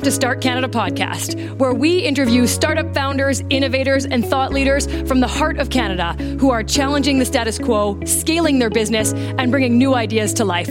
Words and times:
Welcome 0.00 0.12
to 0.12 0.16
Start 0.16 0.40
Canada 0.40 0.66
Podcast, 0.66 1.58
where 1.58 1.74
we 1.74 1.98
interview 1.98 2.46
startup 2.46 2.94
founders, 2.94 3.42
innovators, 3.50 4.06
and 4.06 4.26
thought 4.26 4.50
leaders 4.50 4.86
from 5.06 5.20
the 5.20 5.26
heart 5.26 5.58
of 5.58 5.68
Canada 5.68 6.14
who 6.40 6.48
are 6.48 6.62
challenging 6.62 7.18
the 7.18 7.26
status 7.26 7.58
quo, 7.58 8.02
scaling 8.06 8.58
their 8.58 8.70
business, 8.70 9.12
and 9.12 9.50
bringing 9.50 9.76
new 9.76 9.94
ideas 9.94 10.32
to 10.32 10.46
life. 10.46 10.68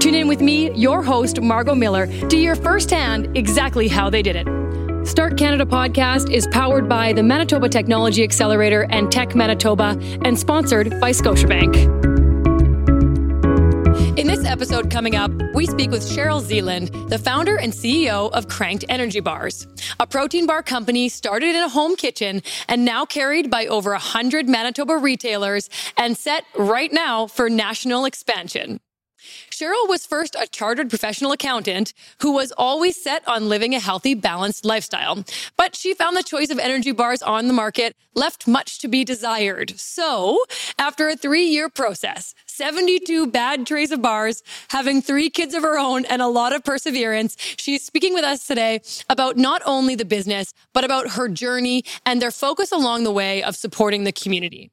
Tune 0.00 0.16
in 0.16 0.26
with 0.26 0.40
me, 0.40 0.72
your 0.72 1.04
host, 1.04 1.40
Margot 1.40 1.76
Miller, 1.76 2.08
to 2.08 2.36
hear 2.36 2.56
firsthand 2.56 3.36
exactly 3.36 3.86
how 3.86 4.10
they 4.10 4.22
did 4.22 4.34
it. 4.34 5.06
Start 5.06 5.38
Canada 5.38 5.66
podcast 5.66 6.32
is 6.32 6.48
powered 6.48 6.88
by 6.88 7.12
the 7.12 7.22
Manitoba 7.22 7.68
Technology 7.68 8.24
Accelerator 8.24 8.88
and 8.90 9.12
Tech 9.12 9.36
Manitoba 9.36 9.96
and 10.24 10.36
sponsored 10.36 10.90
by 10.98 11.12
Scotiabank. 11.12 12.13
In 14.16 14.28
this 14.28 14.44
episode 14.44 14.92
coming 14.92 15.16
up, 15.16 15.32
we 15.54 15.66
speak 15.66 15.90
with 15.90 16.04
Cheryl 16.04 16.40
Zealand, 16.40 16.92
the 17.10 17.18
founder 17.18 17.56
and 17.58 17.72
CEO 17.72 18.30
of 18.30 18.46
Cranked 18.46 18.84
Energy 18.88 19.18
Bars, 19.18 19.66
a 19.98 20.06
protein 20.06 20.46
bar 20.46 20.62
company 20.62 21.08
started 21.08 21.48
in 21.48 21.60
a 21.60 21.68
home 21.68 21.96
kitchen 21.96 22.40
and 22.68 22.84
now 22.84 23.04
carried 23.04 23.50
by 23.50 23.66
over 23.66 23.90
100 23.90 24.48
Manitoba 24.48 24.98
retailers 24.98 25.68
and 25.96 26.16
set 26.16 26.44
right 26.56 26.92
now 26.92 27.26
for 27.26 27.50
national 27.50 28.04
expansion. 28.04 28.78
Cheryl 29.50 29.88
was 29.88 30.06
first 30.06 30.34
a 30.34 30.46
chartered 30.46 30.90
professional 30.90 31.32
accountant 31.32 31.92
who 32.20 32.32
was 32.32 32.52
always 32.52 33.00
set 33.00 33.26
on 33.28 33.48
living 33.48 33.74
a 33.74 33.80
healthy, 33.80 34.14
balanced 34.14 34.64
lifestyle. 34.64 35.24
But 35.56 35.74
she 35.76 35.94
found 35.94 36.16
the 36.16 36.22
choice 36.22 36.50
of 36.50 36.58
energy 36.58 36.92
bars 36.92 37.22
on 37.22 37.46
the 37.46 37.52
market 37.52 37.96
left 38.14 38.46
much 38.46 38.78
to 38.80 38.88
be 38.88 39.04
desired. 39.04 39.78
So, 39.78 40.44
after 40.78 41.08
a 41.08 41.16
three 41.16 41.44
year 41.46 41.68
process, 41.68 42.34
72 42.46 43.26
bad 43.26 43.66
trays 43.66 43.90
of 43.90 44.00
bars, 44.00 44.42
having 44.68 45.02
three 45.02 45.30
kids 45.30 45.54
of 45.54 45.62
her 45.62 45.78
own, 45.78 46.04
and 46.04 46.22
a 46.22 46.28
lot 46.28 46.52
of 46.52 46.64
perseverance, 46.64 47.36
she's 47.38 47.84
speaking 47.84 48.14
with 48.14 48.24
us 48.24 48.46
today 48.46 48.80
about 49.08 49.36
not 49.36 49.62
only 49.66 49.94
the 49.94 50.04
business, 50.04 50.54
but 50.72 50.84
about 50.84 51.12
her 51.12 51.28
journey 51.28 51.84
and 52.06 52.22
their 52.22 52.30
focus 52.30 52.70
along 52.70 53.04
the 53.04 53.10
way 53.10 53.42
of 53.42 53.56
supporting 53.56 54.04
the 54.04 54.12
community. 54.12 54.70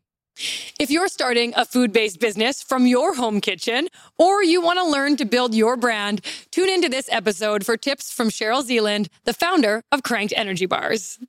If 0.80 0.90
you're 0.90 1.08
starting 1.08 1.54
a 1.56 1.66
food 1.66 1.92
based 1.94 2.20
business 2.20 2.62
from 2.64 2.88
your 2.88 3.16
home 3.16 3.42
kitchen, 3.42 3.88
or 4.18 4.44
you 4.44 4.62
want 4.62 4.80
to 4.80 4.86
learn 4.86 5.18
to 5.18 5.26
build 5.26 5.54
your 5.56 5.78
brand, 5.78 6.22
tune 6.52 6.70
into 6.70 6.90
this 6.90 7.08
episode 7.12 7.66
for 7.66 7.78
tips 7.78 8.12
from 8.12 8.30
Cheryl 8.30 8.64
Zealand, 8.64 9.10
the 9.26 9.34
founder 9.34 9.84
of 9.92 10.04
Cranked 10.04 10.34
Energy 10.36 10.66
Bars. 10.66 11.20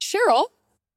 Cheryl, 0.00 0.46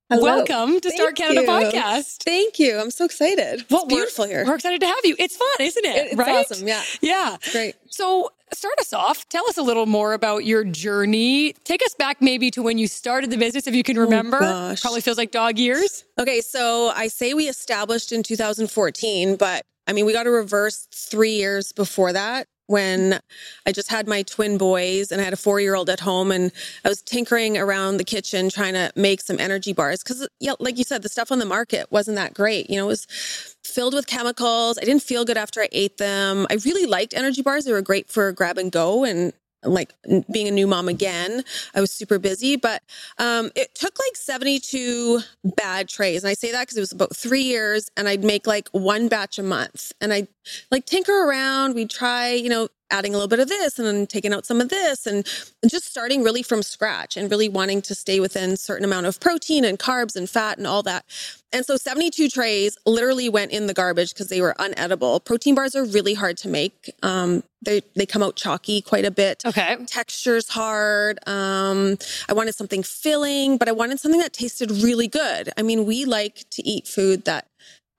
Hello. 0.09 0.23
welcome 0.23 0.79
to 0.81 0.91
Start 0.91 1.15
Canada 1.15 1.41
you. 1.41 1.47
Podcast. 1.47 2.23
Thank 2.23 2.59
you. 2.59 2.77
I'm 2.77 2.91
so 2.91 3.05
excited. 3.05 3.65
Well, 3.69 3.83
it's 3.83 3.93
beautiful 3.93 4.25
here. 4.25 4.43
We're 4.45 4.55
excited 4.55 4.81
to 4.81 4.87
have 4.87 5.03
you. 5.05 5.15
It's 5.17 5.37
fun, 5.37 5.47
isn't 5.61 5.85
it? 5.85 5.95
It- 5.95 6.05
it's 6.07 6.15
right? 6.15 6.45
awesome. 6.49 6.67
Yeah. 6.67 6.81
Yeah. 7.01 7.35
It's 7.35 7.51
great. 7.51 7.75
So, 7.89 8.31
start 8.53 8.75
us 8.79 8.93
off. 8.93 9.27
Tell 9.29 9.47
us 9.47 9.57
a 9.57 9.61
little 9.61 9.85
more 9.85 10.13
about 10.13 10.45
your 10.45 10.63
journey. 10.63 11.53
Take 11.63 11.83
us 11.83 11.93
back 11.95 12.21
maybe 12.21 12.51
to 12.51 12.61
when 12.61 12.77
you 12.77 12.87
started 12.87 13.31
the 13.31 13.37
business, 13.37 13.67
if 13.67 13.75
you 13.75 13.83
can 13.83 13.97
oh, 13.97 14.01
remember. 14.01 14.37
Oh, 14.37 14.41
gosh. 14.41 14.81
Probably 14.81 15.01
feels 15.01 15.17
like 15.17 15.31
dog 15.31 15.57
years. 15.57 16.03
Okay, 16.19 16.41
so 16.41 16.91
I 16.95 17.07
say 17.07 17.33
we 17.33 17.47
established 17.47 18.11
in 18.11 18.23
2014, 18.23 19.35
but 19.35 19.63
I 19.87 19.93
mean, 19.93 20.05
we 20.05 20.13
got 20.13 20.27
a 20.27 20.31
reverse 20.31 20.87
three 20.91 21.35
years 21.35 21.71
before 21.71 22.13
that 22.13 22.47
when 22.67 23.19
I 23.65 23.71
just 23.71 23.89
had 23.89 24.07
my 24.07 24.23
twin 24.23 24.57
boys 24.57 25.11
and 25.11 25.21
I 25.21 25.23
had 25.23 25.33
a 25.33 25.37
four 25.37 25.59
year 25.59 25.75
old 25.75 25.89
at 25.89 25.99
home 25.99 26.31
and 26.31 26.51
I 26.83 26.89
was 26.89 27.01
tinkering 27.01 27.57
around 27.57 27.97
the 27.97 28.03
kitchen 28.03 28.49
trying 28.49 28.73
to 28.73 28.91
make 28.95 29.21
some 29.21 29.39
energy 29.39 29.73
bars. 29.73 30.03
Cause, 30.03 30.27
yeah, 30.39 30.53
like 30.59 30.77
you 30.77 30.83
said, 30.83 31.01
the 31.01 31.09
stuff 31.09 31.31
on 31.31 31.39
the 31.39 31.45
market 31.45 31.91
wasn't 31.91 32.17
that 32.17 32.33
great. 32.33 32.69
You 32.69 32.77
know, 32.77 32.85
it 32.85 32.87
was 32.87 33.55
filled 33.63 33.93
with 33.93 34.07
chemicals. 34.07 34.77
I 34.77 34.81
didn't 34.81 35.03
feel 35.03 35.25
good 35.25 35.37
after 35.37 35.61
I 35.61 35.69
ate 35.71 35.97
them. 35.97 36.47
I 36.49 36.55
really 36.65 36.85
liked 36.85 37.13
energy 37.13 37.41
bars. 37.41 37.65
They 37.65 37.71
were 37.71 37.81
great 37.81 38.09
for 38.09 38.31
grab 38.31 38.57
and 38.57 38.71
go 38.71 39.03
and 39.03 39.33
like 39.65 39.93
being 40.31 40.47
a 40.47 40.51
new 40.51 40.67
mom 40.67 40.87
again, 40.87 41.43
I 41.73 41.81
was 41.81 41.91
super 41.91 42.19
busy, 42.19 42.55
but 42.55 42.83
um, 43.17 43.51
it 43.55 43.75
took 43.75 43.97
like 43.99 44.15
72 44.15 45.21
bad 45.43 45.89
trays. 45.89 46.23
And 46.23 46.29
I 46.29 46.33
say 46.33 46.51
that 46.51 46.61
because 46.61 46.77
it 46.77 46.81
was 46.81 46.91
about 46.91 47.15
three 47.15 47.41
years 47.41 47.89
and 47.97 48.07
I'd 48.07 48.23
make 48.23 48.47
like 48.47 48.69
one 48.69 49.07
batch 49.07 49.39
a 49.39 49.43
month 49.43 49.91
and 49.99 50.13
I'd 50.13 50.27
like 50.71 50.85
tinker 50.85 51.27
around. 51.27 51.75
We'd 51.75 51.89
try, 51.91 52.31
you 52.33 52.49
know, 52.49 52.69
adding 52.91 53.13
a 53.13 53.17
little 53.17 53.27
bit 53.27 53.39
of 53.39 53.49
this 53.49 53.79
and 53.79 53.87
then 53.87 54.07
taking 54.07 54.33
out 54.33 54.45
some 54.45 54.61
of 54.61 54.69
this 54.69 55.07
and 55.07 55.25
just 55.67 55.85
starting 55.87 56.23
really 56.23 56.43
from 56.43 56.63
scratch 56.63 57.17
and 57.17 57.31
really 57.31 57.49
wanting 57.49 57.81
to 57.81 57.95
stay 57.95 58.19
within 58.19 58.55
certain 58.57 58.85
amount 58.85 59.05
of 59.07 59.19
protein 59.19 59.65
and 59.65 59.79
carbs 59.79 60.15
and 60.15 60.29
fat 60.29 60.57
and 60.57 60.67
all 60.67 60.83
that. 60.83 61.05
And 61.53 61.65
so 61.65 61.77
72 61.77 62.29
trays 62.29 62.77
literally 62.85 63.29
went 63.29 63.51
in 63.51 63.67
the 63.67 63.73
garbage 63.73 64.13
because 64.13 64.27
they 64.29 64.41
were 64.41 64.55
unedible. 64.59 65.23
Protein 65.23 65.55
bars 65.55 65.75
are 65.75 65.85
really 65.85 66.13
hard 66.13 66.37
to 66.37 66.49
make. 66.49 66.91
Um, 67.03 67.43
they, 67.61 67.81
they 67.95 68.05
come 68.05 68.23
out 68.23 68.35
chalky 68.35 68.81
quite 68.81 69.05
a 69.05 69.11
bit 69.11 69.43
Okay. 69.45 69.77
texture's 69.87 70.49
hard. 70.49 71.19
Um, 71.27 71.97
I 72.29 72.33
wanted 72.33 72.55
something 72.55 72.83
filling, 72.83 73.57
but 73.57 73.67
I 73.69 73.71
wanted 73.71 73.99
something 73.99 74.21
that 74.21 74.33
tasted 74.33 74.71
really 74.71 75.07
good. 75.07 75.51
I 75.57 75.63
mean, 75.63 75.85
we 75.85 76.05
like 76.05 76.45
to 76.51 76.67
eat 76.67 76.87
food 76.87 77.25
that 77.25 77.47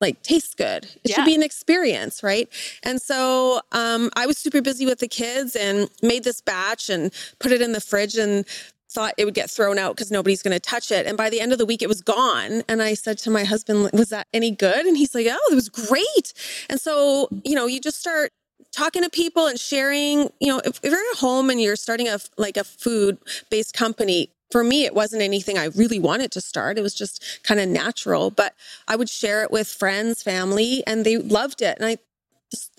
like 0.00 0.22
tastes 0.22 0.54
good. 0.54 0.84
It 0.84 1.10
Yeah. 1.10 1.16
should 1.16 1.24
be 1.24 1.34
an 1.34 1.42
experience, 1.42 2.22
right? 2.22 2.48
And 2.82 3.00
so 3.00 3.60
um, 3.72 4.10
I 4.16 4.26
was 4.26 4.36
super 4.38 4.60
busy 4.60 4.86
with 4.86 4.98
the 4.98 5.08
kids 5.08 5.56
and 5.56 5.88
made 6.02 6.24
this 6.24 6.40
batch 6.40 6.88
and 6.90 7.12
put 7.38 7.52
it 7.52 7.62
in 7.62 7.72
the 7.72 7.80
fridge 7.80 8.16
and 8.16 8.44
thought 8.90 9.14
it 9.18 9.24
would 9.24 9.34
get 9.34 9.50
thrown 9.50 9.78
out 9.78 9.96
because 9.96 10.10
nobody's 10.10 10.42
going 10.42 10.52
to 10.54 10.60
touch 10.60 10.90
it. 10.92 11.06
And 11.06 11.16
by 11.16 11.28
the 11.30 11.40
end 11.40 11.52
of 11.52 11.58
the 11.58 11.66
week, 11.66 11.82
it 11.82 11.88
was 11.88 12.00
gone. 12.02 12.62
And 12.68 12.82
I 12.82 12.94
said 12.94 13.18
to 13.18 13.30
my 13.30 13.44
husband, 13.44 13.90
"Was 13.92 14.10
that 14.10 14.26
any 14.32 14.50
good?" 14.50 14.86
And 14.86 14.96
he's 14.96 15.14
like, 15.14 15.26
"Oh, 15.28 15.48
it 15.50 15.54
was 15.54 15.68
great." 15.68 16.32
And 16.70 16.80
so 16.80 17.28
you 17.44 17.54
know, 17.54 17.66
you 17.66 17.80
just 17.80 17.98
start 17.98 18.32
talking 18.72 19.02
to 19.02 19.10
people 19.10 19.46
and 19.46 19.58
sharing 19.58 20.30
you 20.40 20.48
know 20.48 20.60
if, 20.64 20.78
if 20.82 20.90
you're 20.90 21.10
at 21.12 21.18
home 21.18 21.50
and 21.50 21.60
you're 21.60 21.76
starting 21.76 22.08
a 22.08 22.18
like 22.36 22.56
a 22.56 22.64
food 22.64 23.18
based 23.50 23.74
company 23.74 24.30
for 24.50 24.62
me 24.64 24.84
it 24.84 24.94
wasn't 24.94 25.22
anything 25.22 25.58
i 25.58 25.66
really 25.66 25.98
wanted 25.98 26.30
to 26.32 26.40
start. 26.40 26.78
It 26.78 26.82
was 26.82 26.94
just 26.94 27.40
kind 27.42 27.60
of 27.60 27.68
natural 27.68 28.30
but 28.30 28.54
i 28.88 28.96
would 28.96 29.08
share 29.08 29.42
it 29.42 29.50
with 29.50 29.68
friends 29.68 30.22
family 30.22 30.82
and 30.86 31.04
they 31.04 31.18
loved 31.18 31.62
it. 31.62 31.78
And 31.78 31.86
I 31.86 31.98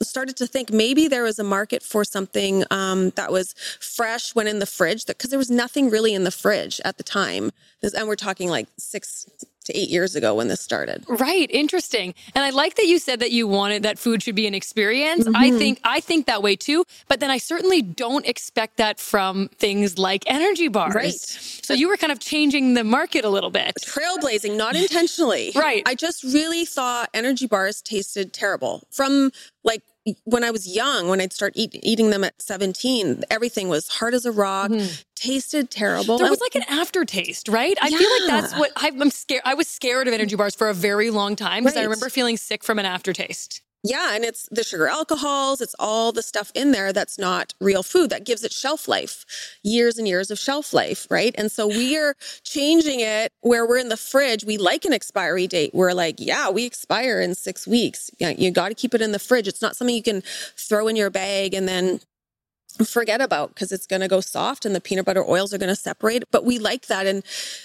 started 0.02 0.38
to 0.38 0.48
think 0.48 0.72
maybe 0.72 1.08
there 1.08 1.24
was 1.24 1.40
a 1.40 1.44
market 1.44 1.84
for 1.84 2.04
something 2.04 2.64
um, 2.72 3.12
that 3.12 3.32
was 3.32 3.54
fresh 3.80 4.34
when 4.34 4.48
in 4.48 4.60
the 4.60 4.66
fridge 4.66 5.06
because 5.06 5.30
there 5.30 5.40
was 5.40 5.52
nothing 5.52 5.90
really 5.90 6.14
in 6.14 6.24
the 6.24 6.32
fridge 6.32 6.80
at 6.86 6.98
the 6.98 7.04
time. 7.04 7.52
And 7.82 8.08
we're 8.08 8.16
talking 8.16 8.50
like 8.50 8.68
six 8.78 9.26
to 9.68 9.78
eight 9.78 9.90
years 9.90 10.16
ago 10.16 10.34
when 10.36 10.48
this 10.50 10.60
started 10.62 11.06
Right, 11.08 11.50
interesting. 11.52 12.14
And 12.36 12.44
I 12.44 12.50
like 12.50 12.76
that 12.76 12.88
you 12.88 13.00
said 13.00 13.20
that 13.22 13.32
you 13.32 13.48
wanted 13.48 13.84
that 13.84 13.98
food 14.00 14.22
should 14.24 14.36
be 14.36 14.48
an 14.48 14.54
experience. 14.56 15.28
I 15.28 15.50
Mm-hmm. 15.50 15.58
think 15.60 15.80
I 15.84 16.00
think 16.02 16.26
that 16.26 16.42
way 16.44 16.56
too, 16.56 16.84
but 17.08 17.20
then 17.22 17.30
I 17.32 17.38
certainly 17.38 17.82
don't 17.82 18.26
expect 18.26 18.78
that 18.78 19.00
from 19.00 19.50
things 19.60 19.98
like 19.98 20.24
energy 20.28 20.68
bars. 20.68 20.96
Right. 20.96 21.14
So 21.14 21.74
you 21.74 21.88
were 21.88 21.98
kind 21.98 22.12
of 22.12 22.20
changing 22.20 22.74
the 22.74 22.84
market 22.84 23.24
a 23.26 23.30
little 23.30 23.50
bit. 23.52 23.76
trailblazing, 23.86 24.58
not 24.58 24.76
intentionally. 24.76 25.52
Right. 25.68 25.84
I 25.86 25.96
just 25.96 26.24
really 26.24 26.66
thought 26.66 27.10
energy 27.14 27.46
bars 27.48 27.82
tasted 27.82 28.34
terrible. 28.34 28.84
From 28.92 29.32
like 29.64 29.84
when 30.26 30.44
I 30.44 30.52
was 30.52 30.68
young, 30.74 31.10
when 31.10 31.20
I'd 31.22 31.34
start 31.34 31.54
eat, 31.56 31.78
eating 31.84 32.10
them 32.10 32.24
at 32.24 32.42
17, 32.42 33.24
everything 33.30 33.70
was 33.70 33.88
hard 33.88 34.14
as 34.14 34.26
a 34.26 34.32
rock, 34.32 34.72
tasted 35.16 35.70
terrible. 35.72 36.16
Mm-hmm. 36.16 36.24
There 36.24 36.32
was 36.32 36.42
like 36.42 36.56
an 36.56 36.64
aftertaste, 36.70 37.48
right? 37.50 37.78
I 37.82 37.90
feel 37.90 38.10
like 38.20 38.28
that's 38.42 38.58
what 38.60 38.72
I- 38.76 38.92
I'm 39.00 39.10
scared. 39.12 39.42
I 39.46 39.54
was 39.54 39.68
scared 39.68 40.08
of 40.08 40.14
energy 40.14 40.36
bars 40.36 40.56
for 40.56 40.70
a 40.70 40.74
very 40.74 41.10
long 41.10 41.36
time 41.36 41.64
because 41.64 41.78
I 41.78 41.84
remember 41.84 42.10
feeling 42.10 42.38
sick 42.38 42.64
from 42.64 42.80
an 42.80 42.86
aftertaste. 42.86 43.62
Yeah, 43.88 44.16
and 44.16 44.26
it's 44.26 44.50
the 44.52 44.66
sugar 44.66 44.88
alcohols, 44.88 45.62
it's 45.62 45.76
all 45.80 46.12
the 46.12 46.22
stuff 46.22 46.52
in 46.54 46.72
there 46.74 46.92
that's 46.92 47.18
not 47.18 47.54
real 47.62 47.84
food 47.84 48.10
that 48.10 48.26
gives 48.26 48.44
it 48.44 48.52
shelf 48.52 48.90
life, 48.90 49.26
years 49.64 49.98
and 49.98 50.06
years 50.06 50.30
of 50.30 50.38
shelf 50.38 50.74
life, 50.74 51.08
right? 51.10 51.34
And 51.38 51.50
so 51.50 51.68
we 51.68 51.98
are 51.98 52.16
changing 52.44 53.00
it 53.00 53.32
where 53.42 53.66
we're 53.66 53.78
in 53.78 53.88
the 53.88 53.96
fridge. 53.98 54.44
We 54.44 54.58
like 54.58 54.84
an 54.84 54.92
expiry 54.92 55.48
date. 55.48 55.72
We're 55.74 55.94
like, 55.94 56.16
yeah, 56.20 56.50
we 56.50 56.66
expire 56.66 57.22
in 57.22 57.34
six 57.34 57.66
weeks. 57.66 58.12
Yeah, 58.20 58.32
you 58.32 58.52
got 58.52 58.70
to 58.70 58.76
keep 58.76 58.94
it 58.94 59.02
in 59.02 59.14
the 59.14 59.20
fridge. 59.20 59.48
It's 59.48 59.62
not 59.62 59.78
something 59.78 59.96
you 59.96 60.04
can 60.04 60.22
throw 60.58 60.90
in 60.90 60.98
your 60.98 61.10
bag 61.10 61.54
and 61.54 61.68
then 61.68 62.02
forget 62.86 63.22
about 63.22 63.50
because 63.50 63.72
it's 63.72 63.88
going 63.88 64.02
to 64.02 64.08
go 64.08 64.22
soft 64.22 64.66
and 64.66 64.76
the 64.76 64.82
peanut 64.82 65.06
butter 65.06 65.24
oils 65.28 65.54
are 65.54 65.58
going 65.58 65.70
to 65.70 65.76
separate. 65.76 66.24
But 66.32 66.46
we 66.46 66.60
like 66.60 66.88
that. 66.88 67.06
And, 67.08 67.24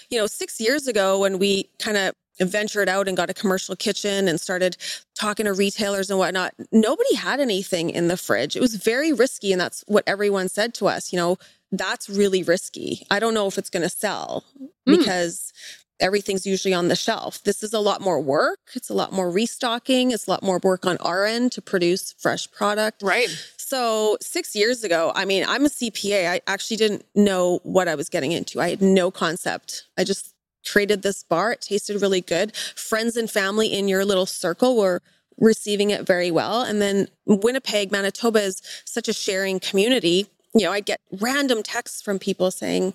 you 0.09 0.17
know, 0.17 0.27
six 0.27 0.59
years 0.59 0.87
ago 0.87 1.19
when 1.19 1.39
we 1.39 1.69
kind 1.79 1.97
of 1.97 2.15
ventured 2.39 2.89
out 2.89 3.07
and 3.07 3.15
got 3.15 3.29
a 3.29 3.33
commercial 3.33 3.75
kitchen 3.75 4.27
and 4.27 4.41
started 4.41 4.75
talking 5.19 5.45
to 5.45 5.53
retailers 5.53 6.09
and 6.09 6.17
whatnot, 6.17 6.53
nobody 6.71 7.15
had 7.15 7.39
anything 7.39 7.89
in 7.91 8.07
the 8.07 8.17
fridge. 8.17 8.55
It 8.55 8.61
was 8.61 8.75
very 8.75 9.13
risky. 9.13 9.51
And 9.51 9.61
that's 9.61 9.83
what 9.87 10.03
everyone 10.07 10.49
said 10.49 10.73
to 10.75 10.87
us, 10.87 11.13
you 11.13 11.17
know, 11.17 11.37
that's 11.71 12.09
really 12.09 12.43
risky. 12.43 13.05
I 13.09 13.19
don't 13.19 13.33
know 13.33 13.47
if 13.47 13.57
it's 13.57 13.69
going 13.69 13.83
to 13.83 13.89
sell 13.89 14.45
Mm. 14.85 14.97
because 14.97 15.53
everything's 15.99 16.45
usually 16.45 16.73
on 16.73 16.89
the 16.89 16.95
shelf. 16.95 17.41
This 17.43 17.63
is 17.63 17.71
a 17.73 17.79
lot 17.79 18.01
more 18.01 18.19
work. 18.19 18.59
It's 18.75 18.89
a 18.89 18.93
lot 18.93 19.13
more 19.13 19.31
restocking. 19.31 20.11
It's 20.11 20.27
a 20.27 20.31
lot 20.31 20.43
more 20.43 20.59
work 20.61 20.85
on 20.85 20.97
our 20.97 21.25
end 21.25 21.53
to 21.53 21.61
produce 21.61 22.13
fresh 22.19 22.51
product. 22.51 23.01
Right. 23.01 23.29
So 23.65 24.17
six 24.21 24.55
years 24.55 24.83
ago, 24.83 25.13
I 25.15 25.23
mean, 25.23 25.45
I'm 25.47 25.65
a 25.65 25.69
CPA. 25.69 26.29
I 26.29 26.41
actually 26.47 26.77
didn't 26.77 27.05
know 27.15 27.59
what 27.63 27.87
I 27.87 27.95
was 27.95 28.09
getting 28.09 28.33
into. 28.33 28.59
I 28.59 28.69
had 28.69 28.81
no 28.81 29.09
concept. 29.09 29.85
I 29.97 30.03
just 30.03 30.33
created 30.69 31.01
this 31.01 31.23
bar. 31.23 31.53
It 31.53 31.61
tasted 31.61 32.01
really 32.01 32.19
good. 32.21 32.55
Friends 32.55 33.15
and 33.15 33.31
family 33.31 33.67
in 33.67 33.87
your 33.87 34.03
little 34.03 34.25
circle 34.25 34.77
were 34.77 35.01
receiving 35.37 35.91
it 35.91 36.05
very 36.05 36.29
well. 36.29 36.61
And 36.61 36.81
then 36.81 37.07
Winnipeg, 37.25 37.89
Manitoba 37.89 38.41
is 38.41 38.61
such 38.85 39.07
a 39.07 39.13
sharing 39.13 39.59
community. 39.61 40.27
you 40.53 40.65
know, 40.65 40.71
I'd 40.71 40.85
get 40.85 40.99
random 41.19 41.63
texts 41.63 42.01
from 42.01 42.19
people 42.19 42.51
saying, 42.51 42.93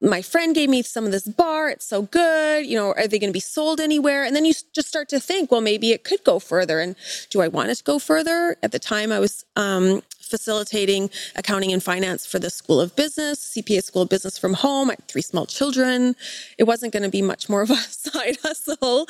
my 0.00 0.22
friend 0.22 0.54
gave 0.54 0.70
me 0.70 0.82
some 0.82 1.04
of 1.04 1.12
this 1.12 1.28
bar. 1.28 1.68
It's 1.68 1.84
so 1.84 2.02
good. 2.02 2.66
You 2.66 2.76
know, 2.76 2.92
are 2.92 3.06
they 3.06 3.18
going 3.18 3.30
to 3.30 3.34
be 3.34 3.40
sold 3.40 3.80
anywhere? 3.80 4.24
And 4.24 4.34
then 4.34 4.44
you 4.44 4.54
just 4.74 4.88
start 4.88 5.08
to 5.10 5.20
think, 5.20 5.50
well, 5.50 5.60
maybe 5.60 5.92
it 5.92 6.04
could 6.04 6.24
go 6.24 6.38
further. 6.38 6.80
And 6.80 6.96
do 7.30 7.40
I 7.40 7.48
want 7.48 7.70
it 7.70 7.76
to 7.76 7.84
go 7.84 7.98
further? 7.98 8.56
At 8.62 8.72
the 8.72 8.78
time, 8.78 9.12
I 9.12 9.18
was 9.18 9.44
um, 9.56 10.02
facilitating 10.20 11.10
accounting 11.36 11.72
and 11.72 11.82
finance 11.82 12.24
for 12.24 12.38
the 12.38 12.50
School 12.50 12.80
of 12.80 12.96
Business, 12.96 13.54
CPA 13.56 13.82
School 13.82 14.02
of 14.02 14.08
Business 14.08 14.38
from 14.38 14.54
home. 14.54 14.90
I 14.90 14.94
had 14.94 15.08
three 15.08 15.22
small 15.22 15.46
children. 15.46 16.16
It 16.56 16.64
wasn't 16.64 16.92
going 16.92 17.02
to 17.02 17.10
be 17.10 17.22
much 17.22 17.48
more 17.48 17.62
of 17.62 17.70
a 17.70 17.76
side 17.76 18.38
hustle 18.42 19.06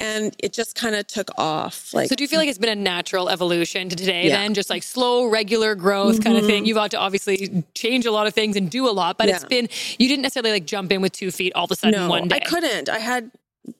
and 0.00 0.34
it 0.38 0.52
just 0.52 0.74
kind 0.74 0.94
of 0.96 1.06
took 1.06 1.30
off 1.38 1.92
like 1.94 2.08
so 2.08 2.16
do 2.16 2.24
you 2.24 2.28
feel 2.28 2.38
like 2.38 2.48
it's 2.48 2.58
been 2.58 2.70
a 2.70 2.82
natural 2.82 3.28
evolution 3.28 3.88
to 3.88 3.94
today 3.94 4.26
yeah. 4.28 4.38
then 4.38 4.54
just 4.54 4.70
like 4.70 4.82
slow 4.82 5.26
regular 5.26 5.74
growth 5.74 6.14
mm-hmm. 6.14 6.22
kind 6.24 6.38
of 6.38 6.46
thing 6.46 6.64
you've 6.64 6.76
had 6.76 6.90
to 6.90 6.98
obviously 6.98 7.62
change 7.74 8.06
a 8.06 8.10
lot 8.10 8.26
of 8.26 8.34
things 8.34 8.56
and 8.56 8.70
do 8.70 8.88
a 8.88 8.90
lot 8.90 9.18
but 9.18 9.28
yeah. 9.28 9.36
it's 9.36 9.44
been 9.44 9.68
you 9.98 10.08
didn't 10.08 10.22
necessarily 10.22 10.50
like 10.50 10.64
jump 10.64 10.90
in 10.90 11.00
with 11.02 11.12
two 11.12 11.30
feet 11.30 11.52
all 11.54 11.64
of 11.64 11.70
a 11.70 11.76
sudden 11.76 12.00
no, 12.00 12.08
one 12.08 12.26
day 12.26 12.36
i 12.36 12.40
couldn't 12.40 12.88
i 12.88 12.98
had 12.98 13.30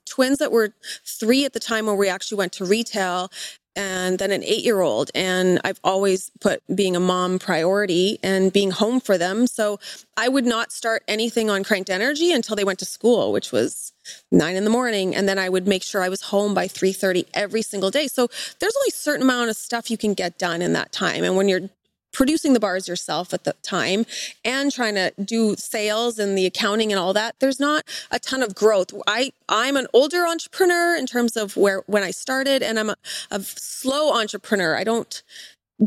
twins 0.06 0.38
that 0.38 0.52
were 0.52 0.74
three 1.04 1.44
at 1.44 1.52
the 1.52 1.60
time 1.60 1.86
when 1.86 1.96
we 1.96 2.08
actually 2.08 2.36
went 2.36 2.52
to 2.52 2.64
retail 2.64 3.30
and 3.76 4.18
then 4.18 4.30
an 4.30 4.42
eight 4.44 4.64
year 4.64 4.80
old. 4.80 5.10
And 5.14 5.60
I've 5.64 5.80
always 5.84 6.30
put 6.40 6.62
being 6.74 6.96
a 6.96 7.00
mom 7.00 7.38
priority 7.38 8.18
and 8.22 8.52
being 8.52 8.70
home 8.70 9.00
for 9.00 9.16
them. 9.16 9.46
So 9.46 9.78
I 10.16 10.28
would 10.28 10.46
not 10.46 10.72
start 10.72 11.02
anything 11.08 11.50
on 11.50 11.64
cranked 11.64 11.90
energy 11.90 12.32
until 12.32 12.56
they 12.56 12.64
went 12.64 12.78
to 12.80 12.84
school, 12.84 13.32
which 13.32 13.52
was 13.52 13.92
nine 14.30 14.56
in 14.56 14.64
the 14.64 14.70
morning. 14.70 15.14
And 15.14 15.28
then 15.28 15.38
I 15.38 15.48
would 15.48 15.68
make 15.68 15.82
sure 15.82 16.02
I 16.02 16.08
was 16.08 16.22
home 16.22 16.54
by 16.54 16.66
3.30 16.66 17.26
every 17.34 17.62
single 17.62 17.90
day. 17.90 18.08
So 18.08 18.28
there's 18.58 18.76
only 18.76 18.88
a 18.88 18.92
certain 18.92 19.22
amount 19.22 19.50
of 19.50 19.56
stuff 19.56 19.90
you 19.90 19.98
can 19.98 20.14
get 20.14 20.38
done 20.38 20.62
in 20.62 20.72
that 20.72 20.92
time. 20.92 21.24
And 21.24 21.36
when 21.36 21.48
you're 21.48 21.70
producing 22.12 22.52
the 22.52 22.60
bars 22.60 22.88
yourself 22.88 23.32
at 23.32 23.44
the 23.44 23.54
time 23.62 24.04
and 24.44 24.72
trying 24.72 24.94
to 24.94 25.12
do 25.24 25.54
sales 25.56 26.18
and 26.18 26.36
the 26.36 26.46
accounting 26.46 26.92
and 26.92 26.98
all 26.98 27.12
that 27.12 27.34
there's 27.40 27.60
not 27.60 27.84
a 28.10 28.18
ton 28.18 28.42
of 28.42 28.54
growth 28.54 28.92
i 29.06 29.32
i'm 29.48 29.76
an 29.76 29.86
older 29.92 30.26
entrepreneur 30.26 30.96
in 30.96 31.06
terms 31.06 31.36
of 31.36 31.56
where 31.56 31.82
when 31.86 32.02
i 32.02 32.10
started 32.10 32.62
and 32.62 32.78
i'm 32.78 32.90
a, 32.90 32.96
a 33.30 33.40
slow 33.40 34.12
entrepreneur 34.18 34.76
i 34.76 34.84
don't 34.84 35.22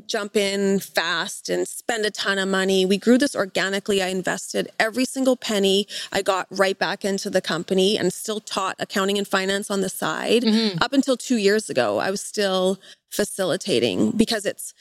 jump 0.07 0.35
in 0.35 0.79
fast 0.79 1.49
and 1.49 1.67
spend 1.67 2.05
a 2.05 2.11
ton 2.11 2.39
of 2.39 2.47
money. 2.47 2.85
We 2.85 2.97
grew 2.97 3.17
this 3.17 3.35
organically. 3.35 4.01
I 4.01 4.07
invested 4.07 4.69
every 4.79 5.05
single 5.05 5.35
penny 5.35 5.87
I 6.11 6.21
got 6.21 6.47
right 6.49 6.77
back 6.77 7.05
into 7.05 7.29
the 7.29 7.41
company 7.41 7.97
and 7.97 8.11
still 8.11 8.39
taught 8.39 8.75
accounting 8.79 9.17
and 9.17 9.27
finance 9.27 9.69
on 9.69 9.81
the 9.81 9.89
side. 9.89 10.43
Mm-hmm. 10.43 10.81
Up 10.81 10.93
until 10.93 11.17
two 11.17 11.37
years 11.37 11.69
ago, 11.69 11.99
I 11.99 12.11
was 12.11 12.21
still 12.21 12.79
facilitating 13.11 14.11
because 14.11 14.45
it's 14.45 14.73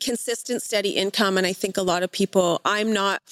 consistent, 0.00 0.62
steady 0.62 0.90
income. 0.90 1.38
And 1.38 1.46
I 1.46 1.52
think 1.52 1.76
a 1.76 1.82
lot 1.82 2.02
of 2.02 2.10
people, 2.12 2.60
I'm 2.64 2.92
not 2.92 3.22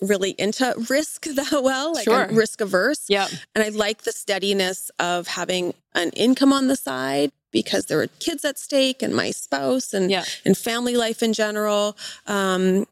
really 0.00 0.34
into 0.38 0.74
risk 0.88 1.24
that 1.34 1.62
well. 1.62 1.94
Like 1.94 2.04
sure. 2.04 2.26
I'm 2.26 2.34
risk 2.34 2.60
averse. 2.60 3.04
Yeah. 3.08 3.28
And 3.54 3.64
I 3.64 3.68
like 3.70 4.02
the 4.02 4.12
steadiness 4.12 4.90
of 4.98 5.26
having 5.26 5.74
an 5.94 6.10
income 6.10 6.52
on 6.52 6.68
the 6.68 6.76
side 6.76 7.30
because 7.52 7.86
there 7.86 7.98
were 7.98 8.08
kids 8.18 8.44
at 8.44 8.58
stake 8.58 9.00
and 9.02 9.14
my 9.14 9.30
spouse 9.30 9.94
and 9.94 10.10
yeah. 10.10 10.24
and 10.44 10.58
family 10.58 10.96
life 10.96 11.22
in 11.22 11.32
general. 11.32 11.96
Um, 12.26 12.86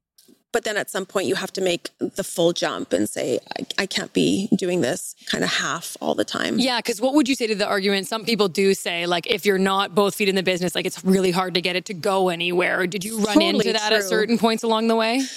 but 0.52 0.64
then 0.64 0.76
at 0.76 0.90
some 0.90 1.06
point 1.06 1.26
you 1.26 1.34
have 1.34 1.52
to 1.54 1.60
make 1.60 1.90
the 1.98 2.22
full 2.22 2.52
jump 2.52 2.92
and 2.92 3.08
say 3.08 3.40
I, 3.58 3.82
I 3.82 3.86
can't 3.86 4.12
be 4.12 4.48
doing 4.56 4.80
this 4.80 5.14
kind 5.26 5.42
of 5.42 5.50
half 5.50 5.96
all 6.00 6.14
the 6.14 6.24
time. 6.24 6.58
Yeah 6.58 6.78
because 6.78 7.00
what 7.00 7.14
would 7.14 7.28
you 7.28 7.34
say 7.34 7.46
to 7.46 7.54
the 7.54 7.66
argument? 7.66 8.06
Some 8.06 8.24
people 8.24 8.48
do 8.48 8.74
say 8.74 9.06
like 9.06 9.26
if 9.26 9.44
you're 9.44 9.58
not 9.58 9.94
both 9.94 10.14
feet 10.14 10.28
in 10.28 10.34
the 10.34 10.42
business 10.42 10.74
like 10.74 10.86
it's 10.86 11.02
really 11.04 11.30
hard 11.30 11.54
to 11.54 11.60
get 11.60 11.76
it 11.76 11.86
to 11.86 11.94
go 11.94 12.28
anywhere. 12.28 12.86
Did 12.86 13.04
you 13.04 13.16
run 13.18 13.34
totally 13.34 13.48
into 13.48 13.72
that 13.72 13.88
true. 13.88 13.96
at 13.98 14.04
certain 14.04 14.38
points 14.38 14.62
along 14.62 14.88
the 14.88 14.96
way? 14.96 15.22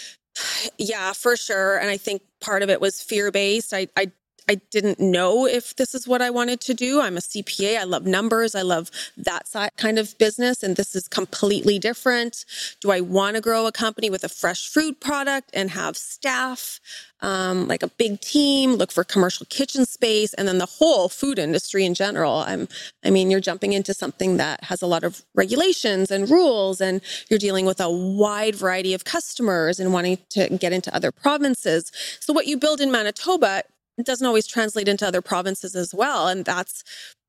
Yeah 0.77 1.13
for 1.13 1.37
sure. 1.37 1.77
And 1.77 1.89
i 1.89 1.97
think 1.97 2.21
part 2.41 2.61
of 2.61 2.69
it 2.69 2.81
was 2.81 3.01
fear 3.01 3.31
based 3.31 3.73
I, 3.73 3.87
I 3.95 4.11
I 4.47 4.55
didn't 4.71 4.99
know 4.99 5.47
if 5.47 5.75
this 5.75 5.95
is 5.95 6.07
what 6.07 6.21
I 6.21 6.29
wanted 6.29 6.61
to 6.61 6.73
do. 6.73 7.01
I'm 7.01 7.17
a 7.17 7.21
CPA. 7.21 7.79
I 7.79 7.83
love 7.83 8.05
numbers. 8.05 8.53
I 8.53 8.61
love 8.61 8.91
that 9.17 9.45
kind 9.77 9.97
of 9.97 10.17
business. 10.17 10.61
And 10.61 10.75
this 10.75 10.95
is 10.95 11.07
completely 11.07 11.79
different. 11.79 12.45
Do 12.81 12.91
I 12.91 13.01
want 13.01 13.35
to 13.35 13.41
grow 13.41 13.65
a 13.65 13.71
company 13.71 14.09
with 14.09 14.23
a 14.23 14.29
fresh 14.29 14.69
fruit 14.69 14.99
product 14.99 15.49
and 15.53 15.71
have 15.71 15.97
staff, 15.97 16.79
um, 17.21 17.67
like 17.67 17.81
a 17.81 17.87
big 17.87 18.21
team, 18.21 18.73
look 18.73 18.91
for 18.91 19.03
commercial 19.03 19.47
kitchen 19.49 19.85
space, 19.85 20.33
and 20.35 20.47
then 20.47 20.59
the 20.59 20.65
whole 20.65 21.09
food 21.09 21.39
industry 21.39 21.83
in 21.85 21.95
general? 21.95 22.43
I'm, 22.45 22.67
I 23.03 23.09
mean, 23.09 23.31
you're 23.31 23.39
jumping 23.39 23.73
into 23.73 23.93
something 23.93 24.37
that 24.37 24.63
has 24.65 24.81
a 24.81 24.87
lot 24.87 25.03
of 25.03 25.23
regulations 25.33 26.11
and 26.11 26.29
rules, 26.29 26.81
and 26.81 27.01
you're 27.29 27.39
dealing 27.39 27.65
with 27.65 27.79
a 27.79 27.89
wide 27.89 28.55
variety 28.55 28.93
of 28.93 29.05
customers 29.05 29.79
and 29.79 29.91
wanting 29.91 30.19
to 30.29 30.49
get 30.57 30.71
into 30.71 30.93
other 30.95 31.11
provinces. 31.11 31.91
So 32.19 32.33
what 32.33 32.45
you 32.45 32.57
build 32.57 32.79
in 32.79 32.91
Manitoba 32.91 33.63
it 33.97 34.05
doesn't 34.05 34.25
always 34.25 34.47
translate 34.47 34.87
into 34.87 35.07
other 35.07 35.21
provinces 35.21 35.75
as 35.75 35.93
well. 35.93 36.27
And 36.27 36.45
that's 36.45 36.83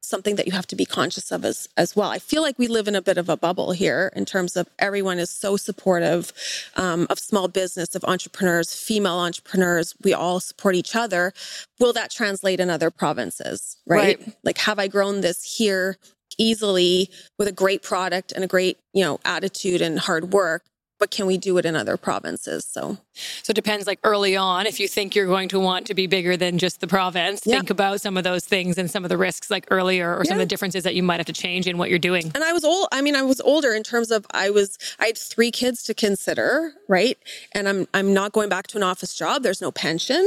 something 0.07 0.37
that 0.37 0.47
you 0.47 0.53
have 0.53 0.67
to 0.69 0.77
be 0.77 0.85
conscious 0.85 1.33
of 1.33 1.45
as, 1.45 1.69
as 1.77 1.97
well. 1.97 2.11
I 2.11 2.19
feel 2.19 2.43
like 2.43 2.59
we 2.59 2.69
live 2.69 2.87
in 2.87 2.95
a 2.95 3.03
bit 3.03 3.19
of 3.19 3.29
a 3.29 3.37
bubble 3.37 3.73
here 3.73 4.13
in 4.15 4.25
terms 4.25 4.57
of 4.57 4.69
everyone 4.79 5.19
is 5.19 5.31
so 5.31 5.57
supportive 5.57 6.33
um, 6.77 7.07
of 7.11 7.19
small 7.19 7.49
business, 7.49 7.95
of 7.95 8.05
entrepreneurs, 8.05 8.73
female 8.73 9.19
entrepreneurs. 9.19 9.95
We 10.05 10.15
all 10.15 10.39
support 10.39 10.77
each 10.77 10.95
other. 10.95 11.33
Will 11.81 11.93
that 11.93 12.11
translate 12.11 12.61
in 12.61 12.71
other 12.71 12.91
provinces? 12.91 13.79
Right? 13.87 14.19
right. 14.21 14.37
Like, 14.45 14.59
have 14.59 14.79
I 14.79 14.87
grown 14.87 15.23
this 15.23 15.57
here 15.57 15.97
easily 16.39 17.11
with 17.39 17.49
a 17.49 17.53
great 17.53 17.83
product 17.83 18.33
and 18.33 18.45
a 18.45 18.47
great, 18.47 18.79
you 18.93 19.03
know, 19.03 19.19
attitude 19.25 19.83
and 19.83 19.99
hard 19.99 20.33
work? 20.33 20.63
But 20.98 21.10
can 21.10 21.26
we 21.26 21.37
do 21.37 21.58
it 21.58 21.66
in 21.66 21.76
other 21.76 21.96
provinces? 21.96 22.64
So, 22.64 22.98
so 23.43 23.50
it 23.50 23.54
depends. 23.54 23.87
Like 23.87 24.00
early 24.02 24.37
on, 24.37 24.66
if 24.66 24.81
you 24.81 24.88
think 24.88 25.14
you're 25.14 25.26
going 25.26 25.48
to 25.50 25.60
want 25.60 25.87
to 25.87 25.94
be 25.94 26.06
bigger 26.06 26.37
than 26.37 26.58
just 26.58 26.81
the 26.81 26.87
province, 26.87 27.43
yeah. 27.44 27.56
think 27.56 27.70
about 27.70 28.00
some 28.00 28.16
of 28.16 28.25
those 28.25 28.44
things 28.44 28.78
and 28.78 28.90
some 28.90 29.04
of 29.04 29.08
the 29.08 29.19
risks, 29.19 29.50
like 29.50 29.66
earlier, 29.70 30.14
or 30.14 30.22
yeah. 30.25 30.31
some 30.31 30.38
of 30.38 30.40
the 30.40 30.46
differences 30.46 30.84
that 30.84 30.94
you 30.94 31.02
might 31.02 31.19
have 31.19 31.26
to 31.26 31.32
change 31.32 31.66
in 31.66 31.78
what 31.78 31.90
you're 31.90 31.98
doing. 31.98 32.31
And 32.34 32.43
I 32.43 32.52
was 32.52 32.64
old. 32.64 32.88
I 32.93 33.02
mean, 33.02 33.16
I 33.16 33.22
was 33.22 33.40
older 33.40 33.72
in 33.75 33.82
terms 33.82 34.10
of 34.10 34.26
I 34.32 34.50
was. 34.50 34.78
I 34.98 35.06
had 35.06 35.19
three 35.19 35.50
kids 35.50 35.82
to 35.84 35.94
consider, 35.94 36.72
right? 36.88 37.19
And 37.52 37.69
I'm 37.69 37.87
I'm 37.94 38.14
not 38.14 38.32
going 38.32 38.48
back 38.48 38.66
to 38.69 38.76
an 38.76 38.82
office 38.82 39.14
job. 39.14 39.43
There's 39.43 39.60
no 39.60 39.72
pension. 39.72 40.25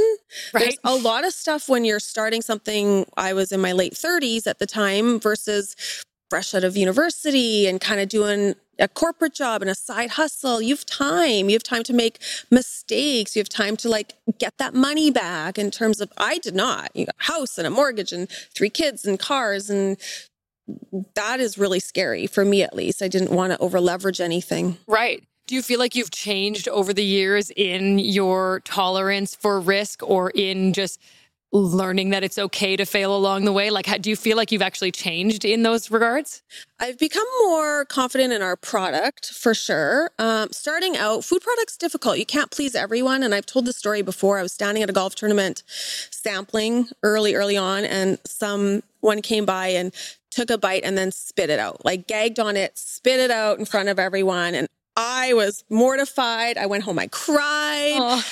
Right. 0.54 0.62
There's 0.62 0.78
a 0.84 0.96
lot 0.96 1.26
of 1.26 1.32
stuff 1.32 1.68
when 1.68 1.84
you're 1.84 2.00
starting 2.00 2.42
something. 2.42 3.06
I 3.16 3.32
was 3.32 3.52
in 3.52 3.60
my 3.60 3.72
late 3.72 3.94
30s 3.94 4.46
at 4.46 4.58
the 4.58 4.66
time 4.66 5.18
versus 5.20 5.76
fresh 6.30 6.54
out 6.54 6.64
of 6.64 6.76
university 6.76 7.66
and 7.66 7.80
kind 7.80 8.00
of 8.00 8.08
doing 8.08 8.54
a 8.78 8.88
corporate 8.88 9.34
job 9.34 9.60
and 9.60 9.70
a 9.70 9.74
side 9.74 10.10
hustle. 10.10 10.62
You 10.62 10.74
have 10.74 10.86
time. 10.86 11.50
You 11.50 11.54
have 11.54 11.62
time 11.62 11.82
to 11.82 11.92
make 11.92 12.18
mistakes. 12.50 13.36
You 13.36 13.40
have 13.40 13.48
time 13.48 13.76
to 13.78 13.88
like 13.88 14.14
get 14.38 14.56
that 14.58 14.72
money 14.72 15.10
back 15.10 15.58
in 15.58 15.70
terms 15.70 16.00
of 16.00 16.10
I 16.16 16.38
did 16.38 16.54
not. 16.54 16.90
You 16.94 17.06
got 17.06 17.16
a 17.20 17.24
house 17.24 17.58
and 17.58 17.66
a 17.66 17.70
mortgage 17.70 18.12
and 18.12 18.30
three 18.54 18.70
kids 18.70 19.04
and 19.04 19.18
cars 19.18 19.68
and 19.68 19.98
that 21.14 21.40
is 21.40 21.58
really 21.58 21.80
scary 21.80 22.26
for 22.26 22.44
me 22.44 22.62
at 22.62 22.74
least. 22.74 23.02
I 23.02 23.08
didn't 23.08 23.32
want 23.32 23.52
to 23.52 23.58
over 23.58 23.80
leverage 23.80 24.20
anything. 24.20 24.78
Right. 24.86 25.24
Do 25.46 25.56
you 25.56 25.62
feel 25.62 25.80
like 25.80 25.96
you've 25.96 26.12
changed 26.12 26.68
over 26.68 26.94
the 26.94 27.04
years 27.04 27.50
in 27.56 27.98
your 27.98 28.60
tolerance 28.64 29.34
for 29.34 29.60
risk 29.60 30.00
or 30.08 30.30
in 30.30 30.72
just 30.72 31.00
learning 31.52 32.10
that 32.10 32.22
it's 32.22 32.38
okay 32.38 32.76
to 32.76 32.84
fail 32.84 33.14
along 33.14 33.44
the 33.44 33.52
way? 33.52 33.70
Like, 33.70 33.86
how, 33.86 33.98
do 33.98 34.10
you 34.10 34.16
feel 34.16 34.36
like 34.36 34.52
you've 34.52 34.62
actually 34.62 34.92
changed 34.92 35.44
in 35.44 35.62
those 35.62 35.90
regards? 35.90 36.42
I've 36.78 36.98
become 36.98 37.26
more 37.46 37.84
confident 37.84 38.32
in 38.32 38.42
our 38.42 38.56
product 38.56 39.30
for 39.32 39.54
sure. 39.54 40.10
Um, 40.18 40.48
starting 40.52 40.96
out, 40.96 41.24
food 41.24 41.42
products 41.42 41.76
difficult. 41.76 42.18
You 42.18 42.26
can't 42.26 42.50
please 42.50 42.74
everyone, 42.74 43.22
and 43.22 43.34
I've 43.34 43.46
told 43.46 43.66
this 43.66 43.76
story 43.76 44.02
before. 44.02 44.38
I 44.38 44.42
was 44.42 44.52
standing 44.52 44.82
at 44.82 44.90
a 44.90 44.92
golf 44.92 45.14
tournament, 45.14 45.62
sampling 45.66 46.88
early, 47.02 47.34
early 47.34 47.56
on, 47.56 47.84
and 47.84 48.18
someone 48.24 49.22
came 49.22 49.44
by 49.44 49.68
and 49.68 49.92
took 50.30 50.50
a 50.50 50.58
bite 50.58 50.84
and 50.84 50.96
then 50.96 51.10
spit 51.10 51.50
it 51.50 51.58
out, 51.58 51.84
like 51.84 52.06
gagged 52.06 52.38
on 52.38 52.56
it, 52.56 52.78
spit 52.78 53.18
it 53.18 53.30
out 53.30 53.58
in 53.58 53.64
front 53.64 53.88
of 53.88 53.98
everyone, 53.98 54.54
and 54.54 54.68
I 55.02 55.32
was 55.32 55.64
mortified. 55.70 56.58
I 56.58 56.66
went 56.66 56.84
home, 56.84 56.98
I 56.98 57.06
cried. 57.06 57.96
Oh. 57.96 58.22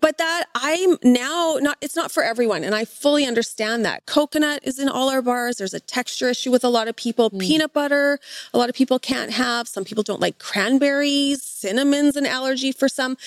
But 0.00 0.16
that 0.16 0.46
I'm 0.54 0.96
now 1.02 1.58
not, 1.60 1.76
it's 1.82 1.94
not 1.94 2.10
for 2.10 2.22
everyone. 2.22 2.64
And 2.64 2.74
I 2.74 2.86
fully 2.86 3.26
understand 3.26 3.84
that. 3.84 4.06
Coconut 4.06 4.60
is 4.62 4.78
in 4.78 4.88
all 4.88 5.10
our 5.10 5.20
bars. 5.20 5.56
There's 5.56 5.74
a 5.74 5.80
texture 5.80 6.30
issue 6.30 6.50
with 6.50 6.64
a 6.64 6.70
lot 6.70 6.88
of 6.88 6.96
people. 6.96 7.30
Mm. 7.30 7.40
Peanut 7.40 7.72
butter, 7.74 8.18
a 8.54 8.58
lot 8.58 8.70
of 8.70 8.74
people 8.74 8.98
can't 8.98 9.30
have. 9.32 9.68
Some 9.68 9.84
people 9.84 10.02
don't 10.02 10.20
like 10.20 10.38
cranberries. 10.38 11.42
Cinnamon's 11.42 12.16
an 12.16 12.24
allergy 12.24 12.72
for 12.72 12.88
some. 12.88 13.18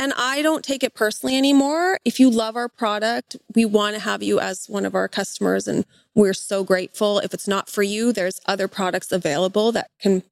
And 0.00 0.12
I 0.16 0.42
don't 0.42 0.64
take 0.64 0.82
it 0.82 0.94
personally 0.94 1.36
anymore. 1.36 2.00
If 2.04 2.18
you 2.18 2.28
love 2.28 2.56
our 2.56 2.68
product, 2.68 3.36
we 3.54 3.64
want 3.64 3.94
to 3.94 4.00
have 4.00 4.20
you 4.20 4.40
as 4.40 4.66
one 4.66 4.84
of 4.84 4.96
our 4.96 5.06
customers. 5.06 5.68
And 5.68 5.84
we're 6.16 6.34
so 6.34 6.64
grateful. 6.64 7.20
If 7.20 7.32
it's 7.32 7.46
not 7.46 7.68
for 7.68 7.84
you, 7.84 8.12
there's 8.12 8.40
other 8.46 8.66
products 8.66 9.12
available 9.12 9.70
that 9.70 9.86
can 10.00 10.24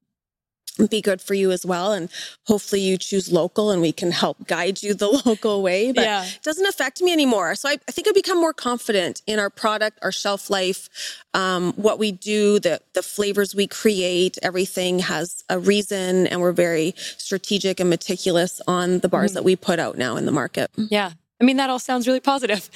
be 0.89 1.01
good 1.01 1.21
for 1.21 1.33
you 1.33 1.51
as 1.51 1.65
well. 1.65 1.93
And 1.93 2.09
hopefully 2.45 2.81
you 2.81 2.97
choose 2.97 3.31
local 3.31 3.71
and 3.71 3.81
we 3.81 3.91
can 3.91 4.11
help 4.11 4.47
guide 4.47 4.81
you 4.81 4.93
the 4.93 5.07
local 5.25 5.61
way. 5.61 5.91
But 5.91 6.03
yeah. 6.03 6.25
it 6.25 6.39
doesn't 6.43 6.65
affect 6.65 7.01
me 7.01 7.11
anymore. 7.11 7.55
So 7.55 7.69
I, 7.69 7.77
I, 7.87 7.91
think 7.91 8.07
I've 8.07 8.15
become 8.15 8.39
more 8.39 8.53
confident 8.53 9.21
in 9.27 9.39
our 9.39 9.49
product, 9.49 9.99
our 10.01 10.11
shelf 10.11 10.49
life, 10.49 10.89
um, 11.33 11.73
what 11.73 11.99
we 11.99 12.11
do, 12.11 12.59
the, 12.59 12.81
the 12.93 13.03
flavors 13.03 13.53
we 13.53 13.67
create, 13.67 14.37
everything 14.41 14.99
has 14.99 15.43
a 15.49 15.59
reason. 15.59 16.27
And 16.27 16.41
we're 16.41 16.51
very 16.51 16.93
strategic 16.97 17.79
and 17.79 17.89
meticulous 17.89 18.61
on 18.67 18.99
the 18.99 19.09
bars 19.09 19.31
mm-hmm. 19.31 19.35
that 19.35 19.43
we 19.43 19.55
put 19.55 19.79
out 19.79 19.97
now 19.97 20.15
in 20.15 20.25
the 20.25 20.31
market. 20.31 20.71
Yeah. 20.75 21.11
I 21.41 21.43
mean, 21.43 21.57
that 21.57 21.69
all 21.69 21.79
sounds 21.79 22.07
really 22.07 22.19
positive. 22.19 22.69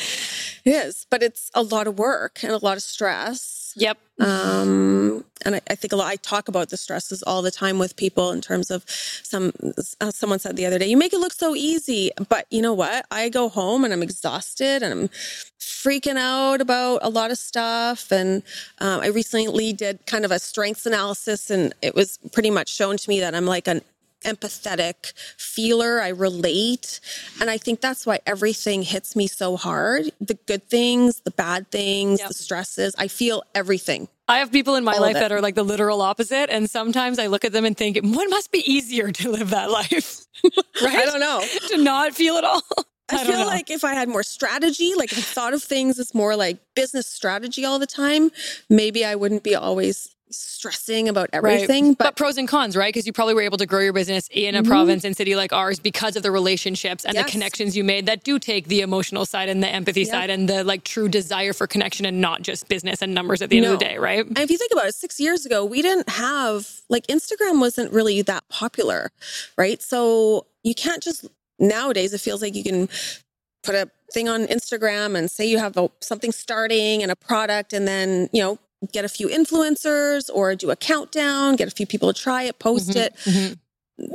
It 0.65 0.71
is, 0.71 1.05
but 1.11 1.21
it's 1.21 1.51
a 1.53 1.61
lot 1.61 1.85
of 1.85 1.99
work 1.99 2.43
and 2.43 2.51
a 2.51 2.57
lot 2.57 2.75
of 2.75 2.83
stress 2.83 3.65
Yep. 3.75 3.97
Um, 4.21 5.25
and 5.43 5.55
I, 5.55 5.61
I, 5.69 5.75
think 5.75 5.91
a 5.91 5.97
lot, 5.97 6.07
I 6.07 6.15
talk 6.15 6.47
about 6.47 6.69
the 6.69 6.77
stresses 6.77 7.21
all 7.23 7.41
the 7.41 7.51
time 7.51 7.77
with 7.77 7.97
people 7.97 8.31
in 8.31 8.39
terms 8.39 8.71
of 8.71 8.85
some, 8.87 9.51
uh, 9.99 10.11
someone 10.11 10.39
said 10.39 10.55
the 10.55 10.65
other 10.65 10.79
day, 10.79 10.87
you 10.87 10.95
make 10.95 11.11
it 11.11 11.19
look 11.19 11.33
so 11.33 11.55
easy. 11.55 12.11
But 12.29 12.47
you 12.49 12.61
know 12.61 12.73
what? 12.73 13.05
I 13.11 13.27
go 13.27 13.49
home 13.49 13.83
and 13.83 13.93
I'm 13.93 14.01
exhausted 14.01 14.81
and 14.81 14.93
I'm 14.93 15.07
freaking 15.59 16.15
out 16.15 16.61
about 16.61 16.99
a 17.01 17.09
lot 17.09 17.31
of 17.31 17.37
stuff. 17.37 18.13
And 18.13 18.43
um, 18.79 19.01
I 19.01 19.07
recently 19.07 19.73
did 19.73 20.05
kind 20.05 20.23
of 20.23 20.31
a 20.31 20.39
strengths 20.39 20.85
analysis 20.85 21.49
and 21.49 21.75
it 21.81 21.95
was 21.95 22.17
pretty 22.31 22.51
much 22.51 22.73
shown 22.73 22.95
to 22.95 23.09
me 23.09 23.19
that 23.19 23.35
I'm 23.35 23.45
like 23.45 23.67
an 23.67 23.81
empathetic 24.25 25.13
feeler. 25.37 26.01
I 26.01 26.09
relate. 26.09 26.99
And 27.39 27.49
I 27.49 27.57
think 27.57 27.81
that's 27.81 28.05
why 28.05 28.19
everything 28.25 28.83
hits 28.83 29.15
me 29.15 29.27
so 29.27 29.57
hard. 29.57 30.11
The 30.19 30.37
good 30.45 30.67
things, 30.69 31.21
the 31.21 31.31
bad 31.31 31.71
things, 31.71 32.19
yep. 32.19 32.29
the 32.29 32.33
stresses. 32.33 32.95
I 32.97 33.07
feel 33.07 33.43
everything. 33.53 34.07
I 34.27 34.39
have 34.39 34.51
people 34.51 34.75
in 34.75 34.83
my 34.83 34.93
All 34.93 35.01
life 35.01 35.13
that 35.13 35.31
are 35.31 35.41
like 35.41 35.55
the 35.55 35.63
literal 35.63 36.01
opposite. 36.01 36.49
And 36.49 36.69
sometimes 36.69 37.19
I 37.19 37.27
look 37.27 37.45
at 37.45 37.51
them 37.51 37.63
and 37.63 37.77
think, 37.77 37.97
what 38.01 38.29
must 38.29 38.51
be 38.51 38.63
easier 38.71 39.11
to 39.11 39.31
live 39.31 39.51
that 39.51 39.69
life? 39.69 40.25
right? 40.43 40.95
I 40.95 41.05
don't 41.05 41.19
know. 41.19 41.43
to 41.69 41.77
not 41.77 42.13
feel 42.13 42.35
it 42.35 42.43
all. 42.43 42.63
I, 43.09 43.21
I 43.21 43.23
feel 43.23 43.39
know. 43.39 43.45
like 43.45 43.69
if 43.69 43.83
I 43.83 43.93
had 43.93 44.09
more 44.09 44.23
strategy, 44.23 44.93
like 44.95 45.11
if 45.11 45.19
I 45.19 45.21
thought 45.21 45.53
of 45.53 45.61
things 45.61 45.99
as 45.99 46.15
more 46.15 46.35
like 46.35 46.57
business 46.75 47.05
strategy 47.05 47.63
all 47.63 47.77
the 47.77 47.85
time, 47.85 48.31
maybe 48.67 49.05
I 49.05 49.13
wouldn't 49.13 49.43
be 49.43 49.53
always 49.53 50.14
stressing 50.29 51.07
about 51.07 51.29
everything. 51.33 51.89
Right. 51.89 51.97
But, 51.97 52.03
but, 52.05 52.15
pros 52.15 52.37
and 52.37 52.47
cons, 52.47 52.75
right? 52.75 52.93
Because 52.93 53.05
you 53.05 53.13
probably 53.13 53.33
were 53.33 53.41
able 53.41 53.57
to 53.57 53.65
grow 53.65 53.79
your 53.79 53.93
business 53.93 54.27
in 54.31 54.55
a 54.55 54.61
mm-hmm. 54.61 54.69
province 54.69 55.03
and 55.03 55.15
city 55.15 55.35
like 55.35 55.53
ours 55.53 55.79
because 55.79 56.15
of 56.15 56.23
the 56.23 56.31
relationships 56.31 57.05
and 57.05 57.13
yes. 57.13 57.25
the 57.25 57.31
connections 57.31 57.77
you 57.77 57.83
made 57.83 58.05
that 58.07 58.23
do 58.23 58.39
take 58.39 58.67
the 58.67 58.81
emotional 58.81 59.25
side 59.25 59.49
and 59.49 59.61
the 59.61 59.69
empathy 59.69 60.01
yep. 60.01 60.09
side 60.09 60.29
and 60.29 60.49
the 60.49 60.63
like 60.63 60.83
true 60.83 61.07
desire 61.07 61.53
for 61.53 61.67
connection 61.67 62.05
and 62.05 62.21
not 62.21 62.41
just 62.41 62.67
business 62.67 63.01
and 63.01 63.13
numbers 63.13 63.41
at 63.41 63.49
the 63.49 63.57
end 63.57 63.65
no. 63.65 63.73
of 63.73 63.79
the 63.79 63.85
day, 63.85 63.97
right? 63.97 64.25
And 64.25 64.39
if 64.39 64.49
you 64.49 64.57
think 64.57 64.71
about 64.71 64.87
it, 64.87 64.95
six 64.95 65.19
years 65.19 65.45
ago, 65.45 65.63
we 65.63 65.81
didn't 65.81 66.09
have 66.09 66.81
like 66.89 67.07
Instagram 67.07 67.59
wasn't 67.59 67.91
really 67.91 68.21
that 68.23 68.47
popular, 68.49 69.11
right? 69.57 69.81
So 69.81 70.47
you 70.63 70.75
can't 70.75 71.03
just 71.03 71.25
nowadays 71.59 72.13
it 72.13 72.21
feels 72.21 72.41
like 72.41 72.55
you 72.55 72.63
can 72.63 72.89
put 73.63 73.75
a 73.75 73.89
thing 74.11 74.29
on 74.29 74.45
Instagram 74.45 75.17
and 75.17 75.29
say 75.29 75.45
you 75.45 75.57
have 75.57 75.75
a, 75.77 75.89
something 75.99 76.31
starting 76.31 77.01
and 77.01 77.11
a 77.11 77.15
product 77.15 77.73
and 77.73 77.87
then, 77.87 78.29
you 78.31 78.41
know, 78.41 78.59
get 78.91 79.05
a 79.05 79.09
few 79.09 79.27
influencers 79.27 80.29
or 80.33 80.55
do 80.55 80.71
a 80.71 80.75
countdown, 80.75 81.55
get 81.55 81.67
a 81.67 81.71
few 81.71 81.85
people 81.85 82.11
to 82.11 82.19
try 82.19 82.43
it, 82.43 82.59
post 82.59 82.89
mm-hmm, 82.89 82.99
it. 82.99 83.15
Mm-hmm. 83.17 83.53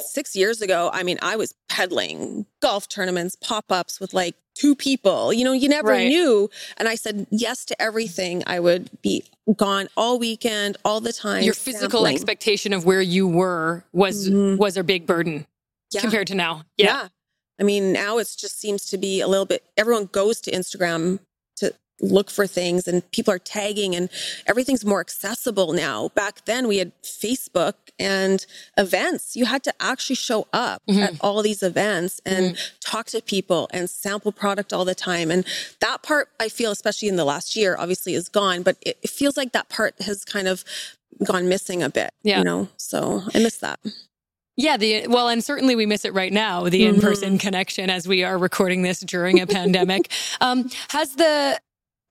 Six 0.00 0.36
years 0.36 0.60
ago, 0.60 0.90
I 0.92 1.02
mean, 1.02 1.18
I 1.22 1.36
was 1.36 1.54
peddling 1.70 2.44
golf 2.60 2.86
tournaments, 2.88 3.34
pop 3.36 3.72
ups 3.72 3.98
with 3.98 4.12
like 4.12 4.34
two 4.54 4.74
people. 4.74 5.32
You 5.32 5.42
know, 5.44 5.52
you 5.52 5.70
never 5.70 5.88
right. 5.88 6.08
knew. 6.08 6.50
And 6.76 6.86
I 6.86 6.96
said 6.96 7.26
yes 7.30 7.64
to 7.66 7.80
everything. 7.80 8.42
I 8.46 8.60
would 8.60 8.90
be 9.00 9.24
gone 9.56 9.88
all 9.96 10.18
weekend, 10.18 10.76
all 10.84 11.00
the 11.00 11.14
time. 11.14 11.44
Your 11.44 11.54
physical 11.54 12.00
sampling. 12.00 12.14
expectation 12.14 12.74
of 12.74 12.84
where 12.84 13.00
you 13.00 13.26
were 13.26 13.84
was 13.92 14.28
mm-hmm. 14.28 14.58
was 14.58 14.76
a 14.76 14.84
big 14.84 15.06
burden 15.06 15.46
yeah. 15.92 16.02
compared 16.02 16.26
to 16.26 16.34
now. 16.34 16.64
Yeah. 16.76 16.86
yeah. 16.86 17.08
I 17.58 17.62
mean, 17.62 17.92
now 17.92 18.18
it 18.18 18.28
just 18.38 18.60
seems 18.60 18.86
to 18.86 18.98
be 18.98 19.20
a 19.20 19.28
little 19.28 19.46
bit, 19.46 19.64
everyone 19.76 20.06
goes 20.06 20.40
to 20.42 20.50
Instagram 20.50 21.20
look 22.00 22.30
for 22.30 22.46
things 22.46 22.88
and 22.88 23.08
people 23.12 23.32
are 23.32 23.38
tagging 23.38 23.94
and 23.94 24.08
everything's 24.46 24.84
more 24.84 25.00
accessible 25.00 25.72
now. 25.72 26.08
Back 26.08 26.44
then 26.44 26.68
we 26.68 26.78
had 26.78 26.92
Facebook 27.02 27.74
and 27.98 28.44
events. 28.76 29.36
You 29.36 29.46
had 29.46 29.62
to 29.64 29.74
actually 29.80 30.16
show 30.16 30.46
up 30.52 30.82
mm-hmm. 30.88 31.00
at 31.00 31.14
all 31.20 31.42
these 31.42 31.62
events 31.62 32.20
and 32.24 32.56
mm-hmm. 32.56 32.74
talk 32.80 33.06
to 33.06 33.20
people 33.22 33.68
and 33.72 33.88
sample 33.88 34.32
product 34.32 34.72
all 34.72 34.84
the 34.84 34.94
time. 34.94 35.30
And 35.30 35.44
that 35.80 36.02
part 36.02 36.28
I 36.40 36.48
feel, 36.48 36.70
especially 36.70 37.08
in 37.08 37.16
the 37.16 37.24
last 37.24 37.56
year, 37.56 37.76
obviously 37.78 38.14
is 38.14 38.28
gone, 38.28 38.62
but 38.62 38.76
it, 38.80 38.98
it 39.02 39.10
feels 39.10 39.36
like 39.36 39.52
that 39.52 39.68
part 39.68 40.00
has 40.02 40.24
kind 40.24 40.48
of 40.48 40.64
gone 41.24 41.48
missing 41.48 41.82
a 41.82 41.90
bit, 41.90 42.12
yeah. 42.22 42.38
you 42.38 42.44
know? 42.44 42.68
So 42.76 43.22
I 43.34 43.38
miss 43.38 43.58
that. 43.58 43.78
Yeah, 44.56 44.76
the 44.76 45.06
well, 45.06 45.28
and 45.28 45.42
certainly 45.42 45.74
we 45.74 45.86
miss 45.86 46.04
it 46.04 46.12
right 46.12 46.32
now, 46.32 46.68
the 46.68 46.84
in-person 46.84 47.28
mm-hmm. 47.30 47.36
connection 47.38 47.88
as 47.88 48.06
we 48.06 48.24
are 48.24 48.36
recording 48.36 48.82
this 48.82 49.00
during 49.00 49.40
a 49.40 49.46
pandemic. 49.46 50.10
Um, 50.42 50.70
has 50.88 51.16
the 51.16 51.60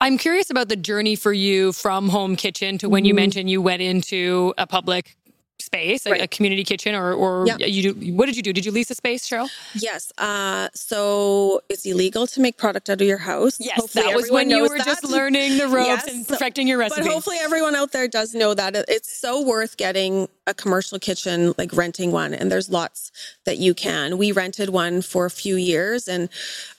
I'm 0.02 0.18
curious 0.18 0.50
about 0.50 0.70
the 0.70 0.76
journey 0.76 1.16
for 1.16 1.34
you 1.34 1.74
from 1.74 2.10
home 2.10 2.36
kitchen 2.36 2.78
to 2.80 2.90
when 2.90 3.02
mm-hmm. 3.02 3.08
you 3.08 3.14
mentioned 3.14 3.50
you 3.50 3.62
went 3.62 3.82
into 3.82 4.54
a 4.58 4.66
public 4.66 5.16
space, 5.62 6.06
right. 6.06 6.22
a, 6.22 6.24
a, 6.24 6.28
community 6.28 6.64
kitchen, 6.64 6.96
or 6.96 7.14
or 7.14 7.46
yeah. 7.46 7.66
you 7.66 7.94
do, 7.94 8.14
what 8.14 8.26
did 8.26 8.36
you 8.36 8.42
do? 8.42 8.54
Did 8.54 8.66
you 8.66 8.72
lease 8.72 8.90
a 8.90 8.96
space, 8.96 9.28
Cheryl? 9.28 9.50
Yes. 9.76 10.12
Uh, 10.18 10.70
so 10.74 11.62
it's 11.70 11.86
illegal 11.86 12.28
to 12.28 12.40
make 12.40 12.58
product 12.58 12.90
out 12.90 13.02
of 13.02 13.08
your 13.08 13.18
house. 13.18 13.60
Yes, 13.60 13.80
hopefully 13.80 14.06
that 14.06 14.16
was 14.16 14.32
when 14.32 14.50
you 14.50 14.62
were 14.64 14.78
that. 14.78 14.86
just 14.86 15.04
learning 15.04 15.58
the 15.58 15.68
ropes 15.68 15.88
yes. 15.88 16.08
and 16.08 16.28
perfecting 16.28 16.68
your 16.68 16.78
recipe. 16.78 17.04
But 17.04 17.12
hopefully 17.12 17.38
everyone 17.42 17.76
out 17.76 17.92
there 17.92 18.08
does 18.08 18.34
know 18.34 18.54
that 18.54 18.76
it's 18.88 19.12
so 19.12 19.42
worth 19.46 19.78
getting 19.78 20.28
a 20.48 20.54
commercial 20.54 20.98
kitchen, 20.98 21.54
like 21.58 21.76
renting 21.76 22.12
one, 22.12 22.34
and 22.34 22.52
there's 22.52 22.70
lots 22.70 23.12
that 23.46 23.58
you 23.58 23.74
can. 23.74 24.18
We 24.18 24.32
rented 24.32 24.70
one 24.70 25.02
for 25.02 25.26
a 25.26 25.32
few 25.32 25.56
years, 25.56 26.08
and 26.08 26.30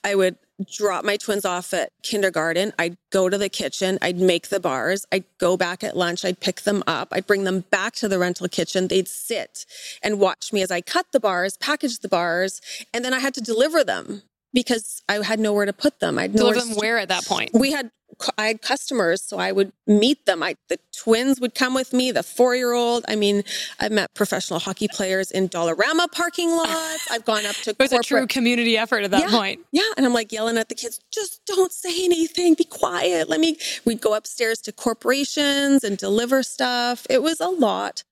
I 0.05 0.15
would 0.15 0.37
drop 0.65 1.05
my 1.05 1.17
twins 1.17 1.45
off 1.45 1.73
at 1.73 1.93
kindergarten. 2.03 2.73
I'd 2.79 2.97
go 3.11 3.29
to 3.29 3.39
the 3.39 3.49
kitchen. 3.49 3.99
I'd 4.03 4.19
make 4.19 4.49
the 4.49 4.61
bars. 4.61 5.07
I'd 5.13 5.25
go 5.39 5.57
back 5.57 5.83
at 5.85 5.97
lunch. 5.97 6.25
I'd 6.25 6.41
pick 6.41 6.63
them 6.63 6.83
up. 6.87 7.09
I'd 7.13 7.27
bring 7.27 7.45
them 7.45 7.61
back 7.71 7.95
to 7.97 8.09
the 8.09 8.19
rental 8.19 8.49
kitchen. 8.49 8.89
They'd 8.89 9.09
sit 9.09 9.67
and 10.03 10.21
watch 10.21 10.53
me 10.53 10.63
as 10.63 10.71
I 10.71 10.81
cut 10.81 11.07
the 11.13 11.21
bars, 11.21 11.57
package 11.57 12.01
the 12.01 12.09
bars, 12.09 12.61
and 12.93 13.05
then 13.05 13.15
I 13.15 13.21
had 13.21 13.35
to 13.35 13.41
deliver 13.41 13.85
them 13.85 14.23
because 14.53 15.03
I 15.09 15.23
had 15.25 15.41
nowhere 15.41 15.67
to 15.67 15.73
put 15.73 16.01
them. 16.01 16.19
I'd 16.19 16.33
deliver 16.35 16.61
them 16.61 16.77
where 16.77 16.99
at 16.99 17.09
that 17.09 17.25
point? 17.25 17.51
We 17.55 17.73
had 17.73 17.91
I 18.37 18.49
had 18.49 18.63
customers, 18.63 19.23
so 19.23 19.39
I 19.39 19.53
would 19.53 19.73
meet 19.87 20.27
them. 20.27 20.43
I, 20.43 20.57
the 20.69 20.79
twins 20.97 21.41
would 21.41 21.55
come 21.55 21.75
with 21.75 21.93
me, 21.93 22.11
the 22.11 22.23
four 22.23 22.55
year 22.55 22.73
old. 22.73 23.05
I 23.09 23.17
mean, 23.17 23.45
I've 23.79 23.93
met 23.93 24.13
professional 24.15 24.61
hockey 24.61 24.89
players 24.89 25.31
in 25.31 25.49
Dollarama 25.49 26.11
parking 26.13 26.51
lots. 26.51 27.11
I've 27.11 27.25
gone 27.25 27.47
up 27.47 27.57
to. 27.57 27.71
it 27.71 27.79
was 27.79 27.91
corporate. 27.91 28.05
a 28.05 28.09
true 28.09 28.27
community 28.27 28.77
effort 28.77 29.05
at 29.05 29.11
that 29.13 29.23
yeah, 29.23 29.31
point. 29.31 29.61
Yeah, 29.73 29.83
and 29.97 30.05
I'm 30.05 30.13
like 30.13 30.33
yelling 30.33 30.59
at 30.59 30.69
the 30.69 30.75
kids, 30.75 31.01
just 31.13 31.41
don't 31.47 31.73
say 31.73 32.05
anything, 32.05 32.55
be 32.55 32.65
quiet. 32.65 33.29
Let 33.29 33.41
me. 33.41 33.57
We'd 33.85 34.01
go 34.01 34.15
upstairs 34.15 34.61
to 34.63 34.73
corporations 34.73 35.85
and 35.85 35.97
deliver 35.97 36.43
stuff. 36.43 37.07
It 37.09 37.23
was 37.23 37.41
a 37.41 37.49
lot 37.49 38.05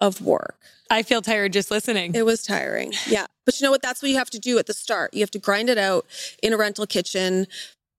of 0.00 0.20
work. 0.20 0.58
I 0.90 1.02
feel 1.02 1.22
tired 1.22 1.52
just 1.52 1.70
listening. 1.70 2.14
It 2.14 2.26
was 2.26 2.42
tiring. 2.42 2.92
Yeah. 3.06 3.26
But 3.44 3.60
you 3.60 3.64
know 3.64 3.70
what? 3.70 3.82
That's 3.82 4.02
what 4.02 4.10
you 4.10 4.16
have 4.18 4.30
to 4.30 4.38
do 4.38 4.58
at 4.58 4.66
the 4.66 4.74
start. 4.74 5.14
You 5.14 5.20
have 5.20 5.30
to 5.32 5.38
grind 5.38 5.68
it 5.68 5.78
out 5.78 6.06
in 6.42 6.52
a 6.52 6.56
rental 6.56 6.86
kitchen, 6.86 7.46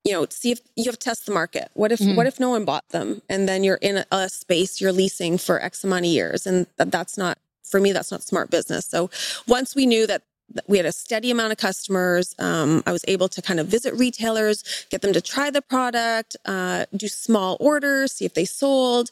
you 0.03 0.13
know, 0.13 0.25
see 0.29 0.51
if 0.51 0.59
you 0.75 0.85
have 0.85 1.00
to 1.00 1.05
test 1.05 1.25
the 1.25 1.31
market. 1.31 1.69
What 1.73 1.91
if 1.91 2.00
mm-hmm. 2.00 2.15
what 2.15 2.27
if 2.27 2.39
no 2.39 2.50
one 2.50 2.65
bought 2.65 2.88
them 2.89 3.21
and 3.29 3.47
then 3.47 3.63
you're 3.63 3.79
in 3.81 3.97
a, 3.97 4.05
a, 4.12 4.29
space 4.29 4.81
you're 4.81 4.91
leasing 4.91 5.38
for 5.38 5.62
X 5.62 5.83
amount 5.83 6.05
of 6.05 6.12
years 6.12 6.45
and 6.45 6.67
that, 6.77 6.91
that's 6.91 7.17
not 7.17 7.38
for 7.63 7.79
me 7.79 7.91
that's 7.91 8.12
not 8.12 8.21
smart 8.23 8.50
business. 8.50 8.85
So 8.85 9.09
once 9.47 9.75
we 9.75 9.85
knew 9.85 10.05
that 10.07 10.23
we 10.67 10.77
had 10.77 10.85
a 10.85 10.91
steady 10.91 11.31
amount 11.31 11.51
of 11.51 11.57
customers. 11.57 12.35
Um, 12.38 12.83
I 12.85 12.91
was 12.91 13.03
able 13.07 13.27
to 13.29 13.41
kind 13.41 13.59
of 13.59 13.67
visit 13.67 13.93
retailers, 13.95 14.85
get 14.89 15.01
them 15.01 15.13
to 15.13 15.21
try 15.21 15.50
the 15.50 15.62
product, 15.62 16.35
uh, 16.45 16.85
do 16.95 17.07
small 17.07 17.57
orders, 17.59 18.13
see 18.13 18.25
if 18.25 18.33
they 18.33 18.45
sold, 18.45 19.09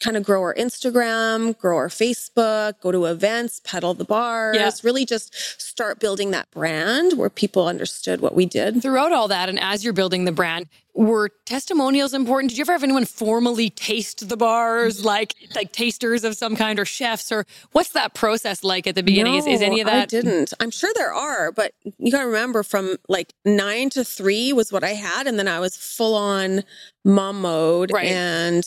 kind 0.00 0.16
of 0.16 0.22
grow 0.22 0.40
our 0.42 0.54
Instagram, 0.54 1.58
grow 1.58 1.76
our 1.76 1.88
Facebook, 1.88 2.80
go 2.80 2.92
to 2.92 3.06
events, 3.06 3.60
pedal 3.64 3.94
the 3.94 4.04
bars, 4.04 4.56
yeah. 4.56 4.70
really 4.82 5.04
just 5.04 5.34
start 5.60 5.98
building 5.98 6.30
that 6.30 6.50
brand 6.50 7.18
where 7.18 7.30
people 7.30 7.66
understood 7.66 8.20
what 8.20 8.34
we 8.34 8.46
did. 8.46 8.80
Throughout 8.82 9.12
all 9.12 9.28
that, 9.28 9.48
and 9.48 9.58
as 9.58 9.82
you're 9.82 9.92
building 9.92 10.24
the 10.24 10.32
brand, 10.32 10.66
were 10.94 11.30
testimonials 11.46 12.12
important? 12.12 12.50
Did 12.50 12.58
you 12.58 12.62
ever 12.62 12.72
have 12.72 12.82
anyone 12.82 13.04
formally 13.04 13.70
taste 13.70 14.28
the 14.28 14.36
bars, 14.36 15.02
mm. 15.02 15.04
like 15.04 15.34
like 15.54 15.72
tasters 15.72 16.24
of 16.24 16.36
some 16.36 16.56
kind 16.56 16.78
or 16.78 16.84
chefs, 16.84 17.30
or 17.30 17.46
what's 17.72 17.90
that 17.90 18.14
process 18.14 18.64
like 18.64 18.86
at 18.86 18.96
the 18.96 19.02
beginning? 19.02 19.34
No, 19.34 19.38
is, 19.38 19.46
is 19.46 19.62
any 19.62 19.80
of 19.80 19.86
that? 19.86 20.02
I 20.02 20.06
didn't. 20.06 20.52
I'm 20.58 20.70
sure 20.70 20.90
there 20.96 21.14
are, 21.14 21.52
but 21.52 21.72
you 21.98 22.10
got 22.10 22.22
to 22.22 22.26
remember 22.26 22.64
from 22.64 22.96
like 23.08 23.32
nine 23.44 23.90
to 23.90 24.02
three 24.02 24.52
was 24.52 24.72
what 24.72 24.82
I 24.82 24.94
had, 24.94 25.28
and 25.28 25.38
then 25.38 25.46
I 25.46 25.60
was 25.60 25.76
full 25.76 26.16
on 26.16 26.64
mom 27.04 27.42
mode, 27.42 27.92
right. 27.92 28.06
and 28.06 28.66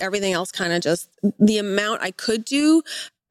everything 0.00 0.32
else 0.32 0.52
kind 0.52 0.72
of 0.72 0.82
just 0.82 1.08
the 1.38 1.58
amount 1.58 2.02
I 2.02 2.10
could 2.10 2.44
do. 2.44 2.82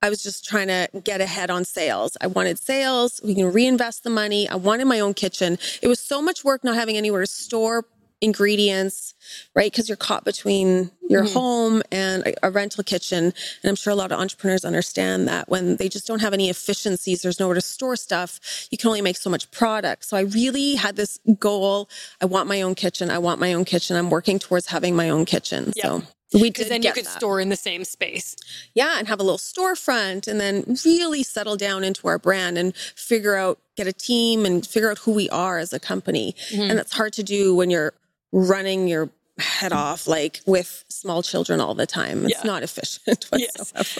I 0.02 0.10
was 0.10 0.22
just 0.22 0.46
trying 0.46 0.68
to 0.68 0.88
get 1.04 1.22
ahead 1.22 1.50
on 1.50 1.66
sales. 1.66 2.18
I 2.22 2.28
wanted 2.28 2.60
sales. 2.60 3.20
We 3.24 3.34
can 3.34 3.52
reinvest 3.52 4.04
the 4.04 4.12
money. 4.12 4.48
I 4.48 4.56
wanted 4.56 4.86
my 4.86 5.00
own 5.00 5.16
kitchen. 5.16 5.58
It 5.82 5.88
was 5.88 6.00
so 6.00 6.22
much 6.22 6.44
work 6.44 6.64
not 6.64 6.76
having 6.76 6.98
anywhere 6.98 7.22
to 7.22 7.28
store 7.28 7.86
ingredients, 8.22 9.14
right? 9.56 9.72
Because 9.72 9.88
you're 9.88 9.96
caught 9.96 10.26
between 10.26 10.90
your 11.08 11.24
mm-hmm. 11.24 11.34
home 11.34 11.84
and 11.92 12.24
a, 12.26 12.48
a, 12.48 12.52
rental 12.52 12.84
kitchen. 12.84 13.26
And 13.26 13.70
I'm 13.70 13.76
sure 13.76 13.94
a 13.94 13.96
lot 13.96 14.12
of 14.12 14.20
entrepreneurs 14.20 14.66
understand 14.66 15.28
that 15.28 15.50
when 15.50 15.76
they 15.78 15.88
just 15.88 16.08
don't 16.08 16.22
have 16.22 16.34
any 16.34 16.50
efficiencies, 16.50 17.22
there's 17.22 17.40
nowhere 17.40 17.56
to 17.56 17.62
store 17.62 17.96
stuff. 17.96 18.68
You 18.72 18.78
can 18.78 18.88
only 18.88 19.02
make 19.02 19.18
so 19.18 19.30
much 19.30 19.50
product. 19.52 20.06
So 20.06 20.18
I 20.18 20.22
really 20.22 20.76
had 20.76 20.96
this 20.96 21.20
goal. 21.40 21.90
I 22.20 22.26
want 22.26 22.48
my 22.48 22.62
own 22.62 22.76
kitchen. 22.76 23.12
I 23.12 23.20
want 23.20 23.40
my 23.40 23.54
own 23.54 23.66
kitchen. 23.66 23.96
I'm 23.96 24.10
working 24.10 24.40
towards 24.40 24.68
having 24.68 24.96
my 24.96 25.10
own 25.10 25.26
kitchen. 25.26 25.74
Yep. 25.76 25.86
So 25.86 26.04
we 26.34 26.50
did 26.50 26.70
then 26.70 26.84
you 26.84 26.92
could 26.92 27.06
that. 27.06 27.18
store 27.18 27.40
in 27.40 27.50
the 27.50 27.56
same 27.56 27.86
space. 27.86 28.36
Yeah, 28.74 28.96
and 28.98 29.08
have 29.08 29.20
a 29.20 29.24
little 29.24 29.38
storefront 29.38 30.28
and 30.28 30.40
then 30.40 30.78
really 30.86 31.24
settle 31.24 31.56
down 31.56 31.84
into 31.84 32.08
our 32.08 32.20
brand 32.20 32.58
and 32.58 32.76
figure 32.76 33.36
out, 33.36 33.60
get 33.76 33.88
a 33.88 33.94
team 33.94 34.46
and 34.46 34.66
figure 34.66 34.92
out 34.92 34.98
who 35.00 35.14
we 35.14 35.30
are 35.30 35.58
as 35.58 35.72
a 35.74 35.80
company. 35.80 36.36
Mm-hmm. 36.52 36.70
And 36.70 36.80
that's 36.80 36.94
hard 36.94 37.14
to 37.14 37.24
do 37.24 37.56
when 37.56 37.70
you're 37.70 37.94
running 38.32 38.88
your 38.88 39.10
head 39.40 39.72
off 39.72 40.08
like 40.08 40.42
with 40.46 40.84
small 40.90 41.22
children 41.22 41.62
all 41.62 41.76
the 41.76 41.86
time. 41.86 42.26
It's 42.26 42.44
yeah. 42.44 42.44
not 42.44 42.64
efficient 42.64 43.26
whatsoever. 43.30 43.44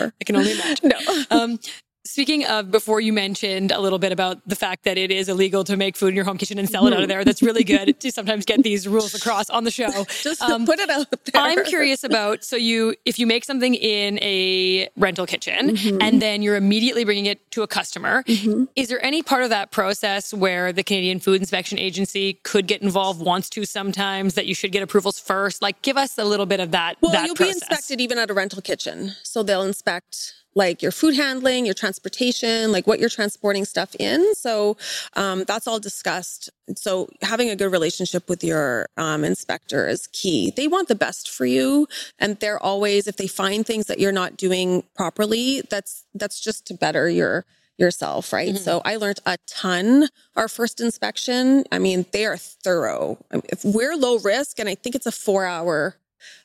Yes. 0.06 0.12
I 0.22 0.24
can 0.24 0.36
only 0.36 0.52
imagine. 0.60 0.90
no. 0.90 1.24
Um, 1.30 1.60
Speaking 2.08 2.46
of, 2.46 2.72
before 2.72 3.02
you 3.02 3.12
mentioned 3.12 3.72
a 3.72 3.82
little 3.82 4.00
bit 4.00 4.14
about 4.14 4.40
the 4.48 4.56
fact 4.56 4.86
that 4.86 4.98
it 4.98 5.12
is 5.12 5.28
illegal 5.28 5.66
to 5.66 5.76
make 5.76 5.98
food 5.98 6.10
in 6.10 6.16
your 6.16 6.24
home 6.24 6.38
kitchen 6.38 6.58
and 6.58 6.70
sell 6.70 6.88
it 6.88 6.94
out 6.94 7.02
of 7.02 7.10
there. 7.10 7.26
That's 7.26 7.42
really 7.42 7.66
good 7.66 8.00
to 8.00 8.12
sometimes 8.14 8.46
get 8.46 8.64
these 8.64 8.88
rules 8.88 9.14
across 9.14 9.50
on 9.50 9.66
the 9.66 9.72
show. 9.72 10.06
Just 10.22 10.42
um, 10.42 10.66
put 10.66 10.80
it 10.80 10.90
out 10.90 11.08
there. 11.12 11.42
I'm 11.42 11.66
curious 11.66 12.06
about 12.06 12.46
so 12.46 12.56
you 12.56 12.96
if 13.04 13.20
you 13.20 13.28
make 13.28 13.44
something 13.44 13.76
in 13.76 14.20
a 14.22 14.88
rental 14.96 15.26
kitchen 15.26 15.72
mm-hmm. 15.76 16.02
and 16.02 16.22
then 16.22 16.42
you're 16.42 16.56
immediately 16.56 17.04
bringing 17.04 17.26
it 17.26 17.52
to 17.52 17.62
a 17.62 17.68
customer, 17.68 18.24
mm-hmm. 18.24 18.64
is 18.78 18.88
there 18.88 19.04
any 19.04 19.22
part 19.22 19.44
of 19.44 19.50
that 19.50 19.72
process 19.72 20.34
where 20.34 20.72
the 20.72 20.84
Canadian 20.84 21.20
Food 21.20 21.42
Inspection 21.42 21.78
Agency 21.78 22.40
could 22.44 22.68
get 22.68 22.82
involved? 22.82 23.22
Wants 23.22 23.50
to 23.50 23.66
sometimes 23.66 24.36
that 24.36 24.46
you 24.46 24.56
should 24.56 24.72
get 24.72 24.82
approvals 24.82 25.20
first. 25.20 25.62
Like, 25.62 25.82
give 25.82 25.98
us 25.98 26.18
a 26.18 26.24
little 26.24 26.46
bit 26.46 26.62
of 26.62 26.72
that. 26.72 26.96
Well, 27.02 27.12
that 27.12 27.26
you'll 27.26 27.36
process. 27.36 27.56
be 27.56 27.58
inspected 27.58 28.02
even 28.02 28.18
at 28.18 28.30
a 28.30 28.34
rental 28.34 28.62
kitchen, 28.62 29.12
so 29.24 29.44
they'll 29.44 29.64
inspect 29.64 30.34
like 30.58 30.82
your 30.82 30.92
food 30.92 31.16
handling, 31.16 31.66
your 31.66 31.76
transportation, 31.76 32.72
like 32.72 32.88
what 32.88 33.00
you're 33.00 33.10
transporting 33.10 33.64
stuff 33.64 33.96
in. 34.00 34.34
So 34.34 34.76
um, 35.16 35.44
that's 35.48 35.68
all 35.68 35.80
discussed. 35.80 36.50
So 36.76 37.10
having 37.22 37.50
a 37.52 37.56
good 37.56 37.72
relationship 37.72 38.28
with 38.28 38.44
your 38.44 38.90
um, 38.98 39.24
inspector 39.24 39.88
is 39.88 40.08
key. 40.08 40.52
They 40.56 40.68
want 40.68 40.88
the 40.88 40.96
best 40.96 41.30
for 41.30 41.46
you, 41.46 41.88
and 42.18 42.40
they're 42.40 42.62
always 42.62 43.08
if 43.08 43.18
they 43.18 43.28
find 43.28 43.66
things 43.66 43.86
that 43.86 44.00
you're 44.00 44.12
not 44.12 44.36
doing 44.36 44.84
properly, 44.96 45.62
that's 45.70 46.04
that's 46.16 46.40
just 46.40 46.66
to 46.68 46.74
better 46.74 47.08
your 47.08 47.46
yourself, 47.78 48.34
right? 48.34 48.56
Mm-hmm. 48.56 48.64
So 48.64 48.82
I 48.84 48.96
learned 48.96 49.20
a 49.28 49.38
ton 49.46 50.08
our 50.36 50.48
first 50.48 50.82
inspection. 50.82 51.64
I 51.72 51.78
mean, 51.78 52.08
they 52.12 52.26
are 52.26 52.38
thorough. 52.38 53.20
If 53.32 53.64
we're 53.64 53.96
low 53.96 54.18
risk, 54.18 54.60
and 54.60 54.68
I 54.68 54.74
think 54.74 54.96
it's 54.96 55.06
a 55.06 55.12
four 55.12 55.46
hour 55.46 55.96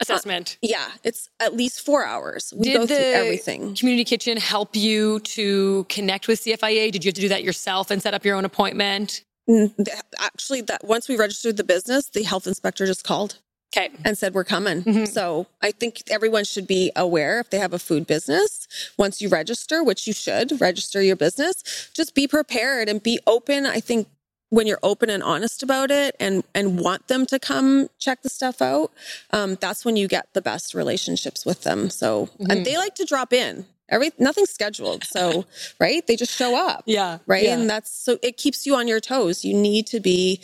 assessment. 0.00 0.58
Uh, 0.62 0.68
yeah, 0.70 0.88
it's 1.04 1.28
at 1.40 1.54
least 1.54 1.80
four 1.80 2.04
hours. 2.04 2.52
We 2.56 2.64
Did 2.64 2.74
go 2.78 2.86
through 2.86 2.96
everything. 2.96 3.74
Community 3.74 4.04
Kitchen 4.04 4.36
help 4.36 4.76
you 4.76 5.20
to 5.20 5.84
connect 5.88 6.28
with 6.28 6.40
CFIA? 6.40 6.90
Did 6.92 7.04
you 7.04 7.08
have 7.08 7.14
to 7.14 7.20
do 7.20 7.28
that 7.28 7.42
yourself 7.42 7.90
and 7.90 8.02
set 8.02 8.14
up 8.14 8.24
your 8.24 8.36
own 8.36 8.44
appointment? 8.44 9.24
Actually, 10.18 10.62
that 10.62 10.84
once 10.84 11.08
we 11.08 11.16
registered 11.16 11.56
the 11.56 11.64
business, 11.64 12.08
the 12.10 12.22
health 12.22 12.46
inspector 12.46 12.86
just 12.86 13.04
called. 13.04 13.38
Okay. 13.74 13.90
And 14.04 14.18
said, 14.18 14.34
we're 14.34 14.44
coming. 14.44 14.82
Mm-hmm. 14.82 15.04
So 15.06 15.46
I 15.62 15.70
think 15.70 16.02
everyone 16.10 16.44
should 16.44 16.66
be 16.66 16.92
aware 16.94 17.40
if 17.40 17.48
they 17.48 17.58
have 17.58 17.72
a 17.72 17.78
food 17.78 18.06
business, 18.06 18.68
once 18.98 19.22
you 19.22 19.30
register, 19.30 19.82
which 19.82 20.06
you 20.06 20.12
should 20.12 20.60
register 20.60 21.00
your 21.00 21.16
business, 21.16 21.90
just 21.94 22.14
be 22.14 22.28
prepared 22.28 22.90
and 22.90 23.02
be 23.02 23.18
open. 23.26 23.64
I 23.64 23.80
think 23.80 24.08
when 24.52 24.66
you're 24.66 24.78
open 24.82 25.08
and 25.08 25.22
honest 25.22 25.62
about 25.62 25.90
it 25.90 26.14
and 26.20 26.44
and 26.54 26.78
want 26.78 27.08
them 27.08 27.24
to 27.24 27.38
come 27.38 27.88
check 27.98 28.20
the 28.20 28.28
stuff 28.28 28.60
out 28.60 28.92
um, 29.30 29.56
that's 29.62 29.82
when 29.82 29.96
you 29.96 30.06
get 30.06 30.28
the 30.34 30.42
best 30.42 30.74
relationships 30.74 31.46
with 31.46 31.62
them. 31.62 31.88
So 31.88 32.26
mm-hmm. 32.26 32.50
and 32.50 32.66
they 32.66 32.76
like 32.76 32.94
to 32.96 33.06
drop 33.06 33.32
in. 33.32 33.64
Every 33.88 34.10
nothing's 34.18 34.50
scheduled. 34.50 35.04
So 35.04 35.46
right? 35.80 36.06
They 36.06 36.16
just 36.16 36.36
show 36.36 36.54
up. 36.54 36.82
Yeah. 36.84 37.18
Right? 37.26 37.44
Yeah. 37.44 37.54
and 37.54 37.70
that's 37.70 37.90
so 37.90 38.18
it 38.22 38.36
keeps 38.36 38.66
you 38.66 38.76
on 38.76 38.86
your 38.86 39.00
toes. 39.00 39.42
You 39.42 39.54
need 39.54 39.86
to 39.86 40.00
be 40.00 40.42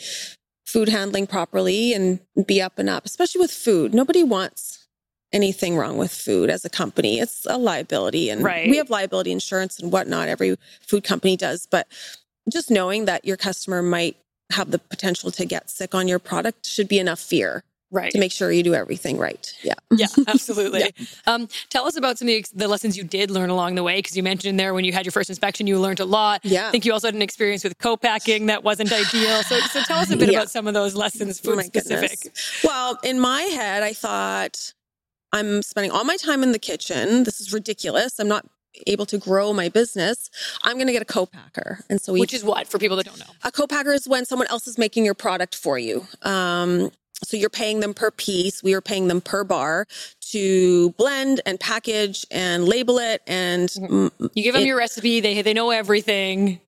food 0.65 0.89
handling 0.89 1.27
properly 1.27 1.93
and 1.93 2.19
be 2.47 2.59
up 2.63 2.79
and 2.79 2.89
up 2.89 3.05
especially 3.05 3.41
with 3.41 3.51
food. 3.51 3.93
Nobody 3.93 4.23
wants 4.23 4.87
anything 5.31 5.77
wrong 5.77 5.97
with 5.97 6.11
food 6.11 6.49
as 6.49 6.65
a 6.65 6.69
company. 6.69 7.19
It's 7.19 7.45
a 7.47 7.59
liability 7.59 8.31
and 8.31 8.43
right. 8.43 8.67
we 8.67 8.77
have 8.77 8.89
liability 8.89 9.31
insurance 9.31 9.77
and 9.77 9.91
whatnot. 9.91 10.29
Every 10.29 10.57
food 10.81 11.03
company 11.03 11.37
does. 11.37 11.67
But 11.67 11.87
just 12.51 12.69
knowing 12.71 13.05
that 13.05 13.25
your 13.25 13.37
customer 13.37 13.81
might 13.81 14.17
have 14.51 14.71
the 14.71 14.79
potential 14.79 15.31
to 15.31 15.45
get 15.45 15.69
sick 15.69 15.93
on 15.93 16.07
your 16.07 16.19
product 16.19 16.65
should 16.65 16.87
be 16.87 16.99
enough 16.99 17.19
fear 17.19 17.63
right. 17.91 18.11
to 18.11 18.19
make 18.19 18.31
sure 18.31 18.51
you 18.51 18.63
do 18.63 18.73
everything 18.73 19.17
right. 19.17 19.53
Yeah. 19.63 19.73
Yeah 19.91 20.07
absolutely. 20.27 20.81
Yeah. 20.81 21.05
Um, 21.27 21.47
tell 21.69 21.85
us 21.85 21.95
about 21.95 22.17
some 22.17 22.27
of 22.27 22.43
the, 22.53 22.67
lessons 22.67 22.97
you 22.97 23.03
did 23.03 23.31
learn 23.31 23.49
along 23.49 23.75
the 23.75 23.83
way 23.83 23.97
because 23.97 24.15
you 24.15 24.23
mentioned 24.23 24.59
there 24.59 24.73
when 24.73 24.85
you 24.85 24.93
had 24.93 25.05
your 25.05 25.11
first 25.11 25.29
inspection 25.29 25.67
you 25.67 25.79
learned 25.79 25.99
a 25.99 26.05
lot. 26.05 26.41
Yeah. 26.43 26.67
I 26.67 26.71
think 26.71 26.85
you 26.85 26.93
also 26.93 27.07
had 27.07 27.15
an 27.15 27.21
experience 27.21 27.63
with 27.63 27.77
co-packing 27.77 28.47
that 28.47 28.63
wasn't 28.63 28.91
ideal. 28.91 29.43
So, 29.43 29.59
so 29.59 29.81
tell 29.81 29.99
us 29.99 30.11
a 30.11 30.17
bit 30.17 30.31
yeah. 30.31 30.39
about 30.39 30.49
some 30.49 30.67
of 30.67 30.73
those 30.73 30.95
lessons 30.95 31.39
food 31.39 31.57
oh 31.57 31.61
specific 31.61 32.19
goodness. 32.21 32.61
well 32.63 32.99
in 33.03 33.19
my 33.19 33.41
head 33.41 33.83
i 33.83 33.93
thought 33.93 34.73
i'm 35.31 35.61
spending 35.61 35.91
all 35.91 36.03
my 36.03 36.17
time 36.17 36.43
in 36.43 36.51
the 36.51 36.59
kitchen. 36.59 37.23
This 37.23 37.39
is 37.39 37.53
ridiculous. 37.53 38.19
I'm 38.19 38.27
not 38.27 38.45
able 38.87 39.05
to 39.07 39.17
grow 39.17 39.53
my 39.53 39.69
business, 39.69 40.29
I'm 40.63 40.75
going 40.75 40.87
to 40.87 40.93
get 40.93 41.01
a 41.01 41.05
co-packer. 41.05 41.79
And 41.89 41.99
so 42.01 42.13
we, 42.13 42.19
which 42.19 42.33
is 42.33 42.43
what 42.43 42.67
for 42.67 42.79
people 42.79 42.97
that 42.97 43.05
don't 43.05 43.19
know, 43.19 43.33
a 43.43 43.51
co-packer 43.51 43.91
is 43.91 44.07
when 44.07 44.25
someone 44.25 44.47
else 44.47 44.67
is 44.67 44.77
making 44.77 45.05
your 45.05 45.15
product 45.15 45.55
for 45.55 45.77
you. 45.77 46.05
Um, 46.23 46.91
so 47.23 47.35
you're 47.35 47.49
paying 47.49 47.81
them 47.81 47.93
per 47.93 48.11
piece. 48.11 48.63
We 48.63 48.73
are 48.73 48.81
paying 48.81 49.07
them 49.07 49.19
per 49.21 49.43
bar 49.43 49.87
to 50.31 50.91
blend 50.91 51.41
and 51.45 51.59
package 51.59 52.25
and 52.31 52.65
label 52.65 52.97
it. 52.97 53.21
And 53.27 53.69
mm-hmm. 53.69 54.27
you 54.33 54.43
give 54.43 54.53
them 54.53 54.63
it, 54.63 54.67
your 54.67 54.77
recipe. 54.77 55.19
They 55.19 55.41
they 55.41 55.53
know 55.53 55.71
everything. 55.71 56.61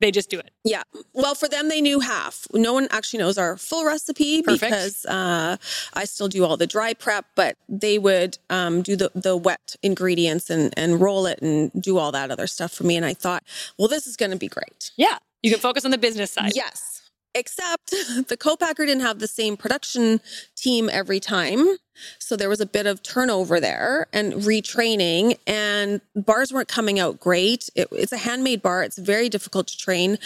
They 0.00 0.10
just 0.10 0.30
do 0.30 0.38
it. 0.38 0.50
Yeah. 0.64 0.82
Well, 1.12 1.34
for 1.34 1.48
them, 1.48 1.68
they 1.68 1.80
knew 1.80 2.00
half. 2.00 2.46
No 2.54 2.72
one 2.72 2.88
actually 2.90 3.18
knows 3.18 3.36
our 3.36 3.56
full 3.56 3.84
recipe 3.84 4.42
Perfect. 4.42 4.62
because 4.62 5.04
uh, 5.06 5.56
I 5.94 6.04
still 6.04 6.28
do 6.28 6.44
all 6.44 6.56
the 6.56 6.66
dry 6.66 6.94
prep, 6.94 7.26
but 7.34 7.56
they 7.68 7.98
would 7.98 8.38
um, 8.48 8.82
do 8.82 8.96
the, 8.96 9.10
the 9.14 9.36
wet 9.36 9.76
ingredients 9.82 10.48
and, 10.50 10.72
and 10.76 11.00
roll 11.00 11.26
it 11.26 11.40
and 11.42 11.70
do 11.80 11.98
all 11.98 12.12
that 12.12 12.30
other 12.30 12.46
stuff 12.46 12.72
for 12.72 12.84
me. 12.84 12.96
And 12.96 13.04
I 13.04 13.14
thought, 13.14 13.44
well, 13.78 13.88
this 13.88 14.06
is 14.06 14.16
going 14.16 14.30
to 14.30 14.38
be 14.38 14.48
great. 14.48 14.90
Yeah. 14.96 15.18
You 15.42 15.50
can 15.50 15.60
focus 15.60 15.84
on 15.84 15.90
the 15.90 15.98
business 15.98 16.32
side. 16.32 16.52
Yes 16.54 16.99
except 17.34 17.90
the 18.28 18.36
co-packer 18.38 18.86
didn't 18.86 19.02
have 19.02 19.18
the 19.18 19.28
same 19.28 19.56
production 19.56 20.20
team 20.56 20.88
every 20.90 21.20
time. 21.20 21.76
So 22.18 22.36
there 22.36 22.48
was 22.48 22.60
a 22.60 22.66
bit 22.66 22.86
of 22.86 23.02
turnover 23.02 23.60
there 23.60 24.06
and 24.12 24.34
retraining 24.34 25.38
and 25.46 26.00
bars 26.14 26.52
weren't 26.52 26.68
coming 26.68 26.98
out 26.98 27.20
great. 27.20 27.68
It, 27.74 27.88
it's 27.92 28.12
a 28.12 28.18
handmade 28.18 28.62
bar. 28.62 28.82
It's 28.82 28.98
very 28.98 29.28
difficult 29.28 29.68
to 29.68 29.76
train. 29.76 30.18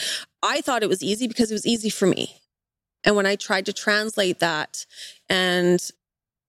I 0.43 0.61
thought 0.61 0.83
it 0.83 0.89
was 0.89 1.03
easy 1.03 1.27
because 1.27 1.51
it 1.51 1.55
was 1.55 1.67
easy 1.67 1.91
for 1.91 2.07
me. 2.07 2.37
And 3.03 3.17
when 3.17 3.27
i 3.27 3.37
tried 3.37 3.67
to 3.67 3.73
translate 3.73 4.39
that 4.39 4.87
and 5.29 5.81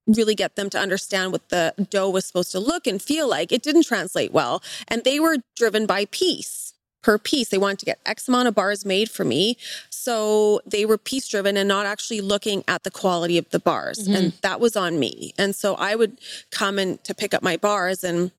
really 0.08 0.36
get 0.36 0.56
them 0.56 0.70
to 0.70 0.80
understand 0.80 1.32
what 1.32 1.50
the 1.50 1.74
dough 1.90 2.10
was 2.10 2.26
supposed 2.26 2.52
to 2.52 2.60
look 2.60 2.86
and 2.88 3.02
feel 3.02 3.28
like 3.28 3.52
it 3.52 3.64
didn't 3.64 3.84
translate 3.84 4.32
well. 4.32 4.62
And 4.88 5.04
they 5.04 5.20
were 5.20 5.38
driven 5.56 5.86
by 5.86 6.06
piece 6.06 6.65
per 7.06 7.20
piece. 7.20 7.50
They 7.50 7.60
wanted 7.60 7.78
to 7.80 7.86
get 7.86 8.00
X 8.04 8.28
amount 8.28 8.48
of 8.48 8.56
bars 8.56 8.84
made 8.84 9.12
for 9.12 9.24
me. 9.24 9.58
So 9.92 10.60
they 10.66 10.88
were 10.88 10.98
piece 10.98 11.28
driven 11.28 11.56
and 11.56 11.68
not 11.68 11.86
actually 11.86 12.20
looking 12.20 12.64
at 12.68 12.84
the 12.84 12.90
quality 12.90 13.38
of 13.38 13.48
the 13.52 13.60
bars. 13.60 14.00
Mm-hmm. 14.00 14.16
And 14.16 14.34
that 14.42 14.60
was 14.60 14.76
on 14.76 14.98
me. 15.00 15.32
And 15.38 15.56
so 15.56 15.76
I 15.76 15.94
would 15.94 16.18
come 16.50 16.80
in 16.80 16.98
to 17.04 17.14
pick 17.14 17.36
up 17.36 17.44
my 17.44 17.58
bars 17.58 18.04
and 18.04 18.32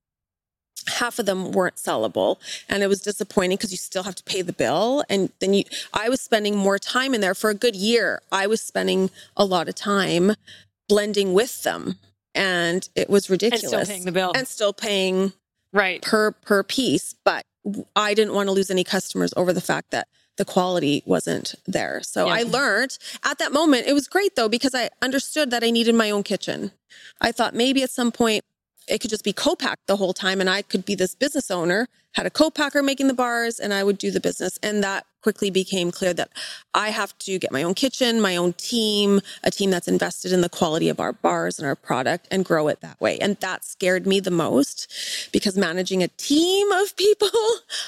half 0.88 1.20
of 1.20 1.26
them 1.26 1.52
weren't 1.52 1.76
sellable 1.76 2.38
and 2.68 2.82
it 2.82 2.88
was 2.88 3.00
disappointing 3.02 3.56
because 3.56 3.70
you 3.70 3.78
still 3.78 4.02
have 4.02 4.14
to 4.14 4.22
pay 4.24 4.40
the 4.40 4.52
bill 4.52 5.02
and 5.08 5.32
then 5.40 5.52
you 5.52 5.64
i 5.92 6.08
was 6.08 6.20
spending 6.20 6.54
more 6.56 6.78
time 6.78 7.12
in 7.12 7.20
there 7.20 7.34
for 7.34 7.50
a 7.50 7.54
good 7.54 7.74
year 7.74 8.20
i 8.30 8.46
was 8.46 8.60
spending 8.60 9.10
a 9.36 9.44
lot 9.44 9.68
of 9.68 9.74
time 9.74 10.32
blending 10.86 11.32
with 11.32 11.64
them 11.64 11.96
and 12.36 12.88
it 12.94 13.10
was 13.10 13.28
ridiculous 13.28 13.72
and 13.72 13.82
still 13.82 13.94
paying 13.94 14.04
the 14.04 14.12
bill 14.12 14.32
and 14.36 14.46
still 14.46 14.72
paying 14.72 15.32
right 15.72 16.02
per 16.02 16.30
per 16.30 16.62
piece 16.62 17.16
but 17.24 17.44
I 17.94 18.14
didn't 18.14 18.34
want 18.34 18.48
to 18.48 18.52
lose 18.52 18.70
any 18.70 18.84
customers 18.84 19.32
over 19.36 19.52
the 19.52 19.60
fact 19.60 19.90
that 19.90 20.08
the 20.36 20.44
quality 20.44 21.02
wasn't 21.06 21.54
there. 21.66 22.02
So 22.02 22.26
yeah. 22.26 22.34
I 22.34 22.42
learned 22.42 22.98
at 23.24 23.38
that 23.38 23.52
moment. 23.52 23.86
It 23.86 23.94
was 23.94 24.06
great 24.06 24.36
though, 24.36 24.48
because 24.48 24.74
I 24.74 24.90
understood 25.02 25.50
that 25.50 25.64
I 25.64 25.70
needed 25.70 25.94
my 25.94 26.10
own 26.10 26.22
kitchen. 26.22 26.72
I 27.20 27.32
thought 27.32 27.54
maybe 27.54 27.82
at 27.82 27.90
some 27.90 28.12
point 28.12 28.44
it 28.88 29.00
could 29.00 29.10
just 29.10 29.24
be 29.24 29.32
co-packed 29.32 29.86
the 29.86 29.96
whole 29.96 30.12
time 30.12 30.40
and 30.40 30.48
I 30.48 30.62
could 30.62 30.84
be 30.84 30.94
this 30.94 31.14
business 31.14 31.50
owner, 31.50 31.88
had 32.12 32.26
a 32.26 32.30
co-packer 32.30 32.82
making 32.82 33.08
the 33.08 33.14
bars 33.14 33.58
and 33.58 33.74
I 33.74 33.84
would 33.84 33.98
do 33.98 34.10
the 34.10 34.20
business. 34.20 34.58
And 34.62 34.82
that 34.82 35.04
quickly 35.22 35.50
became 35.50 35.90
clear 35.90 36.14
that 36.14 36.30
I 36.72 36.90
have 36.90 37.18
to 37.18 37.38
get 37.38 37.50
my 37.50 37.64
own 37.64 37.74
kitchen, 37.74 38.20
my 38.20 38.36
own 38.36 38.52
team, 38.52 39.20
a 39.42 39.50
team 39.50 39.70
that's 39.70 39.88
invested 39.88 40.32
in 40.32 40.40
the 40.40 40.48
quality 40.48 40.88
of 40.88 41.00
our 41.00 41.12
bars 41.12 41.58
and 41.58 41.66
our 41.66 41.74
product 41.74 42.28
and 42.30 42.44
grow 42.44 42.68
it 42.68 42.80
that 42.80 43.00
way. 43.00 43.18
And 43.18 43.36
that 43.38 43.64
scared 43.64 44.06
me 44.06 44.20
the 44.20 44.30
most 44.30 45.28
because 45.32 45.58
managing 45.58 46.02
a 46.02 46.08
team 46.08 46.70
of 46.70 46.96
people 46.96 47.28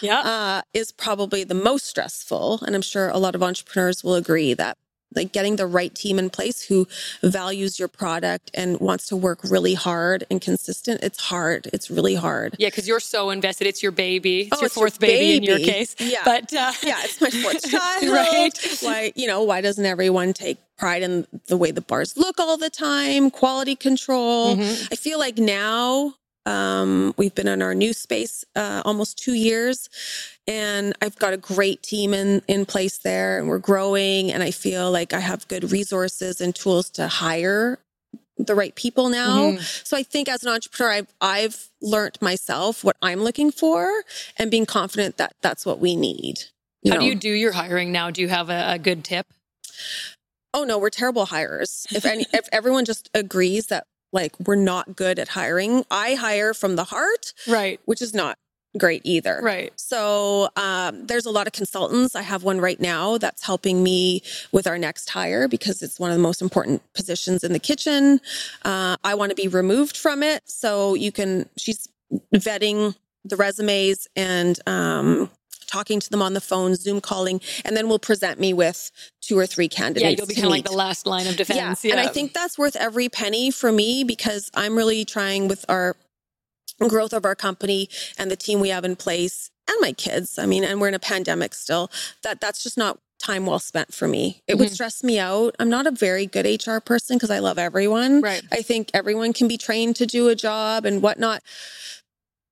yeah. 0.03 0.19
uh, 0.19 0.63
is 0.75 0.91
probably 0.91 1.45
the 1.45 1.55
most 1.55 1.87
stressful. 1.87 2.61
And 2.67 2.75
I'm 2.75 2.83
sure 2.83 3.09
a 3.09 3.19
lot 3.19 3.37
of 3.37 3.43
entrepreneurs 3.43 4.03
will 4.03 4.15
agree 4.17 4.53
that 4.55 4.77
like 5.15 5.33
getting 5.33 5.57
the 5.57 5.67
right 5.67 5.95
team 5.95 6.19
in 6.19 6.31
place 6.31 6.63
who 6.63 6.87
values 7.23 7.79
your 7.79 7.89
product 7.89 8.51
and 8.55 8.79
wants 8.81 9.07
to 9.09 9.17
work 9.17 9.41
really 9.45 9.75
hard 9.75 10.25
and 10.31 10.41
consistent 10.41 11.03
it's 11.03 11.21
hard. 11.21 11.69
It's 11.73 11.91
really 11.91 12.15
hard. 12.15 12.57
Yeah 12.59 12.69
because 12.69 12.87
you're 12.87 13.01
so 13.01 13.31
invested. 13.31 13.67
It's 13.67 13.83
your 13.83 13.93
baby. 13.93 14.43
It's 14.43 14.53
oh, 14.53 14.61
your 14.61 14.67
it's 14.67 14.75
fourth 14.75 15.01
your 15.01 15.09
baby. 15.09 15.19
baby. 15.19 15.37
in 15.37 15.43
your 15.43 15.59
case. 15.59 15.97
Yeah. 15.99 16.23
But 16.25 16.53
uh... 16.53 16.73
yeah 16.83 17.01
it's 17.05 17.21
my 17.21 17.31
fourth 17.31 17.71
child. 17.71 18.13
Right. 18.13 18.79
Why 18.83 19.13
you 19.15 19.27
know 19.27 19.43
why 19.43 19.61
doesn't 19.61 19.85
everyone 19.85 20.33
take 20.33 20.59
pride 20.77 21.03
in 21.03 21.27
the 21.47 21.57
way 21.57 21.71
the 21.71 21.81
bars 21.81 22.17
look 22.17 22.39
all 22.39 22.57
the 22.57 22.71
time? 22.71 23.31
Quality 23.31 23.77
control. 23.77 24.57
Mm-hmm. 24.57 24.89
i 24.93 24.97
feel 24.97 25.19
like 25.19 25.39
now 25.39 26.15
um, 26.49 27.15
we've 27.19 27.35
been 27.35 27.47
in 27.47 27.61
our 27.61 27.75
new 27.75 27.93
space 27.93 28.43
uh, 28.57 28.81
almost 28.87 29.19
two 29.19 29.35
years, 29.35 29.91
and 30.47 30.95
I've 31.03 31.19
got 31.19 31.35
a 31.35 31.37
great 31.37 31.83
team 31.83 32.15
in 32.15 32.41
in 32.49 32.65
place 32.65 32.99
there, 32.99 33.39
and 33.39 33.49
we're 33.49 33.59
growing. 33.59 34.33
And 34.33 34.43
I 34.43 34.51
feel 34.51 34.91
like 34.91 35.13
I 35.13 35.21
have 35.21 35.47
good 35.49 35.71
resources 35.71 36.41
and 36.41 36.55
tools 36.55 36.89
to 36.91 37.07
hire 37.07 37.79
the 38.39 38.55
right 38.55 38.75
people 38.75 39.11
now. 39.11 39.51
Mm-hmm. 39.51 39.61
So 39.85 39.97
I 39.97 40.03
think 40.03 40.29
as 40.29 40.43
an 40.43 40.51
entrepreneur, 40.51 40.91
I've 40.91 41.15
I've 41.21 41.69
learned 41.83 42.17
myself 42.23 42.83
what 42.83 42.97
I'm 43.03 43.21
looking 43.21 43.53
for, 43.53 44.03
and 44.39 44.51
being 44.51 44.67
confident 44.67 45.19
that 45.19 45.35
that's 45.43 45.67
what 45.67 45.81
we 45.81 45.97
need. 45.97 46.45
How 46.87 46.95
know? 46.95 47.01
do 47.01 47.07
you 47.07 47.15
do 47.15 47.31
your 47.31 47.53
hiring 47.53 47.93
now? 47.93 48.11
Do 48.11 48.23
you 48.23 48.29
have 48.29 48.49
a, 48.49 48.73
a 48.73 48.79
good 48.79 49.05
tip? 49.05 49.27
Oh 50.55 50.65
no, 50.65 50.79
we're 50.79 50.89
terrible 50.89 51.27
hires. 51.27 51.87
If 51.91 52.07
any, 52.07 52.25
if 52.33 52.49
everyone 52.53 52.87
just 52.87 53.11
agrees 53.13 53.67
that 53.67 53.87
like 54.13 54.35
we're 54.41 54.57
not 54.57 54.97
good 54.97 55.19
at 55.19 55.29
hiring. 55.29 55.85
I 55.91 56.15
hire 56.15 56.55
from 56.55 56.77
the 56.77 56.85
heart, 56.85 57.33
right? 57.47 57.81
Which 57.85 58.03
is 58.03 58.15
not 58.15 58.39
great 58.77 59.03
either. 59.05 59.41
Right. 59.43 59.73
So 59.77 60.51
um, 60.57 61.07
there's 61.07 61.27
a 61.27 61.31
lot 61.31 61.47
of 61.47 61.53
consultants. 61.53 62.15
I 62.15 62.23
have 62.23 62.45
one 62.45 62.61
right 62.61 62.79
now 62.79 63.19
that's 63.19 63.45
helping 63.45 63.83
me 63.83 64.23
with 64.53 64.67
our 64.67 64.79
next 64.79 65.09
hire 65.11 65.49
because 65.49 65.83
it's 65.83 65.99
one 65.99 66.11
of 66.11 66.17
the 66.17 66.23
most 66.23 66.43
important 66.43 66.83
positions 66.93 67.43
in 67.43 67.53
the 67.53 67.59
kitchen. 67.59 68.21
Uh, 68.65 68.97
I 69.03 69.15
want 69.15 69.31
to 69.31 69.37
be 69.37 69.49
removed 69.49 69.97
from 69.97 70.23
it, 70.23 70.43
so 70.47 70.95
you 70.95 71.13
can. 71.13 71.49
She's 71.57 71.89
vetting 72.35 72.95
the 73.25 73.37
resumes 73.37 74.09
and 74.17 74.59
um, 74.67 75.31
talking 75.69 76.01
to 76.01 76.11
them 76.11 76.23
on 76.23 76.33
the 76.33 76.41
phone, 76.41 76.75
Zoom 76.75 77.01
calling, 77.01 77.41
and 77.65 77.77
then 77.77 77.89
will 77.89 77.99
present 77.99 78.41
me 78.41 78.53
with 78.53 78.91
two 79.21 79.39
or 79.39 79.47
three 79.47 79.69
candidates. 79.69 80.05
Yeah, 80.05 80.17
you'll 80.17 80.27
be 80.27 80.35
kind 80.35 80.47
of 80.47 80.51
like 80.51 80.65
the 80.65 80.73
last 80.73 81.07
line 81.07 81.27
of 81.27 81.37
defense. 81.37 81.85
Yeah. 81.85 81.95
yeah. 81.95 82.01
And 82.01 82.09
I 82.09 82.11
think 82.11 82.33
that's 82.33 82.59
worth 82.59 82.75
every 82.75 83.09
penny 83.09 83.51
for 83.51 83.71
me 83.71 84.03
because 84.03 84.51
I'm 84.55 84.77
really 84.77 85.05
trying 85.05 85.47
with 85.47 85.65
our 85.69 85.95
growth 86.89 87.13
of 87.13 87.25
our 87.25 87.35
company 87.35 87.89
and 88.19 88.31
the 88.31 88.37
team 88.37 88.61
we 88.61 88.69
have 88.71 88.85
in 88.85 88.97
place 88.97 89.51
and 89.69 89.77
my 89.81 89.93
kids. 89.93 90.39
I 90.39 90.47
mean, 90.47 90.65
and 90.65 90.81
we're 90.81 90.89
in 90.89 90.95
a 90.95 91.01
pandemic 91.01 91.55
still. 91.55 91.91
That 92.23 92.41
that's 92.41 92.63
just 92.63 92.79
not 92.79 92.99
time 93.19 93.47
well 93.47 93.59
spent 93.59 93.93
for 93.93 94.07
me. 94.07 94.43
It 94.47 94.53
mm-hmm. 94.53 94.61
would 94.61 94.73
stress 94.73 95.03
me 95.03 95.19
out. 95.19 95.57
I'm 95.59 95.69
not 95.69 95.87
a 95.87 95.91
very 95.91 96.27
good 96.27 96.47
HR 96.47 96.79
person 96.79 97.17
because 97.17 97.31
I 97.31 97.41
love 97.41 97.59
everyone. 97.59 98.21
Right. 98.21 98.43
I 98.53 98.63
think 98.63 98.91
everyone 98.95 99.33
can 99.33 99.49
be 99.49 99.59
trained 99.59 99.97
to 99.97 100.07
do 100.07 100.29
a 100.29 100.37
job 100.37 100.85
and 100.85 101.03
whatnot 101.03 101.43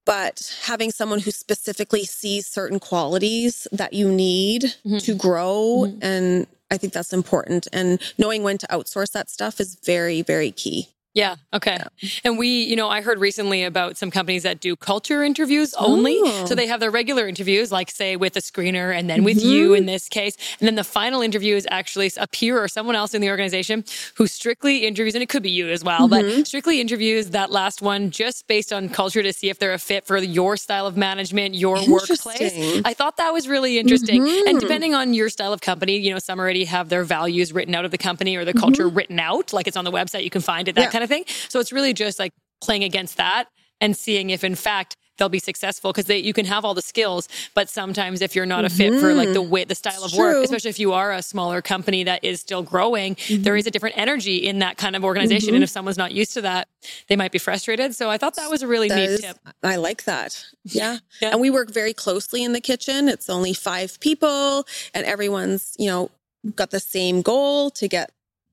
but 0.07 0.57
having 0.63 0.91
someone 0.91 1.19
who 1.19 1.31
specifically 1.31 2.05
sees 2.05 2.47
certain 2.47 2.81
qualities 2.81 3.69
that 3.73 3.93
you 3.93 4.11
need 4.11 4.63
mm-hmm. 4.63 4.99
to 4.99 5.15
grow 5.15 5.85
mm-hmm. 5.87 5.99
and 6.01 6.47
I 6.71 6.79
think 6.79 6.95
that's 6.95 7.13
important 7.13 7.69
and 7.73 8.01
knowing 8.17 8.43
when 8.43 8.57
to 8.59 8.67
outsource 8.69 9.13
that 9.13 9.29
stuff 9.29 9.61
is 9.61 9.77
very 9.85 10.23
very 10.23 10.51
key. 10.51 10.89
Yeah. 11.17 11.37
Okay. 11.55 11.79
Yeah. 11.79 12.09
And 12.25 12.39
we, 12.39 12.65
you 12.65 12.77
know, 12.77 12.91
I 12.91 13.01
heard 13.01 13.19
recently 13.19 13.65
about 13.65 13.97
some 13.97 14.11
companies 14.11 14.43
that 14.43 14.61
do 14.61 14.77
culture 14.77 15.23
interviews 15.23 15.73
only. 15.79 16.17
Ooh. 16.19 16.47
So 16.47 16.55
they 16.55 16.67
have 16.67 16.79
their 16.79 16.91
regular 16.91 17.27
interviews, 17.27 17.73
like 17.73 17.91
say 17.91 18.17
with 18.17 18.37
a 18.37 18.41
screener 18.41 18.95
and 18.95 19.09
then 19.09 19.25
with 19.25 19.39
mm-hmm. 19.39 19.49
you 19.49 19.73
in 19.73 19.87
this 19.87 20.11
case. 20.11 20.37
And 20.61 20.69
then 20.69 20.75
the 20.75 20.85
final 20.85 21.23
interview 21.23 21.57
is 21.57 21.67
actually 21.71 22.13
a 22.19 22.27
peer 22.27 22.63
or 22.63 22.69
someone 22.69 22.97
else 22.97 23.15
in 23.15 23.23
the 23.23 23.31
organization 23.31 23.83
who 24.17 24.27
strictly 24.27 24.87
interviews, 24.87 25.15
and 25.15 25.23
it 25.23 25.31
could 25.31 25.43
be 25.43 25.51
you 25.51 25.71
as 25.71 25.83
well, 25.83 26.07
mm-hmm. 26.07 26.37
but 26.37 26.47
strictly 26.47 26.83
interviews 26.83 27.31
that 27.31 27.51
last 27.51 27.81
one 27.81 28.11
just 28.11 28.47
based 28.47 28.71
on 28.71 28.91
culture 28.91 29.23
to 29.23 29.33
see 29.33 29.49
if 29.49 29.59
they're 29.59 29.73
a 29.73 29.79
fit 29.79 30.05
for 30.05 30.19
your 30.19 30.59
style 30.59 30.87
of 30.87 30.99
management, 30.99 31.55
your 31.55 31.77
workplace. 31.89 32.83
I 32.85 32.93
thought 32.93 33.17
that 33.17 33.33
was 33.33 33.49
really 33.49 33.79
interesting. 33.79 34.23
Mm-hmm. 34.23 34.49
And 34.49 34.61
depending 34.61 34.95
on 34.95 35.15
your 35.15 35.31
style 35.31 35.55
of 35.55 35.63
company, 35.63 35.97
you 35.97 36.13
know, 36.13 36.19
some 36.19 36.39
already 36.39 36.67
have 36.67 36.91
their 36.91 37.05
values 37.05 37.55
written 37.55 37.75
out 37.75 37.87
of 37.87 37.91
the 37.91 37.99
company 37.99 38.37
or 38.37 38.45
the 38.45 38.53
culture 38.53 38.87
mm-hmm. 38.87 38.97
written 38.99 39.19
out, 39.19 39.55
like 39.55 39.67
it's 39.67 39.79
on 39.79 39.87
the 39.87 39.93
website, 39.93 40.23
you 40.23 40.29
can 40.29 40.43
find 40.43 40.69
it, 40.69 40.75
that 40.75 40.83
yeah. 40.83 40.91
kind 40.91 41.03
of 41.03 41.06
of 41.07 41.11
thing. 41.11 41.25
So 41.49 41.61
it's 41.61 41.73
really 41.73 41.95
just 41.95 42.19
like 42.19 42.33
playing 42.61 42.85
against 42.85 43.17
that 43.17 43.49
and 43.81 43.97
seeing 43.97 44.31
if 44.31 44.45
in 44.45 44.55
fact 44.55 44.97
they'll 45.19 45.29
be 45.29 45.39
successful 45.39 45.93
because 45.93 46.09
you 46.09 46.33
can 46.33 46.45
have 46.45 46.65
all 46.65 46.75
the 46.75 46.83
skills 46.83 47.29
but 47.55 47.69
sometimes 47.69 48.21
if 48.21 48.35
you're 48.35 48.47
not 48.47 48.65
a 48.65 48.71
fit 48.71 48.99
for 49.01 49.15
like 49.15 49.29
the 49.29 49.41
mm-hmm. 49.41 49.51
way 49.51 49.65
the 49.65 49.75
style 49.75 50.05
of 50.05 50.13
work 50.15 50.45
especially 50.45 50.71
if 50.71 50.79
you 50.79 50.93
are 50.93 51.13
a 51.13 51.23
smaller 51.23 51.63
company 51.63 52.05
that 52.05 52.23
is 52.23 52.41
still 52.41 52.63
growing 52.63 53.15
mm-hmm. 53.15 53.43
there 53.43 53.57
is 53.57 53.67
a 53.67 53.71
different 53.71 53.97
energy 53.97 54.37
in 54.37 54.59
that 54.59 54.77
kind 54.77 54.95
of 54.97 55.05
organization 55.05 55.49
mm-hmm. 55.49 55.57
and 55.57 55.65
if 55.65 55.71
someone's 55.71 55.99
not 55.99 56.13
used 56.13 56.35
to 56.35 56.43
that 56.43 56.69
they 57.09 57.17
might 57.17 57.33
be 57.33 57.39
frustrated 57.39 57.95
so 57.95 58.11
i 58.11 58.19
thought 58.19 58.35
that 58.37 58.51
was 58.51 58.63
a 58.63 58.67
really 58.67 58.89
that 58.89 58.97
neat 58.97 59.11
is, 59.11 59.21
tip 59.21 59.39
i 59.63 59.77
like 59.77 60.05
that 60.05 60.45
yeah. 60.65 60.99
yeah 61.21 61.31
and 61.31 61.41
we 61.41 61.51
work 61.51 61.71
very 61.71 61.95
closely 61.95 62.45
in 62.45 62.53
the 62.53 62.61
kitchen 62.61 63.09
it's 63.09 63.31
only 63.31 63.53
five 63.53 63.99
people 64.01 64.67
and 64.95 65.07
everyone's 65.07 65.75
you 65.79 65.87
know 65.87 66.11
got 66.55 66.71
the 66.71 66.81
same 66.81 67.23
goal 67.23 67.71
to 67.71 67.89
get 67.89 68.11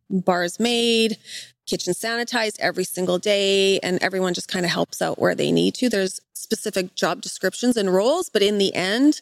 bars 0.09 0.59
made 0.59 1.17
kitchen 1.65 1.93
sanitized 1.93 2.59
every 2.59 2.83
single 2.83 3.17
day 3.17 3.79
and 3.79 4.01
everyone 4.01 4.33
just 4.33 4.47
kind 4.47 4.65
of 4.65 4.71
helps 4.71 5.01
out 5.01 5.19
where 5.19 5.35
they 5.35 5.51
need 5.51 5.73
to. 5.75 5.89
There's 5.89 6.19
specific 6.33 6.95
job 6.95 7.21
descriptions 7.21 7.77
and 7.77 7.93
roles, 7.93 8.29
but 8.29 8.41
in 8.41 8.57
the 8.57 8.73
end, 8.75 9.21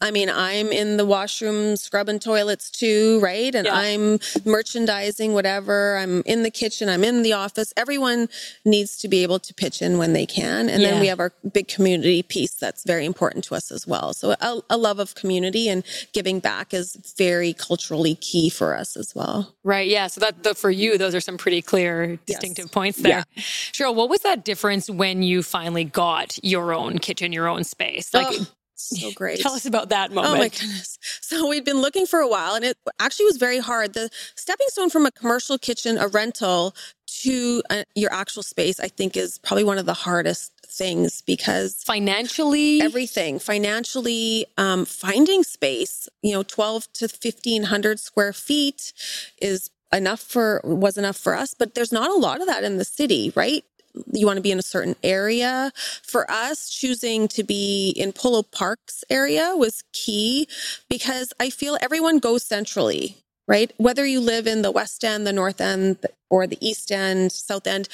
I 0.00 0.10
mean, 0.10 0.28
I'm 0.28 0.72
in 0.72 0.98
the 0.98 1.06
washroom 1.06 1.76
scrubbing 1.76 2.18
toilets 2.18 2.70
too, 2.70 3.18
right? 3.20 3.54
And 3.54 3.66
yeah. 3.66 3.74
I'm 3.74 4.18
merchandising 4.44 5.32
whatever. 5.32 5.96
I'm 5.96 6.22
in 6.26 6.42
the 6.42 6.50
kitchen. 6.50 6.90
I'm 6.90 7.02
in 7.02 7.22
the 7.22 7.32
office. 7.32 7.72
Everyone 7.78 8.28
needs 8.66 8.98
to 8.98 9.08
be 9.08 9.22
able 9.22 9.38
to 9.38 9.54
pitch 9.54 9.80
in 9.80 9.96
when 9.96 10.12
they 10.12 10.26
can. 10.26 10.68
And 10.68 10.82
yeah. 10.82 10.90
then 10.90 11.00
we 11.00 11.06
have 11.06 11.18
our 11.18 11.32
big 11.50 11.68
community 11.68 12.22
piece 12.22 12.54
that's 12.54 12.84
very 12.84 13.06
important 13.06 13.44
to 13.44 13.54
us 13.54 13.70
as 13.70 13.86
well. 13.86 14.12
So 14.12 14.32
a, 14.38 14.60
a 14.68 14.76
love 14.76 14.98
of 14.98 15.14
community 15.14 15.68
and 15.68 15.82
giving 16.12 16.40
back 16.40 16.74
is 16.74 17.14
very 17.16 17.54
culturally 17.54 18.16
key 18.16 18.50
for 18.50 18.76
us 18.76 18.98
as 18.98 19.14
well. 19.14 19.54
Right. 19.64 19.88
Yeah. 19.88 20.08
So 20.08 20.20
that 20.20 20.42
the, 20.42 20.54
for 20.54 20.70
you, 20.70 20.98
those 20.98 21.14
are 21.14 21.20
some 21.20 21.38
pretty 21.38 21.62
clear, 21.62 22.18
distinctive 22.26 22.66
yes. 22.66 22.72
points 22.72 22.98
there. 22.98 23.24
Yeah. 23.34 23.42
Cheryl, 23.72 23.94
what 23.94 24.10
was 24.10 24.20
that 24.20 24.44
difference 24.44 24.90
when 24.90 25.22
you 25.22 25.42
finally 25.42 25.84
got 25.84 26.38
your 26.44 26.74
own 26.74 26.98
kitchen, 26.98 27.32
your 27.32 27.48
own 27.48 27.64
space? 27.64 28.12
Like, 28.12 28.26
oh 28.30 28.46
so 28.76 29.10
great. 29.14 29.40
Tell 29.40 29.52
us 29.54 29.66
about 29.66 29.88
that 29.88 30.12
moment. 30.12 30.34
Oh 30.34 30.38
my 30.38 30.48
goodness. 30.48 30.98
So 31.20 31.48
we'd 31.48 31.64
been 31.64 31.80
looking 31.80 32.06
for 32.06 32.20
a 32.20 32.28
while 32.28 32.54
and 32.54 32.64
it 32.64 32.76
actually 33.00 33.26
was 33.26 33.36
very 33.36 33.58
hard. 33.58 33.94
The 33.94 34.10
stepping 34.36 34.68
stone 34.68 34.90
from 34.90 35.06
a 35.06 35.10
commercial 35.10 35.58
kitchen, 35.58 35.98
a 35.98 36.08
rental 36.08 36.74
to 37.22 37.62
a, 37.70 37.84
your 37.94 38.12
actual 38.12 38.42
space, 38.42 38.78
I 38.78 38.88
think 38.88 39.16
is 39.16 39.38
probably 39.38 39.64
one 39.64 39.78
of 39.78 39.86
the 39.86 39.94
hardest 39.94 40.52
things 40.66 41.22
because 41.22 41.82
financially 41.84 42.82
everything 42.82 43.38
financially 43.38 44.44
um, 44.58 44.84
finding 44.84 45.42
space 45.42 46.08
you 46.22 46.32
know 46.32 46.42
12 46.42 46.92
to 46.92 47.04
1500 47.04 47.98
square 47.98 48.32
feet 48.32 48.92
is 49.40 49.70
enough 49.92 50.20
for 50.20 50.60
was 50.64 50.98
enough 50.98 51.16
for 51.16 51.34
us 51.34 51.54
but 51.54 51.74
there's 51.74 51.92
not 51.92 52.10
a 52.10 52.14
lot 52.14 52.40
of 52.40 52.46
that 52.46 52.64
in 52.64 52.76
the 52.76 52.84
city 52.84 53.32
right 53.34 53.64
you 54.12 54.26
want 54.26 54.36
to 54.36 54.42
be 54.42 54.50
in 54.52 54.58
a 54.58 54.62
certain 54.62 54.96
area. 55.02 55.72
For 56.02 56.30
us, 56.30 56.70
choosing 56.70 57.28
to 57.28 57.42
be 57.42 57.90
in 57.96 58.12
Polo 58.12 58.42
Parks 58.42 59.04
area 59.10 59.54
was 59.56 59.82
key 59.92 60.48
because 60.88 61.32
I 61.40 61.50
feel 61.50 61.78
everyone 61.80 62.18
goes 62.18 62.44
centrally, 62.44 63.16
right? 63.48 63.72
Whether 63.78 64.06
you 64.06 64.20
live 64.20 64.46
in 64.46 64.62
the 64.62 64.70
West 64.70 65.04
End, 65.04 65.26
the 65.26 65.32
North 65.32 65.60
End, 65.60 65.98
or 66.30 66.46
the 66.46 66.58
East 66.60 66.92
End, 66.92 67.32
South 67.32 67.66
End, 67.66 67.88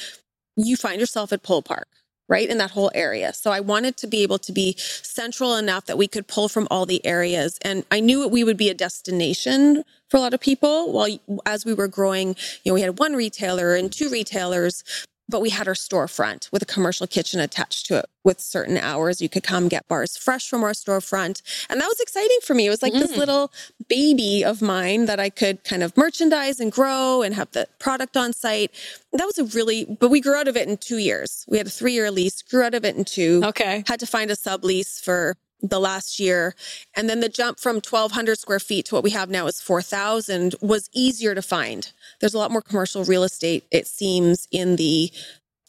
you 0.56 0.76
find 0.76 1.00
yourself 1.00 1.32
at 1.32 1.42
Polo 1.42 1.62
Park 1.62 1.88
right 2.28 2.48
in 2.48 2.58
that 2.58 2.70
whole 2.70 2.90
area 2.94 3.32
so 3.32 3.50
i 3.50 3.60
wanted 3.60 3.96
to 3.96 4.06
be 4.06 4.22
able 4.22 4.38
to 4.38 4.52
be 4.52 4.74
central 4.78 5.56
enough 5.56 5.86
that 5.86 5.98
we 5.98 6.08
could 6.08 6.26
pull 6.26 6.48
from 6.48 6.66
all 6.70 6.86
the 6.86 7.04
areas 7.04 7.58
and 7.62 7.84
i 7.90 8.00
knew 8.00 8.26
we 8.28 8.44
would 8.44 8.56
be 8.56 8.70
a 8.70 8.74
destination 8.74 9.84
for 10.08 10.16
a 10.16 10.20
lot 10.20 10.34
of 10.34 10.40
people 10.40 10.92
while 10.92 11.18
as 11.44 11.64
we 11.66 11.74
were 11.74 11.88
growing 11.88 12.28
you 12.64 12.70
know 12.70 12.74
we 12.74 12.80
had 12.80 12.98
one 12.98 13.14
retailer 13.14 13.74
and 13.74 13.92
two 13.92 14.08
retailers 14.08 14.84
but 15.32 15.40
we 15.40 15.50
had 15.50 15.66
our 15.66 15.74
storefront 15.74 16.52
with 16.52 16.62
a 16.62 16.66
commercial 16.66 17.06
kitchen 17.08 17.40
attached 17.40 17.86
to 17.86 17.98
it. 17.98 18.06
With 18.22 18.38
certain 18.38 18.78
hours 18.78 19.20
you 19.20 19.28
could 19.28 19.42
come 19.42 19.66
get 19.66 19.88
bars 19.88 20.16
fresh 20.16 20.48
from 20.48 20.62
our 20.62 20.70
storefront. 20.72 21.42
And 21.68 21.80
that 21.80 21.86
was 21.86 21.98
exciting 21.98 22.38
for 22.44 22.54
me. 22.54 22.66
It 22.66 22.70
was 22.70 22.82
like 22.82 22.92
mm. 22.92 23.00
this 23.00 23.16
little 23.16 23.50
baby 23.88 24.44
of 24.44 24.62
mine 24.62 25.06
that 25.06 25.18
i 25.18 25.28
could 25.28 25.64
kind 25.64 25.82
of 25.82 25.96
merchandise 25.96 26.60
and 26.60 26.70
grow 26.70 27.22
and 27.22 27.34
have 27.34 27.50
the 27.50 27.66
product 27.80 28.16
on 28.16 28.32
site. 28.32 28.70
That 29.12 29.24
was 29.24 29.38
a 29.38 29.44
really 29.44 29.86
but 29.86 30.10
we 30.10 30.20
grew 30.20 30.36
out 30.36 30.46
of 30.46 30.56
it 30.56 30.68
in 30.68 30.76
two 30.76 30.98
years. 30.98 31.44
We 31.48 31.58
had 31.58 31.66
a 31.66 31.70
three 31.70 31.94
year 31.94 32.10
lease 32.10 32.42
grew 32.42 32.62
out 32.62 32.74
of 32.74 32.84
it 32.84 32.94
in 32.94 33.04
two. 33.04 33.40
Okay. 33.44 33.82
Had 33.88 33.98
to 34.00 34.06
find 34.06 34.30
a 34.30 34.36
sublease 34.36 35.02
for 35.02 35.36
the 35.62 35.80
last 35.80 36.18
year. 36.18 36.54
And 36.96 37.08
then 37.08 37.20
the 37.20 37.28
jump 37.28 37.60
from 37.60 37.76
1,200 37.76 38.38
square 38.38 38.60
feet 38.60 38.86
to 38.86 38.94
what 38.94 39.04
we 39.04 39.10
have 39.10 39.30
now 39.30 39.46
is 39.46 39.60
4,000 39.60 40.56
was 40.60 40.90
easier 40.92 41.34
to 41.34 41.42
find. 41.42 41.92
There's 42.20 42.34
a 42.34 42.38
lot 42.38 42.50
more 42.50 42.62
commercial 42.62 43.04
real 43.04 43.24
estate, 43.24 43.64
it 43.70 43.86
seems, 43.86 44.48
in 44.50 44.76
the 44.76 45.12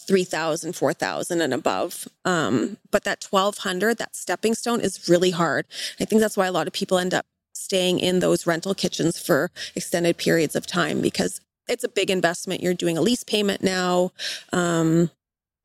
3,000, 0.07 0.73
4,000 0.73 1.41
and 1.41 1.53
above. 1.53 2.07
Um, 2.25 2.77
but 2.91 3.03
that 3.03 3.23
1,200, 3.29 3.97
that 3.97 4.15
stepping 4.15 4.53
stone 4.55 4.81
is 4.81 5.07
really 5.07 5.31
hard. 5.31 5.65
I 5.99 6.05
think 6.05 6.21
that's 6.21 6.37
why 6.37 6.47
a 6.47 6.51
lot 6.51 6.67
of 6.67 6.73
people 6.73 6.97
end 6.97 7.13
up 7.13 7.25
staying 7.53 7.99
in 7.99 8.19
those 8.19 8.45
rental 8.45 8.73
kitchens 8.73 9.17
for 9.17 9.51
extended 9.75 10.17
periods 10.17 10.55
of 10.55 10.65
time 10.67 11.01
because 11.01 11.39
it's 11.67 11.83
a 11.83 11.89
big 11.89 12.09
investment. 12.09 12.61
You're 12.61 12.73
doing 12.73 12.97
a 12.97 13.01
lease 13.01 13.23
payment 13.23 13.63
now, 13.63 14.11
um, 14.51 15.11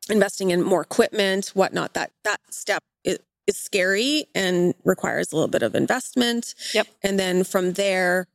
investing 0.09 0.51
in 0.51 0.63
more 0.63 0.83
equipment, 0.83 1.49
whatnot. 1.55 1.95
That 1.95 2.13
that 2.25 2.41
step 2.51 2.83
is, 3.05 3.19
is 3.49 3.57
scary 3.57 4.27
and 4.35 4.75
requires 4.85 5.33
a 5.33 5.35
little 5.35 5.49
bit 5.49 5.63
of 5.63 5.75
investment. 5.75 6.55
Yep. 6.75 6.87
And 7.03 7.19
then 7.19 7.43
from 7.43 7.73
there, 7.73 8.29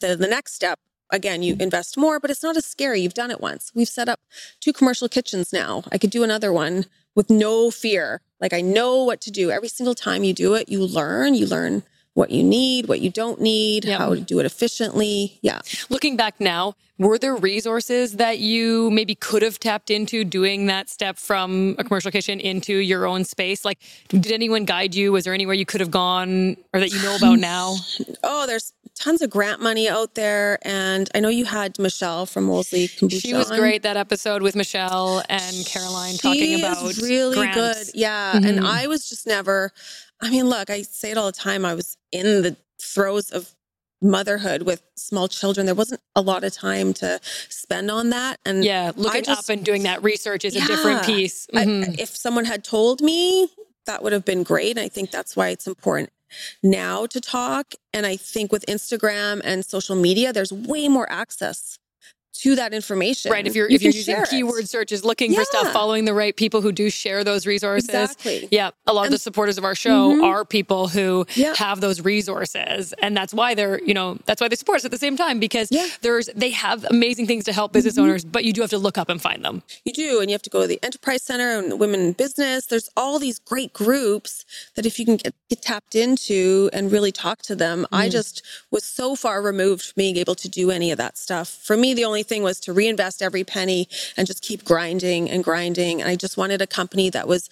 the 0.00 0.16
the 0.16 0.28
next 0.28 0.54
step 0.54 0.78
again, 1.10 1.42
you 1.42 1.56
invest 1.60 1.96
more, 1.96 2.18
but 2.18 2.30
it's 2.30 2.42
not 2.42 2.56
as 2.56 2.64
scary. 2.64 3.00
You've 3.00 3.14
done 3.14 3.30
it 3.30 3.40
once. 3.40 3.70
We've 3.74 3.88
set 3.88 4.08
up 4.08 4.20
two 4.60 4.72
commercial 4.72 5.08
kitchens 5.08 5.52
now. 5.52 5.84
I 5.92 5.98
could 5.98 6.10
do 6.10 6.24
another 6.24 6.52
one 6.52 6.86
with 7.14 7.30
no 7.30 7.70
fear. 7.70 8.20
Like 8.40 8.52
I 8.52 8.60
know 8.60 9.04
what 9.04 9.20
to 9.22 9.30
do. 9.30 9.50
Every 9.50 9.68
single 9.68 9.94
time 9.94 10.24
you 10.24 10.32
do 10.32 10.54
it, 10.54 10.68
you 10.68 10.84
learn, 10.84 11.34
you 11.34 11.46
learn 11.46 11.82
what 12.14 12.30
you 12.30 12.42
need, 12.42 12.86
what 12.88 13.00
you 13.00 13.10
don't 13.10 13.40
need, 13.40 13.84
Yep. 13.84 13.98
how 13.98 14.14
to 14.14 14.20
do 14.20 14.38
it 14.38 14.46
efficiently. 14.46 15.38
Yeah. 15.42 15.60
Looking 15.88 16.16
back 16.16 16.40
now, 16.40 16.74
were 16.96 17.18
there 17.18 17.34
resources 17.34 18.12
that 18.16 18.38
you 18.38 18.88
maybe 18.92 19.16
could 19.16 19.42
have 19.42 19.58
tapped 19.58 19.90
into 19.90 20.22
doing 20.24 20.66
that 20.66 20.88
step 20.88 21.18
from 21.18 21.74
a 21.78 21.82
commercial 21.84 22.12
kitchen 22.12 22.38
into 22.38 22.76
your 22.76 23.06
own 23.06 23.24
space? 23.24 23.64
Like, 23.64 23.78
did 24.08 24.30
anyone 24.30 24.64
guide 24.64 24.94
you? 24.94 25.10
Was 25.10 25.24
there 25.24 25.34
anywhere 25.34 25.56
you 25.56 25.66
could 25.66 25.80
have 25.80 25.90
gone 25.90 26.56
or 26.72 26.78
that 26.80 26.92
you 26.92 27.02
know 27.02 27.16
about 27.16 27.38
now? 27.40 27.74
Oh, 28.22 28.46
there's 28.46 28.72
tons 28.94 29.20
of 29.22 29.28
grant 29.28 29.60
money 29.60 29.88
out 29.88 30.14
there. 30.14 30.56
And 30.62 31.10
I 31.16 31.18
know 31.18 31.28
you 31.28 31.44
had 31.46 31.76
Michelle 31.80 32.26
from 32.26 32.46
Wolseley 32.46 32.86
Kombucha. 32.86 33.20
She 33.20 33.34
was 33.34 33.50
on. 33.50 33.58
great 33.58 33.82
that 33.82 33.96
episode 33.96 34.40
with 34.40 34.54
Michelle 34.54 35.20
and 35.28 35.66
Caroline 35.66 36.14
talking 36.16 36.38
She 36.40 36.60
about 36.60 36.80
is 36.84 37.02
really 37.02 37.34
grants. 37.34 37.56
good. 37.90 37.98
Yeah. 37.98 38.34
Mhm. 38.34 38.48
And 38.48 38.60
I 38.64 38.86
was 38.86 39.08
just 39.08 39.26
never, 39.26 39.72
I 40.24 40.30
mean, 40.30 40.48
look, 40.48 40.70
I 40.70 40.82
say 40.82 41.10
it 41.10 41.18
all 41.18 41.26
the 41.26 41.32
time. 41.32 41.64
I 41.64 41.74
was 41.74 41.96
in 42.12 42.42
the 42.42 42.56
throes 42.80 43.30
of 43.30 43.54
motherhood 44.02 44.62
with 44.62 44.82
small 44.96 45.28
children. 45.28 45.66
There 45.66 45.74
wasn't 45.74 46.00
a 46.16 46.20
lot 46.20 46.44
of 46.44 46.52
time 46.52 46.92
to 46.94 47.20
spend 47.48 47.90
on 47.90 48.10
that. 48.10 48.38
And 48.44 48.64
Yeah, 48.64 48.92
looking 48.96 49.24
just- 49.24 49.38
up 49.38 49.48
and 49.56 49.64
doing 49.64 49.84
that 49.84 50.02
research 50.02 50.44
is 50.44 50.56
a 50.56 50.60
different 50.66 51.04
piece. 51.06 51.46
I- 51.54 51.64
Mhm. 51.64 51.98
if 51.98 52.14
someone 52.16 52.44
had 52.44 52.64
told 52.64 53.00
me, 53.00 53.48
that 53.86 54.02
would 54.02 54.12
have 54.12 54.24
been 54.24 54.42
great. 54.42 54.70
And 54.76 54.80
I 54.80 54.88
think 54.88 55.10
that's 55.10 55.36
why 55.36 55.48
it's 55.50 55.66
important 55.66 56.10
now 56.62 57.06
to 57.06 57.20
talk. 57.20 57.74
And 57.92 58.04
I 58.06 58.16
think 58.16 58.50
with 58.52 58.64
Instagram 58.66 59.40
and 59.44 59.64
social 59.64 59.94
media, 59.96 60.32
there's 60.32 60.52
way 60.52 60.88
more 60.88 61.10
access 61.10 61.78
to 62.44 62.54
that 62.56 62.74
information. 62.74 63.30
Right. 63.32 63.46
If 63.46 63.54
you're 63.54 63.70
You 63.70 63.76
if 63.76 63.82
you're 63.82 63.92
using 63.92 64.14
share 64.16 64.24
it. 64.24 64.28
keyword 64.30 64.68
searches, 64.68 65.02
looking 65.04 65.34
for 65.34 65.44
stuff, 65.44 65.72
following 65.72 66.04
the 66.04 66.12
right 66.12 66.36
people 66.36 66.60
who 66.60 66.72
do 66.72 66.90
share 66.90 67.24
those 67.24 67.46
resources. 67.46 67.88
Exactly. 67.88 68.48
Yeah. 68.50 68.70
A 68.86 68.92
lot 68.92 69.06
of 69.06 69.12
the 69.12 69.18
supporters 69.18 69.56
of 69.56 69.64
our 69.64 69.74
show 69.74 70.10
Mhm. 70.10 70.22
are 70.24 70.44
people 70.44 70.88
who 70.88 71.24
Yeah. 71.36 71.54
have 71.56 71.80
those 71.80 72.02
resources. 72.02 72.92
And 72.98 73.16
that's 73.16 73.32
why 73.32 73.54
they're, 73.54 73.80
you 73.82 73.94
know, 73.94 74.18
that's 74.26 74.40
why 74.42 74.48
they 74.48 74.56
support 74.56 74.76
us 74.80 74.84
at 74.84 74.90
the 74.90 74.98
same 74.98 75.16
time 75.16 75.38
because 75.40 75.68
Yeah. 75.70 75.86
there's 76.02 76.28
they 76.36 76.50
have 76.50 76.84
amazing 76.90 77.26
things 77.26 77.44
to 77.44 77.52
help 77.52 77.72
business 77.72 77.94
Mhm. 77.96 78.02
owners, 78.02 78.24
but 78.24 78.44
you 78.44 78.52
do 78.52 78.60
have 78.60 78.70
to 78.70 78.78
look 78.78 78.98
up 78.98 79.08
and 79.08 79.22
find 79.22 79.42
them. 79.44 79.62
You 79.86 79.92
do, 79.94 80.20
and 80.20 80.28
you 80.30 80.34
have 80.34 80.42
to 80.42 80.50
go 80.50 80.60
to 80.62 80.66
the 80.66 80.78
Enterprise 80.82 81.22
Center 81.22 81.58
and 81.58 81.78
Women 81.80 82.00
in 82.00 82.12
Business. 82.12 82.66
There's 82.66 82.90
all 82.96 83.18
these 83.18 83.38
great 83.38 83.72
groups 83.72 84.44
that 84.74 84.84
if 84.84 84.98
you 84.98 85.04
can 85.06 85.16
get, 85.16 85.34
get 85.48 85.62
tapped 85.62 85.94
into 85.94 86.68
and 86.72 86.92
really 86.92 87.12
talk 87.12 87.40
to 87.42 87.54
them, 87.54 87.86
I 87.92 88.08
Mm. 88.08 88.12
just 88.12 88.42
was 88.70 88.84
so 88.84 89.14
far 89.16 89.40
removed 89.40 89.82
from 89.82 89.92
being 89.96 90.16
able 90.16 90.34
to 90.34 90.48
do 90.48 90.70
any 90.70 90.90
of 90.90 90.98
that 90.98 91.16
stuff. 91.16 91.48
For 91.62 91.76
me, 91.76 91.94
the 91.94 92.04
only 92.04 92.22
thing 92.22 92.33
was 92.42 92.60
to 92.60 92.72
reinvest 92.72 93.22
every 93.22 93.44
penny 93.44 93.88
and 94.16 94.26
just 94.26 94.42
keep 94.42 94.64
grinding 94.64 95.30
and 95.30 95.44
grinding. 95.44 96.00
And 96.00 96.10
I 96.10 96.16
just 96.16 96.36
wanted 96.36 96.60
a 96.62 96.66
company 96.66 97.10
that 97.10 97.28
was 97.28 97.48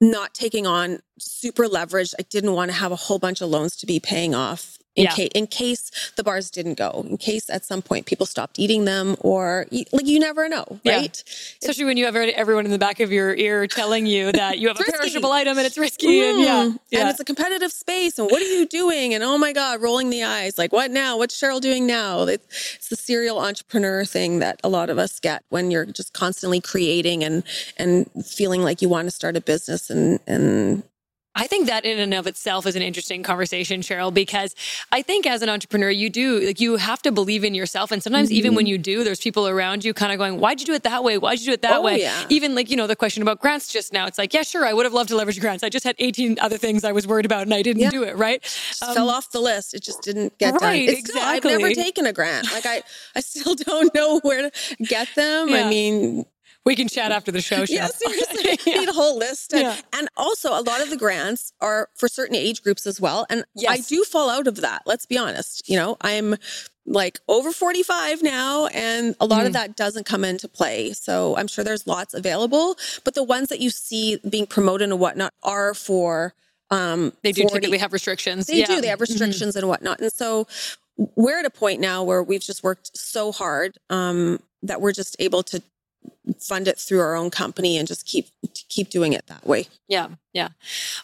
not 0.00 0.34
taking 0.34 0.66
on 0.66 1.00
super 1.18 1.68
leverage. 1.68 2.14
I 2.18 2.22
didn't 2.22 2.52
want 2.54 2.70
to 2.70 2.76
have 2.76 2.92
a 2.92 2.96
whole 2.96 3.18
bunch 3.18 3.40
of 3.40 3.50
loans 3.50 3.76
to 3.76 3.86
be 3.86 4.00
paying 4.00 4.34
off. 4.34 4.78
In, 4.96 5.04
Yeah. 5.04 5.10
case, 5.14 5.30
in 5.34 5.46
case 5.46 5.90
the 6.16 6.24
bars 6.24 6.50
didn't 6.50 6.74
go, 6.74 7.06
in 7.08 7.16
case 7.16 7.48
at 7.48 7.64
some 7.64 7.80
point 7.80 8.06
people 8.06 8.26
stopped 8.26 8.58
eating 8.58 8.84
them, 8.86 9.16
or 9.20 9.66
like 9.92 10.06
you 10.06 10.18
never 10.18 10.48
know, 10.48 10.80
Yeah. 10.82 10.96
right? 10.96 11.24
Especially 11.62 11.84
when 11.84 11.96
you 11.96 12.04
have 12.06 12.16
everyone 12.16 12.64
in 12.64 12.72
the 12.72 12.78
back 12.78 12.98
of 13.00 13.12
your 13.12 13.34
ear 13.34 13.66
telling 13.68 14.06
you 14.06 14.32
that 14.32 14.58
you 14.58 14.68
have 14.68 14.76
a 14.78 14.80
risky. 14.80 14.98
perishable 14.98 15.32
item 15.32 15.56
and 15.58 15.66
it's 15.66 15.78
risky. 15.78 16.20
And 16.28 16.40
yeah. 16.40 16.64
Mm. 16.64 16.78
yeah. 16.90 17.00
And 17.00 17.08
it's 17.08 17.20
a 17.20 17.24
competitive 17.24 17.72
space. 17.72 18.18
And 18.18 18.28
what 18.30 18.42
are 18.42 18.46
you 18.46 18.66
doing? 18.66 19.14
And 19.14 19.22
oh 19.22 19.38
my 19.38 19.52
God, 19.52 19.80
rolling 19.80 20.10
the 20.10 20.24
eyes. 20.24 20.58
Like, 20.58 20.72
what 20.72 20.90
now? 20.90 21.16
What's 21.16 21.40
Cheryl 21.40 21.60
doing 21.60 21.86
now? 21.86 22.24
It's 22.24 22.88
the 22.88 22.96
serial 22.96 23.38
entrepreneur 23.38 24.04
thing 24.04 24.40
that 24.40 24.60
a 24.64 24.68
lot 24.68 24.90
of 24.90 24.98
us 24.98 25.20
get 25.20 25.44
when 25.50 25.70
you're 25.70 25.86
just 25.86 26.12
constantly 26.14 26.60
creating 26.60 27.22
and 27.24 27.44
and 27.76 28.10
feeling 28.26 28.62
like 28.62 28.82
you 28.82 28.88
want 28.88 29.06
to 29.06 29.12
start 29.12 29.36
a 29.36 29.40
business 29.40 29.88
and 29.88 30.18
and 30.26 30.82
I 31.36 31.46
think 31.46 31.68
that 31.68 31.84
in 31.84 31.98
and 32.00 32.12
of 32.12 32.26
itself 32.26 32.66
is 32.66 32.74
an 32.74 32.82
interesting 32.82 33.22
conversation, 33.22 33.82
Cheryl, 33.82 34.12
because 34.12 34.54
I 34.90 35.00
think 35.02 35.26
as 35.26 35.42
an 35.42 35.48
entrepreneur, 35.48 35.88
you 35.88 36.10
do 36.10 36.40
like 36.40 36.60
you 36.60 36.76
have 36.76 37.00
to 37.02 37.12
believe 37.12 37.44
in 37.44 37.54
yourself. 37.54 37.92
And 37.92 38.02
sometimes 38.02 38.32
even 38.32 38.50
Mm-hmm. 38.50 38.56
when 38.56 38.66
you 38.66 38.78
do, 38.78 39.04
there's 39.04 39.20
people 39.20 39.46
around 39.46 39.84
you 39.84 39.94
kind 39.94 40.10
of 40.12 40.18
going, 40.18 40.40
Why'd 40.40 40.58
you 40.60 40.66
do 40.66 40.74
it 40.74 40.82
that 40.82 41.04
way? 41.04 41.18
Why'd 41.18 41.38
you 41.38 41.46
do 41.46 41.52
it 41.52 41.62
that 41.62 41.76
Oh, 41.76 41.82
way? 41.82 42.00
yeah. 42.00 42.24
Even 42.30 42.56
like, 42.56 42.68
you 42.68 42.76
know, 42.76 42.88
the 42.88 42.96
question 42.96 43.22
about 43.22 43.40
grants 43.40 43.68
just 43.68 43.92
now. 43.92 44.06
It's 44.06 44.18
like, 44.18 44.34
yeah, 44.34 44.42
sure, 44.42 44.66
I 44.66 44.72
would 44.72 44.84
have 44.86 44.92
loved 44.92 45.10
to 45.10 45.16
leverage 45.16 45.40
grants. 45.40 45.62
I 45.62 45.68
just 45.68 45.84
had 45.84 45.94
18 46.00 46.38
other 46.40 46.58
things 46.58 46.82
I 46.84 46.90
was 46.92 47.06
worried 47.06 47.26
about 47.26 47.42
and 47.42 47.54
I 47.54 47.62
didn't 47.62 47.82
Yeah. 47.82 47.90
do 47.90 48.02
it, 48.02 48.16
right? 48.16 48.42
Um, 48.86 48.94
fell 48.94 49.08
off 49.10 49.30
the 49.30 49.40
list. 49.40 49.72
It 49.72 49.82
just 49.82 50.02
didn't 50.02 50.36
get 50.38 50.54
done. 50.54 50.62
Right, 50.62 50.88
exactly. 50.88 51.10
still- 51.12 51.22
I've 51.22 51.44
never 51.60 51.72
taken 51.74 52.06
a 52.06 52.12
grant. 52.12 52.50
Like 52.52 52.66
I, 52.66 52.82
I 53.14 53.20
still 53.20 53.54
don't 53.66 53.94
know 53.94 54.18
where 54.20 54.50
to 54.50 54.76
get 54.84 55.06
them. 55.14 55.48
Yeah. 55.50 55.64
I 55.66 55.70
mean, 55.70 56.26
We 56.66 56.76
can 56.76 56.88
chat 56.88 57.10
after 57.12 57.32
the 57.32 57.40
show. 57.40 57.64
Yeah, 57.68 57.86
seriously. 57.86 58.58
Yeah. 58.66 58.80
Need 58.80 58.88
a 58.88 58.92
whole 58.92 59.18
list. 59.18 59.52
And, 59.52 59.62
Yeah. 59.62 59.76
and 59.94 60.08
also, 60.16 60.50
a 60.50 60.60
lot 60.62 60.82
of 60.82 60.90
the 60.90 60.96
grants 60.96 61.52
are 61.60 61.88
for 61.96 62.08
certain 62.08 62.36
age 62.36 62.62
groups 62.62 62.86
as 62.86 63.00
well. 63.00 63.26
And 63.30 63.44
I 63.68 63.78
do 63.78 64.04
fall 64.04 64.28
out 64.30 64.46
of 64.46 64.56
that. 64.56 64.82
Let's 64.86 65.06
be 65.06 65.16
honest. 65.16 65.68
You 65.68 65.76
know, 65.76 65.96
I'm 66.02 66.36
like 66.86 67.20
over 67.28 67.52
45 67.52 68.22
now, 68.22 68.66
and 68.66 69.14
a 69.20 69.26
lot 69.26 69.42
Mm. 69.44 69.46
of 69.48 69.52
that 69.54 69.76
doesn't 69.76 70.04
come 70.06 70.24
into 70.24 70.48
play. 70.48 70.92
So 70.92 71.36
I'm 71.36 71.46
sure 71.46 71.62
there's 71.64 71.86
lots 71.86 72.14
available, 72.14 72.76
but 73.04 73.14
the 73.14 73.22
ones 73.22 73.48
that 73.48 73.60
you 73.60 73.70
see 73.70 74.16
being 74.28 74.46
promoted 74.46 74.90
and 74.90 74.98
whatnot 75.00 75.32
are 75.42 75.72
for. 75.74 76.34
Um, 76.72 77.12
They 77.22 77.32
do 77.32 77.42
40 77.42 77.54
typically 77.54 77.78
have 77.78 77.92
restrictions. 77.92 78.46
they 78.46 78.58
yeah. 78.60 78.66
do. 78.66 78.80
They 78.80 78.88
have 78.88 78.98
Mhm. 78.98 79.08
restrictions 79.08 79.56
and 79.56 79.66
whatnot. 79.68 80.00
And 80.00 80.12
so 80.12 80.46
we're 81.16 81.38
at 81.38 81.44
a 81.44 81.50
point 81.50 81.80
now 81.80 82.02
where 82.04 82.22
we've 82.22 82.42
just 82.42 82.62
worked 82.62 82.96
so 82.96 83.32
hard 83.32 83.78
um, 83.88 84.40
that 84.62 84.80
we're 84.80 84.92
just 84.92 85.16
able 85.18 85.42
to 85.44 85.62
fund 86.38 86.68
it 86.68 86.78
through 86.78 87.00
our 87.00 87.14
own 87.16 87.30
company 87.30 87.76
and 87.76 87.88
just 87.88 88.06
keep 88.06 88.28
keep 88.68 88.90
doing 88.90 89.12
it 89.12 89.26
that 89.26 89.46
way. 89.46 89.66
Yeah, 89.88 90.08
yeah. 90.32 90.48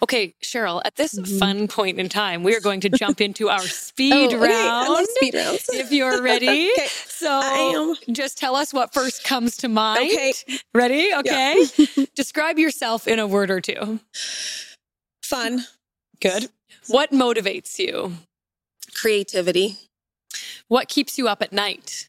Okay, 0.02 0.34
Cheryl, 0.42 0.80
at 0.84 0.96
this 0.96 1.14
Mhm. 1.18 1.38
fun 1.38 1.68
point 1.68 1.98
in 1.98 2.08
time, 2.08 2.42
we 2.42 2.54
are 2.54 2.60
going 2.60 2.80
to 2.80 2.88
jump 2.88 3.20
into 3.20 3.48
our 3.48 3.60
speed 3.66 4.32
Oh, 4.32 4.36
okay. 4.36 4.36
round. 4.36 4.88
Love 4.88 5.06
speed 5.16 5.34
rounds. 5.34 5.64
if 5.72 5.90
you're 5.92 6.22
ready. 6.22 6.70
Okay. 6.72 6.88
So 7.08 7.96
just 8.12 8.38
tell 8.38 8.54
us 8.56 8.72
what 8.72 8.92
first 8.92 9.24
comes 9.24 9.56
to 9.58 9.68
mind. 9.68 10.10
Okay. 10.12 10.32
Ready? 10.74 11.12
Okay. 11.14 11.66
Describe 12.14 12.58
yourself 12.58 13.08
in 13.08 13.18
a 13.18 13.26
word 13.26 13.50
or 13.50 13.60
two. 13.60 14.00
Fun, 15.22 15.64
Good. 16.20 16.48
What 16.88 17.10
motivates 17.10 17.78
you? 17.78 18.12
creativity, 18.94 19.76
What 20.68 20.88
keeps 20.88 21.18
you 21.18 21.28
up 21.28 21.42
at 21.42 21.52
night? 21.52 22.08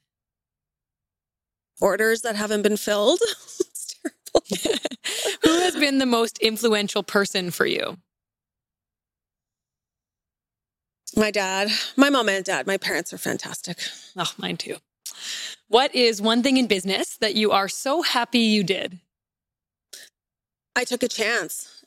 Orders 1.82 2.22
that 2.22 2.36
haven't 2.36 2.62
been 2.62 2.78
filled. 2.78 3.20
it's 3.60 3.96
terrible. 4.02 4.80
Who 5.44 5.60
has 5.62 5.76
been 5.76 5.98
the 5.98 6.06
most 6.06 6.38
influential 6.40 7.04
person 7.04 7.52
for 7.52 7.66
you? 7.66 7.98
My 11.16 11.32
dad, 11.32 11.70
my 11.96 12.10
mom 12.10 12.30
and 12.30 12.44
dad, 12.44 12.68
my 12.68 12.78
parents 12.78 13.14
are 13.14 13.18
fantastic. 13.18 13.80
Oh, 14.16 14.32
mine 14.38 14.58
too. 14.58 14.78
What 15.68 15.94
is 15.96 16.22
one 16.22 16.44
thing 16.44 16.58
in 16.58 16.68
business 16.68 17.18
that 17.18 17.36
you 17.36 17.52
are 17.52 17.68
so 17.68 18.02
happy 18.02 18.40
you 18.40 18.64
did? 18.64 19.00
I 20.76 20.84
took 20.84 21.02
a 21.02 21.08
chance. 21.08 21.84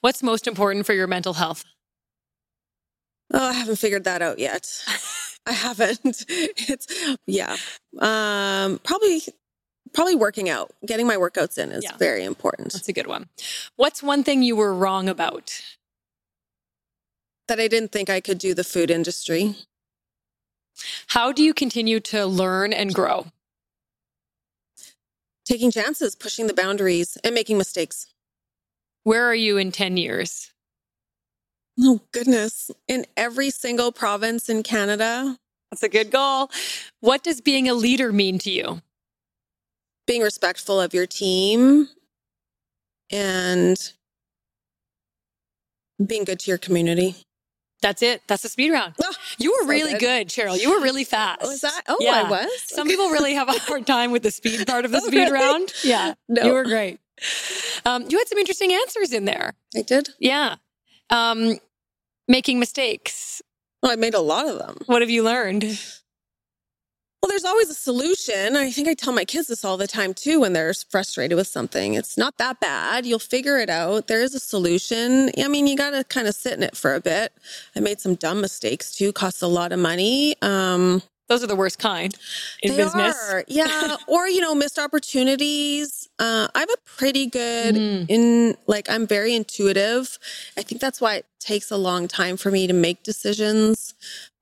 What's 0.00 0.22
most 0.22 0.46
important 0.46 0.86
for 0.86 0.94
your 0.94 1.06
mental 1.06 1.34
health? 1.34 1.64
Oh, 3.32 3.48
I 3.48 3.52
haven't 3.52 3.76
figured 3.76 4.04
that 4.04 4.22
out 4.22 4.38
yet. 4.38 4.66
I 5.46 5.52
haven't. 5.52 6.26
It's 6.30 6.88
yeah. 7.26 7.56
Um 7.98 8.80
probably 8.84 9.22
probably 9.94 10.16
working 10.16 10.48
out. 10.50 10.72
Getting 10.86 11.06
my 11.06 11.16
workouts 11.16 11.58
in 11.58 11.72
is 11.72 11.84
Yeah. 11.84 11.96
very 11.98 12.24
important. 12.24 12.72
That's 12.72 12.88
a 12.88 12.92
good 12.92 13.06
one. 13.06 13.28
What's 13.76 14.02
one 14.02 14.24
thing 14.24 14.42
you 14.42 14.56
were 14.56 14.74
wrong 14.74 15.08
about? 15.08 15.60
That 17.48 17.60
I 17.60 17.68
didn't 17.68 17.92
think 17.92 18.10
I 18.10 18.20
could 18.20 18.38
do 18.38 18.54
the 18.54 18.64
food 18.64 18.90
industry. 18.90 19.56
How 21.08 21.32
do 21.32 21.42
you 21.42 21.54
continue 21.54 22.00
to 22.00 22.26
learn 22.26 22.72
and 22.72 22.94
grow? 22.94 23.26
Taking 25.44 25.70
chances, 25.70 26.14
pushing 26.16 26.48
the 26.48 26.54
boundaries 26.54 27.18
and 27.24 27.34
making 27.34 27.58
mistakes. 27.58 28.06
Where 29.04 29.24
are 29.24 29.34
you 29.34 29.58
in 29.58 29.72
10 29.72 29.96
years? 29.96 30.52
Oh 31.80 32.00
goodness. 32.12 32.70
In 32.88 33.06
every 33.16 33.50
single 33.50 33.92
province 33.92 34.48
in 34.48 34.62
Canada, 34.62 35.36
That's 35.70 35.82
a 35.82 35.88
good 35.88 36.10
goal. 36.10 36.50
What 37.00 37.22
does 37.22 37.40
being 37.40 37.68
a 37.68 37.74
leader 37.74 38.12
mean 38.12 38.38
to 38.40 38.50
you? 38.50 38.82
being 40.06 40.22
respectful 40.22 40.80
of 40.80 40.94
your 40.94 41.04
team 41.04 41.88
and 43.10 43.76
being 46.06 46.22
good 46.22 46.38
to 46.38 46.48
your 46.50 46.58
community. 46.58 47.16
That's 47.82 48.02
it. 48.02 48.22
That's 48.28 48.42
the 48.44 48.48
speed 48.48 48.70
round. 48.70 48.94
Oh, 49.02 49.12
You 49.38 49.50
were 49.50 49.64
so 49.64 49.68
really 49.68 49.92
good. 49.94 50.00
good. 50.00 50.28
Cheryl. 50.28 50.58
You 50.60 50.70
were 50.70 50.80
really 50.80 51.02
fast. 51.02 51.42
Was 51.42 51.60
that? 51.62 51.82
Oh, 51.88 51.96
Yeah. 51.98 52.22
I 52.24 52.30
was. 52.30 52.50
Some 52.66 52.86
people 52.86 53.10
really 53.10 53.34
have 53.34 53.48
a 53.48 53.58
hard 53.58 53.84
time 53.84 54.12
with 54.12 54.22
the 54.22 54.30
speed 54.30 54.64
part 54.66 54.84
of 54.84 54.92
the 54.92 54.98
Oh, 55.02 55.06
speed 55.08 55.18
really? 55.28 55.32
round. 55.32 55.72
Yeah. 55.82 56.14
No. 56.28 56.42
You 56.44 56.52
were 56.52 56.64
great. 56.64 57.00
Um, 57.84 58.06
you 58.08 58.16
had 58.18 58.28
some 58.28 58.38
interesting 58.38 58.72
answers 58.72 59.12
in 59.12 59.24
there. 59.24 59.54
I 59.76 59.82
did. 59.82 60.10
Yeah. 60.20 60.54
Um, 61.10 61.58
making 62.28 62.58
mistakes. 62.58 63.42
Well, 63.82 63.92
I 63.92 63.96
made 63.96 64.14
a 64.14 64.20
lot 64.20 64.48
of 64.48 64.58
them. 64.58 64.78
What 64.86 65.02
have 65.02 65.10
you 65.10 65.22
learned? 65.22 65.62
Well, 67.22 67.30
there's 67.30 67.44
always 67.44 67.70
a 67.70 67.74
solution. 67.74 68.56
I 68.56 68.70
think 68.70 68.88
I 68.88 68.94
tell 68.94 69.12
my 69.12 69.24
kids 69.24 69.48
this 69.48 69.64
all 69.64 69.76
the 69.76 69.86
time 69.88 70.14
too 70.14 70.40
when 70.40 70.52
they're 70.52 70.72
frustrated 70.74 71.36
with 71.36 71.48
something. 71.48 71.94
It's 71.94 72.16
not 72.16 72.38
that 72.38 72.60
bad. 72.60 73.04
You'll 73.04 73.18
figure 73.18 73.58
it 73.58 73.68
out. 73.70 74.06
There 74.06 74.22
is 74.22 74.34
a 74.34 74.38
solution. 74.38 75.30
I 75.36 75.48
mean, 75.48 75.66
you 75.66 75.76
got 75.76 75.90
to 75.90 76.04
kind 76.04 76.28
of 76.28 76.34
sit 76.34 76.52
in 76.52 76.62
it 76.62 76.76
for 76.76 76.94
a 76.94 77.00
bit. 77.00 77.32
I 77.74 77.80
made 77.80 78.00
some 78.00 78.14
dumb 78.14 78.40
mistakes 78.40 78.94
too, 78.94 79.12
cost 79.12 79.42
a 79.42 79.48
lot 79.48 79.72
of 79.72 79.80
money. 79.80 80.36
Um, 80.42 81.02
Those 81.28 81.42
are 81.42 81.46
the 81.48 81.56
worst 81.56 81.78
kind 81.78 82.14
in 82.62 82.72
they 82.72 82.76
business. 82.84 83.16
are. 83.30 83.44
Yeah. 83.48 83.96
or, 84.06 84.28
you 84.28 84.40
know, 84.40 84.54
missed 84.54 84.78
opportunities. 84.78 86.08
Uh, 86.18 86.48
I 86.54 86.60
have 86.60 86.70
a 86.70 86.76
pretty 86.96 87.26
good 87.26 87.74
Mm. 87.74 88.06
in 88.08 88.56
like 88.66 88.88
I'm 88.88 89.06
very 89.06 89.34
intuitive. 89.34 90.18
I 90.56 90.62
think 90.62 90.80
that's 90.80 91.00
why 91.00 91.16
it 91.16 91.26
takes 91.40 91.70
a 91.70 91.76
long 91.76 92.08
time 92.08 92.36
for 92.36 92.50
me 92.50 92.66
to 92.66 92.72
make 92.72 93.02
decisions. 93.02 93.94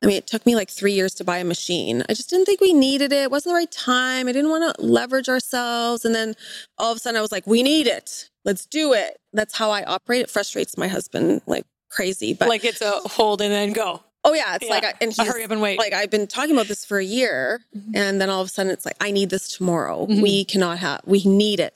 I 0.02 0.06
mean, 0.06 0.16
it 0.16 0.26
took 0.26 0.44
me 0.44 0.54
like 0.54 0.68
three 0.70 0.92
years 0.92 1.14
to 1.14 1.24
buy 1.24 1.38
a 1.38 1.44
machine. 1.44 2.02
I 2.08 2.12
just 2.14 2.28
didn't 2.30 2.44
think 2.46 2.60
we 2.60 2.74
needed 2.74 3.12
it. 3.12 3.22
It 3.24 3.30
wasn't 3.30 3.52
the 3.52 3.56
right 3.56 3.70
time. 3.72 4.28
I 4.28 4.32
didn't 4.32 4.50
want 4.50 4.76
to 4.76 4.82
leverage 4.84 5.28
ourselves. 5.30 6.04
And 6.04 6.14
then 6.14 6.34
all 6.78 6.92
of 6.92 6.98
a 6.98 7.00
sudden 7.00 7.16
I 7.18 7.22
was 7.22 7.32
like, 7.32 7.46
we 7.46 7.62
need 7.62 7.86
it. 7.86 8.28
Let's 8.44 8.66
do 8.66 8.92
it. 8.92 9.16
That's 9.32 9.56
how 9.56 9.70
I 9.70 9.82
operate. 9.84 10.20
It 10.20 10.30
frustrates 10.30 10.76
my 10.76 10.88
husband 10.88 11.40
like 11.46 11.64
crazy. 11.88 12.34
But 12.34 12.48
like 12.48 12.64
it's 12.64 12.82
a 12.82 12.90
hold 12.92 13.40
and 13.40 13.50
then 13.52 13.72
go. 13.72 14.02
Oh 14.24 14.32
yeah, 14.34 14.54
it's 14.56 14.64
Yeah. 14.64 14.70
like, 14.70 14.84
I, 14.84 14.94
and 15.00 15.12
he's 15.12 15.26
hurry 15.26 15.44
up 15.44 15.50
and 15.50 15.60
wait. 15.60 15.78
like 15.78 15.92
I've 15.92 16.10
been 16.10 16.26
talking 16.26 16.52
about 16.52 16.66
this 16.68 16.84
for 16.84 16.98
a 16.98 17.04
year, 17.04 17.60
Mhm. 17.76 17.92
and 17.94 18.20
then 18.20 18.30
all 18.30 18.40
of 18.40 18.46
a 18.48 18.50
sudden 18.50 18.72
it's 18.72 18.84
like 18.84 18.96
I 19.00 19.10
need 19.10 19.30
this 19.30 19.48
tomorrow. 19.48 20.06
Mhm. 20.06 20.22
We 20.22 20.44
cannot 20.44 20.78
have. 20.78 21.00
We 21.04 21.22
need 21.24 21.60
it. 21.60 21.74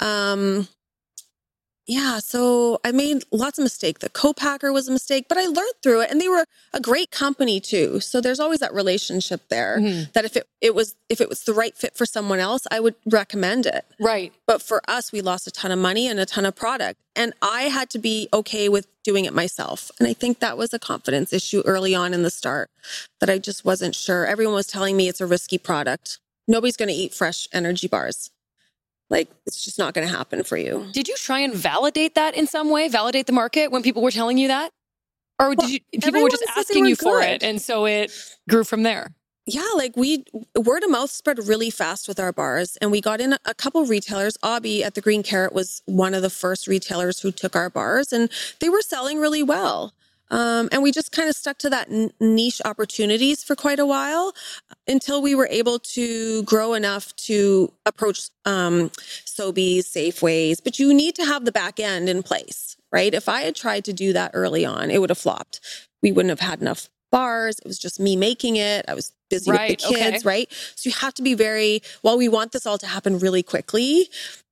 Um, 0.00 0.68
yeah. 1.88 2.20
So 2.20 2.78
I 2.84 2.92
made 2.92 3.24
lots 3.32 3.58
of 3.58 3.64
mistakes. 3.64 4.00
The 4.00 4.10
co-packer 4.10 4.72
was 4.72 4.86
a 4.88 4.92
mistake, 4.92 5.26
but 5.28 5.38
I 5.38 5.46
learned 5.46 5.72
through 5.82 6.02
it, 6.02 6.10
and 6.10 6.20
they 6.20 6.28
were 6.28 6.44
a 6.72 6.80
great 6.80 7.10
company 7.10 7.58
too. 7.58 7.98
So 7.98 8.20
there's 8.20 8.38
always 8.38 8.60
that 8.60 8.72
relationship 8.74 9.40
there. 9.48 9.78
Mhm. 9.80 10.12
That 10.12 10.24
if 10.24 10.36
it 10.36 10.46
it 10.60 10.74
was 10.74 10.94
if 11.08 11.20
it 11.20 11.28
was 11.28 11.42
the 11.42 11.54
right 11.54 11.76
fit 11.76 11.96
for 11.96 12.06
someone 12.06 12.38
else, 12.38 12.62
I 12.70 12.78
would 12.78 12.94
recommend 13.06 13.66
it. 13.66 13.84
Right. 13.98 14.32
But 14.46 14.62
for 14.62 14.82
us, 14.88 15.10
we 15.10 15.20
lost 15.22 15.46
a 15.46 15.50
ton 15.50 15.72
of 15.72 15.78
money 15.78 16.06
and 16.06 16.20
a 16.20 16.26
ton 16.26 16.46
of 16.46 16.54
product. 16.54 17.00
And 17.16 17.32
I 17.42 17.62
had 17.62 17.90
to 17.90 17.98
be 17.98 18.28
okay 18.32 18.68
with 18.68 18.86
doing 19.02 19.24
it 19.24 19.32
myself. 19.34 19.90
And 19.98 20.06
I 20.06 20.12
think 20.12 20.38
that 20.38 20.56
was 20.58 20.72
a 20.74 20.78
confidence 20.78 21.32
issue 21.32 21.62
early 21.64 21.94
on 21.94 22.12
in 22.14 22.22
the 22.22 22.30
start 22.30 22.70
that 23.20 23.30
I 23.30 23.38
just 23.38 23.64
wasn't 23.64 23.94
sure. 23.96 24.26
Everyone 24.26 24.54
was 24.54 24.66
telling 24.66 24.96
me 24.96 25.08
it's 25.08 25.20
a 25.20 25.26
risky 25.26 25.58
product. 25.58 26.18
Nobody's 26.46 26.76
going 26.76 26.88
to 26.90 26.94
eat 26.94 27.12
fresh 27.14 27.48
energy 27.52 27.88
bars. 27.88 28.30
Like, 29.10 29.28
it's 29.46 29.64
just 29.64 29.78
not 29.78 29.94
going 29.94 30.06
to 30.06 30.14
happen 30.14 30.44
for 30.44 30.56
you. 30.56 30.86
Did 30.92 31.08
you 31.08 31.16
try 31.16 31.40
and 31.40 31.54
validate 31.54 32.14
that 32.14 32.34
in 32.34 32.46
some 32.46 32.70
way? 32.70 32.88
Validate 32.88 33.26
the 33.26 33.32
market 33.32 33.70
when 33.70 33.82
people 33.82 34.02
were 34.02 34.10
telling 34.10 34.38
you 34.38 34.48
that? 34.48 34.70
Or 35.38 35.50
did 35.50 35.58
Well, 35.58 35.70
you, 35.70 35.80
people 35.92 36.22
were 36.22 36.28
just 36.28 36.42
everyone 36.42 36.54
said 36.54 36.54
they 36.54 36.60
asking 36.60 36.82
were 36.82 36.88
you 36.88 36.96
for 36.96 37.20
it 37.22 37.42
and 37.42 37.62
so 37.62 37.86
it 37.86 38.12
grew 38.48 38.64
from 38.64 38.82
there? 38.82 39.14
Yeah, 39.46 39.66
like 39.76 39.96
we 39.96 40.24
word 40.54 40.82
of 40.84 40.90
mouth 40.90 41.10
spread 41.10 41.38
really 41.46 41.70
fast 41.70 42.06
with 42.06 42.20
our 42.20 42.32
bars, 42.34 42.76
and 42.82 42.90
we 42.90 43.00
got 43.00 43.18
in 43.20 43.32
a, 43.32 43.38
a 43.46 43.54
couple 43.54 43.82
retailers. 43.86 44.36
Obby 44.44 44.82
at 44.82 44.94
the 44.94 45.00
Green 45.00 45.22
Carrot 45.22 45.54
was 45.54 45.82
one 45.86 46.12
of 46.12 46.20
the 46.20 46.28
first 46.28 46.66
retailers 46.66 47.20
who 47.20 47.32
took 47.32 47.56
our 47.56 47.70
bars, 47.70 48.12
and 48.12 48.30
they 48.60 48.68
were 48.68 48.82
selling 48.82 49.18
really 49.18 49.42
well. 49.42 49.94
Um, 50.30 50.68
and 50.72 50.82
we 50.82 50.92
just 50.92 51.12
kind 51.12 51.28
of 51.28 51.36
stuck 51.36 51.58
to 51.58 51.70
that 51.70 51.90
n- 51.90 52.10
niche 52.20 52.60
opportunities 52.64 53.42
for 53.44 53.56
quite 53.56 53.78
a 53.78 53.86
while 53.86 54.32
until 54.86 55.22
we 55.22 55.34
were 55.34 55.48
able 55.50 55.78
to 55.80 56.42
grow 56.44 56.74
enough 56.74 57.14
to 57.16 57.72
approach 57.86 58.30
um, 58.44 58.90
Sobeys, 59.26 59.84
Safeways. 59.84 60.62
But 60.62 60.78
you 60.78 60.94
need 60.94 61.14
to 61.16 61.24
have 61.24 61.44
the 61.44 61.52
back 61.52 61.80
end 61.80 62.08
in 62.08 62.22
place, 62.22 62.76
right? 62.92 63.14
If 63.14 63.28
I 63.28 63.42
had 63.42 63.56
tried 63.56 63.84
to 63.86 63.92
do 63.92 64.12
that 64.12 64.32
early 64.34 64.64
on, 64.64 64.90
it 64.90 65.00
would 65.00 65.10
have 65.10 65.18
flopped. 65.18 65.60
We 66.02 66.12
wouldn't 66.12 66.30
have 66.38 66.48
had 66.48 66.60
enough 66.60 66.88
bars. 67.10 67.58
It 67.58 67.66
was 67.66 67.78
just 67.78 68.00
me 68.00 68.16
making 68.16 68.56
it. 68.56 68.84
I 68.88 68.94
was 68.94 69.12
busy 69.30 69.50
Right, 69.50 69.70
with 69.70 69.80
the 69.80 69.86
okay. 69.88 70.10
kids, 70.12 70.24
right? 70.24 70.48
So 70.74 70.88
you 70.88 70.94
have 70.96 71.14
to 71.14 71.22
be 71.22 71.34
very, 71.34 71.82
while 72.02 72.16
we 72.18 72.28
want 72.28 72.52
this 72.52 72.66
all 72.66 72.78
to 72.78 72.86
happen 72.86 73.18
really 73.18 73.42
quickly, 73.42 74.08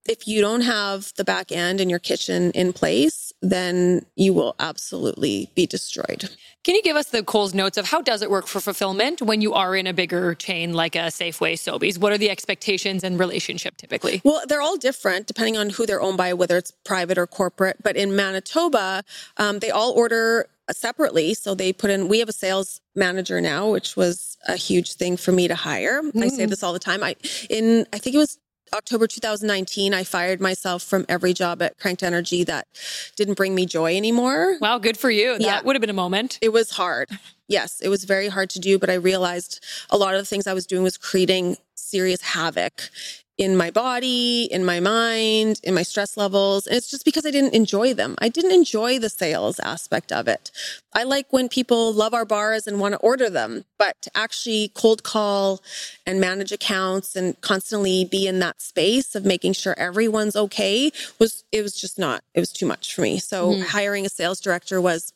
if 0.08 0.28
you 0.28 0.40
don't 0.40 0.60
have 0.60 1.12
the 1.16 1.24
back 1.24 1.50
end 1.50 1.80
in 1.80 1.90
your 1.90 1.98
kitchen 1.98 2.52
in 2.52 2.72
place, 2.72 3.32
then 3.42 4.06
you 4.14 4.32
will 4.32 4.54
absolutely 4.60 5.50
be 5.54 5.66
destroyed. 5.66 6.30
Can 6.64 6.74
you 6.74 6.82
give 6.82 6.96
us 6.96 7.08
the 7.10 7.22
Coles 7.22 7.54
notes 7.54 7.76
of 7.76 7.86
how 7.86 8.02
does 8.02 8.22
it 8.22 8.30
work 8.30 8.46
for 8.46 8.60
fulfillment 8.60 9.22
when 9.22 9.40
you 9.40 9.52
are 9.54 9.74
in 9.76 9.86
a 9.86 9.92
bigger 9.92 10.34
chain 10.34 10.74
like 10.74 10.94
a 10.96 11.08
Safeway, 11.10 11.54
Sobeys? 11.54 11.98
What 11.98 12.12
are 12.12 12.18
the 12.18 12.30
expectations 12.30 13.04
and 13.04 13.18
relationship 13.18 13.76
typically? 13.76 14.20
Well, 14.24 14.42
they're 14.48 14.62
all 14.62 14.76
different 14.76 15.26
depending 15.26 15.56
on 15.56 15.70
who 15.70 15.86
they're 15.86 16.00
owned 16.02 16.16
by, 16.18 16.34
whether 16.34 16.56
it's 16.56 16.72
private 16.84 17.18
or 17.18 17.26
corporate. 17.26 17.82
But 17.82 17.96
in 17.96 18.14
Manitoba, 18.16 19.04
um, 19.38 19.58
they 19.60 19.70
all 19.70 19.92
order 19.92 20.46
separately. 20.72 21.34
So 21.34 21.54
they 21.54 21.72
put 21.72 21.90
in, 21.90 22.08
we 22.08 22.18
have 22.18 22.28
a 22.28 22.32
sales 22.32 22.80
manager 22.94 23.40
now, 23.40 23.70
which 23.70 23.96
was 23.96 24.36
a 24.48 24.56
huge 24.56 24.94
thing 24.94 25.16
for 25.16 25.32
me 25.32 25.48
to 25.48 25.54
hire. 25.54 26.00
I 26.20 26.28
say 26.28 26.44
Mm. 26.46 26.50
this 26.50 26.62
all 26.62 26.72
the 26.72 26.78
time. 26.78 27.02
I, 27.02 27.16
in, 27.50 27.86
I 27.92 27.98
think 27.98 28.14
it 28.14 28.18
was 28.18 28.38
October 28.74 29.06
2019, 29.06 29.94
I 29.94 30.02
fired 30.02 30.40
myself 30.40 30.82
from 30.82 31.06
every 31.08 31.32
job 31.32 31.62
at 31.62 31.78
Cranked 31.78 32.02
Energy 32.02 32.42
that 32.44 32.66
didn't 33.14 33.34
bring 33.34 33.54
me 33.54 33.64
joy 33.64 33.96
anymore. 33.96 34.56
Wow, 34.60 34.78
good 34.78 34.96
for 34.98 35.08
you. 35.10 35.34
That 35.34 35.40
Yeah. 35.40 35.60
would 35.62 35.76
have 35.76 35.80
been 35.80 35.90
a 35.90 35.92
moment. 35.94 36.38
It 36.42 36.48
was 36.52 36.70
hard. 36.70 37.08
Yes, 37.46 37.80
it 37.80 37.88
was 37.88 38.02
very 38.02 38.26
hard 38.26 38.50
to 38.50 38.58
do, 38.58 38.76
but 38.76 38.90
I 38.90 38.94
realized 38.94 39.64
a 39.90 39.96
lot 39.96 40.14
of 40.16 40.20
the 40.20 40.26
things 40.26 40.48
I 40.48 40.52
was 40.52 40.66
doing 40.66 40.82
was 40.82 40.96
creating 40.98 41.58
serious 41.76 42.20
havoc 42.20 42.90
in 43.38 43.56
my 43.56 43.70
body, 43.70 44.44
in 44.50 44.64
my 44.64 44.80
mind, 44.80 45.60
in 45.62 45.74
my 45.74 45.82
stress 45.82 46.16
levels. 46.16 46.66
And 46.66 46.76
it's 46.76 46.90
just 46.90 47.04
because 47.04 47.26
I 47.26 47.30
didn't 47.30 47.54
enjoy 47.54 47.92
them. 47.92 48.14
I 48.18 48.28
didn't 48.28 48.52
enjoy 48.52 48.98
the 48.98 49.10
sales 49.10 49.60
aspect 49.60 50.10
of 50.10 50.26
it. 50.26 50.50
I 50.94 51.02
like 51.02 51.26
when 51.30 51.48
people 51.48 51.92
love 51.92 52.14
our 52.14 52.24
bars 52.24 52.66
and 52.66 52.80
want 52.80 52.92
to 52.94 52.98
order 52.98 53.28
them, 53.28 53.64
but 53.78 53.94
to 54.02 54.10
actually 54.16 54.70
cold 54.74 55.02
call 55.02 55.62
and 56.06 56.20
manage 56.20 56.50
accounts 56.52 57.14
and 57.14 57.38
constantly 57.42 58.06
be 58.06 58.26
in 58.26 58.38
that 58.38 58.62
space 58.62 59.14
of 59.14 59.26
making 59.26 59.52
sure 59.52 59.74
everyone's 59.78 60.36
okay 60.36 60.90
was, 61.18 61.44
it 61.52 61.60
was 61.62 61.78
just 61.78 61.98
not, 61.98 62.22
it 62.34 62.40
was 62.40 62.52
too 62.52 62.66
much 62.66 62.94
for 62.94 63.02
me. 63.02 63.18
So 63.18 63.52
Mhm. 63.56 63.66
hiring 63.66 64.06
a 64.06 64.08
sales 64.08 64.40
director 64.40 64.80
was 64.80 65.12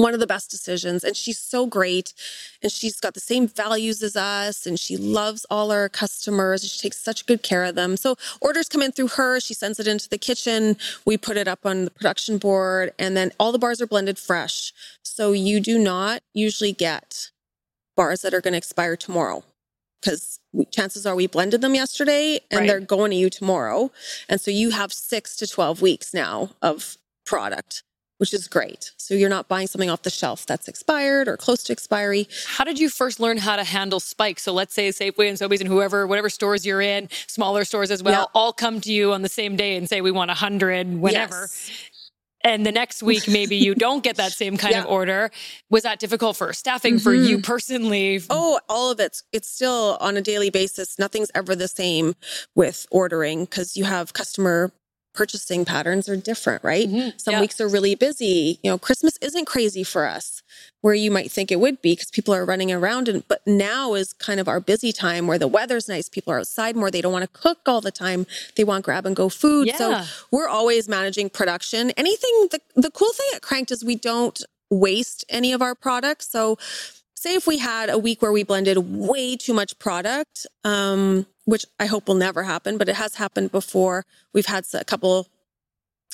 one 0.00 0.14
of 0.14 0.20
the 0.20 0.26
best 0.26 0.50
decisions. 0.50 1.04
And 1.04 1.16
she's 1.16 1.38
so 1.38 1.66
great. 1.66 2.14
And 2.62 2.72
she's 2.72 2.98
got 3.00 3.14
the 3.14 3.20
same 3.20 3.46
values 3.46 4.02
as 4.02 4.16
us. 4.16 4.66
And 4.66 4.78
she 4.78 4.96
loves 4.96 5.46
all 5.50 5.70
our 5.70 5.88
customers. 5.88 6.64
She 6.64 6.80
takes 6.80 6.98
such 6.98 7.26
good 7.26 7.42
care 7.42 7.64
of 7.64 7.74
them. 7.74 7.96
So 7.96 8.16
orders 8.40 8.68
come 8.68 8.82
in 8.82 8.92
through 8.92 9.08
her. 9.08 9.40
She 9.40 9.54
sends 9.54 9.78
it 9.78 9.86
into 9.86 10.08
the 10.08 10.18
kitchen. 10.18 10.76
We 11.04 11.16
put 11.18 11.36
it 11.36 11.46
up 11.48 11.66
on 11.66 11.84
the 11.84 11.90
production 11.90 12.38
board. 12.38 12.92
And 12.98 13.16
then 13.16 13.32
all 13.38 13.52
the 13.52 13.58
bars 13.58 13.80
are 13.80 13.86
blended 13.86 14.18
fresh. 14.18 14.72
So 15.04 15.32
you 15.32 15.60
do 15.60 15.78
not 15.78 16.22
usually 16.34 16.72
get 16.72 17.30
bars 17.96 18.22
that 18.22 18.34
are 18.34 18.40
going 18.40 18.52
to 18.52 18.58
expire 18.58 18.96
tomorrow. 18.96 19.44
Because 20.00 20.40
chances 20.70 21.04
are 21.04 21.14
we 21.14 21.26
blended 21.26 21.60
them 21.60 21.74
yesterday 21.74 22.40
and 22.50 22.60
Right. 22.60 22.66
they're 22.68 22.80
going 22.80 23.10
to 23.10 23.16
you 23.18 23.28
tomorrow. 23.28 23.92
And 24.30 24.40
so 24.40 24.50
you 24.50 24.70
have 24.70 24.92
six 24.94 25.36
to 25.36 25.46
12 25.46 25.82
weeks 25.82 26.14
now 26.14 26.50
of 26.62 26.96
product 27.26 27.82
which 28.20 28.34
is 28.34 28.46
great. 28.48 28.92
So 28.98 29.14
you're 29.14 29.30
not 29.30 29.48
buying 29.48 29.66
something 29.66 29.88
off 29.88 30.02
the 30.02 30.10
shelf 30.10 30.44
that's 30.44 30.68
expired 30.68 31.26
or 31.26 31.36
close 31.38 31.62
to 31.64 31.72
expiry. 31.72 32.28
How 32.46 32.64
did 32.64 32.78
you 32.78 32.90
first 32.90 33.18
learn 33.18 33.38
how 33.38 33.56
to 33.56 33.64
handle 33.64 33.98
spikes? 33.98 34.42
So 34.42 34.52
let's 34.52 34.74
say 34.74 34.90
Safeway 34.90 35.28
and 35.30 35.38
Sobeys 35.38 35.60
and 35.60 35.68
whoever, 35.68 36.06
whatever 36.06 36.28
stores 36.28 36.66
you're 36.66 36.82
in, 36.82 37.08
smaller 37.26 37.64
stores 37.64 37.90
as 37.90 38.02
well, 38.02 38.22
Yeah. 38.22 38.26
all 38.34 38.52
come 38.52 38.80
to 38.82 38.92
you 38.92 39.12
on 39.14 39.22
the 39.22 39.28
same 39.30 39.56
day 39.56 39.74
and 39.76 39.88
say 39.88 40.02
we 40.02 40.10
want 40.10 40.30
a 40.30 40.34
hundred 40.34 40.86
whatever. 40.98 41.40
Yes. 41.50 41.70
And 42.42 42.64
the 42.64 42.72
next 42.72 43.02
week, 43.02 43.28
maybe 43.28 43.56
you 43.56 43.74
don't 43.74 44.02
get 44.02 44.16
that 44.16 44.32
same 44.32 44.56
kind 44.56 44.74
of 44.74 44.86
order. 44.98 45.30
Was 45.68 45.82
that 45.82 45.98
difficult 45.98 46.36
for 46.38 46.52
staffing 46.54 46.98
for 46.98 47.12
Mhm. 47.14 47.28
you 47.28 47.38
personally? 47.42 48.22
Oh, 48.30 48.60
all 48.68 48.90
of 48.90 48.98
it's 49.00 49.22
it's 49.32 49.48
still 49.48 49.98
on 50.00 50.16
a 50.16 50.22
daily 50.22 50.48
basis. 50.48 50.98
Nothing's 50.98 51.30
ever 51.34 51.54
the 51.54 51.68
same 51.68 52.14
with 52.54 52.86
ordering 52.90 53.44
because 53.44 53.76
you 53.76 53.84
have 53.84 54.14
customer 54.14 54.72
purchasing 55.20 55.66
patterns 55.66 56.08
are 56.08 56.16
different, 56.16 56.64
right? 56.64 56.88
Mhm. 56.88 57.12
Some 57.20 57.32
Yeah. 57.32 57.40
weeks 57.42 57.60
are 57.60 57.68
really 57.68 57.94
busy. 57.94 58.58
You 58.62 58.70
know, 58.70 58.78
Christmas 58.78 59.18
isn't 59.20 59.44
crazy 59.44 59.84
for 59.84 60.06
us 60.06 60.42
where 60.80 60.94
you 60.94 61.10
might 61.10 61.30
think 61.30 61.52
it 61.52 61.60
would 61.60 61.82
be 61.82 61.92
because 61.92 62.10
people 62.10 62.32
are 62.32 62.46
running 62.46 62.72
around 62.72 63.06
and 63.06 63.22
but 63.28 63.42
now 63.46 63.92
is 63.92 64.14
kind 64.14 64.40
of 64.40 64.48
our 64.48 64.60
busy 64.60 64.92
time 64.92 65.26
where 65.26 65.38
the 65.38 65.46
weather's 65.46 65.88
nice, 65.88 66.08
people 66.08 66.32
are 66.32 66.38
outside 66.38 66.74
more, 66.74 66.90
they 66.90 67.02
don't 67.02 67.12
want 67.12 67.22
to 67.30 67.38
cook 67.38 67.58
all 67.66 67.82
the 67.82 67.90
time. 67.90 68.26
They 68.56 68.64
want 68.64 68.82
grab 68.86 69.04
and 69.04 69.14
go 69.14 69.28
food. 69.28 69.66
Yeah. 69.66 69.76
So 69.76 70.00
we're 70.30 70.48
always 70.48 70.88
managing 70.88 71.28
production. 71.28 71.90
Anything 71.98 72.48
the 72.50 72.60
the 72.76 72.90
cool 72.90 73.12
thing 73.12 73.26
at 73.34 73.42
Cranked 73.42 73.70
is 73.70 73.84
we 73.84 73.96
don't 73.96 74.42
waste 74.70 75.22
any 75.28 75.52
of 75.52 75.60
our 75.60 75.74
products. 75.74 76.30
So 76.30 76.56
say 77.14 77.34
if 77.34 77.46
we 77.46 77.58
had 77.58 77.90
a 77.90 77.98
week 77.98 78.22
where 78.22 78.32
we 78.32 78.42
blended 78.42 78.78
way 78.78 79.36
too 79.36 79.52
much 79.52 79.78
product, 79.78 80.46
um, 80.64 81.26
which 81.50 81.66
I 81.78 81.86
hope 81.86 82.08
will 82.08 82.14
never 82.14 82.44
happen, 82.44 82.78
but 82.78 82.88
it 82.88 82.96
has 82.96 83.16
happened 83.16 83.52
before. 83.52 84.06
We've 84.32 84.46
had 84.46 84.64
a 84.74 84.84
couple 84.84 85.26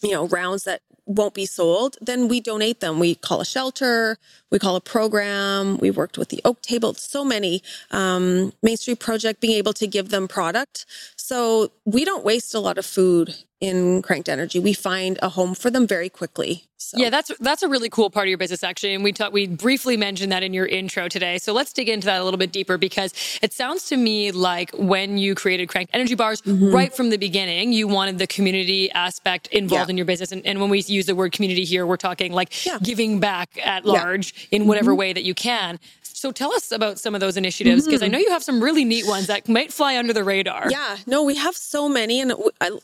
you 0.03 0.13
know, 0.13 0.27
rounds 0.29 0.65
that 0.65 0.83
won't 1.07 1.35
be 1.35 1.47
sold, 1.47 1.97
then 2.01 2.27
we 2.29 2.41
donate 2.41 2.81
them. 2.81 2.99
We 2.99 3.15
call 3.15 3.41
a 3.41 3.45
shelter, 3.45 4.19
we 4.51 4.59
call 4.59 4.75
a 4.75 4.81
program. 4.81 5.79
We 5.79 5.91
worked 5.91 6.19
with 6.19 6.31
the 6.31 6.41
Oak 6.45 6.61
Table, 6.63 6.95
so 6.95 7.25
many 7.25 7.63
um, 7.93 8.53
Main 8.63 8.77
Street 8.77 8.99
Project, 8.99 9.41
being 9.41 9.57
able 9.57 9.73
to 9.75 9.87
give 9.87 10.09
them 10.09 10.27
product. 10.27 10.85
So 11.27 11.73
we 11.85 12.05
don't 12.05 12.25
waste 12.25 12.55
a 12.55 12.61
lot 12.61 12.79
of 12.79 12.87
food 12.87 13.35
in 13.61 14.01
Cranked 14.03 14.29
Energy. 14.29 14.61
We 14.61 14.73
find 14.73 15.19
a 15.23 15.29
home 15.29 15.57
for 15.57 15.73
them 15.73 15.85
very 15.85 16.09
quickly. 16.09 16.69
So. 16.77 16.99
Yeah, 16.99 17.11
that's 17.11 17.33
that's 17.41 17.65
a 17.65 17.69
really 17.69 17.89
cool 17.89 18.11
part 18.11 18.27
of 18.27 18.29
your 18.29 18.39
business 18.39 18.63
actually, 18.63 18.95
and 18.95 19.03
we 19.03 19.13
talked 19.13 19.33
we 19.33 19.49
briefly 19.49 19.97
mentioned 19.97 20.31
that 20.31 20.45
in 20.45 20.55
your 20.55 20.67
intro 20.67 21.09
today. 21.09 21.39
So 21.39 21.53
let's 21.53 21.73
dig 21.73 21.89
into 21.89 22.07
that 22.07 22.21
a 22.21 22.25
little 22.25 22.39
bit 22.39 22.53
deeper 22.53 22.79
because 22.79 23.13
it 23.43 23.53
sounds 23.53 23.89
to 23.89 23.97
me 23.97 24.31
like 24.31 24.71
when 24.71 25.19
you 25.19 25.35
created 25.35 25.69
Cranked 25.69 25.93
Energy 25.93 26.15
Bars, 26.15 26.43
mm-hmm. 26.43 26.73
right 26.73 26.95
from 26.95 27.11
the 27.11 27.17
beginning, 27.17 27.73
you 27.73 27.89
wanted 27.89 28.19
the 28.19 28.29
community 28.29 28.89
aspect 28.93 29.49
involved 29.49 29.89
yeah. 29.89 29.95
in 29.95 29.97
your 29.97 30.07
business. 30.07 30.31
And, 30.31 30.47
and, 30.47 30.61
when 30.61 30.71
we 30.71 30.83
use 30.83 31.07
the 31.07 31.17
word 31.17 31.33
community 31.33 31.65
here, 31.65 31.87
we're 31.87 31.97
talking 31.97 32.33
like 32.33 32.65
yeah. 32.65 32.79
giving 32.81 33.19
back 33.19 33.59
at 33.65 33.85
large 33.85 34.49
yeah. 34.51 34.61
in 34.61 34.69
whatever 34.69 34.93
mm-hmm. 34.93 35.01
way 35.01 35.13
that 35.13 35.25
you 35.25 35.35
can. 35.35 35.81
So 36.27 36.33
tell 36.33 36.53
us 36.53 36.73
about 36.73 36.99
some 36.99 37.15
of 37.15 37.21
those 37.21 37.37
initiatives 37.37 37.85
because 37.85 38.01
mm-hmm. 38.01 38.07
I 38.07 38.09
know 38.09 38.19
you 38.19 38.31
have 38.31 38.43
some 38.43 38.61
really 38.61 38.85
neat 38.85 39.07
ones 39.07 39.29
that 39.29 39.49
might 39.49 39.73
fly 39.73 39.97
under 39.97 40.13
the 40.13 40.25
radar. 40.25 40.69
Yeah, 40.69 40.97
no, 41.07 41.23
we 41.23 41.37
have 41.37 41.55
so 41.55 41.89
many, 41.89 42.21
and 42.21 42.33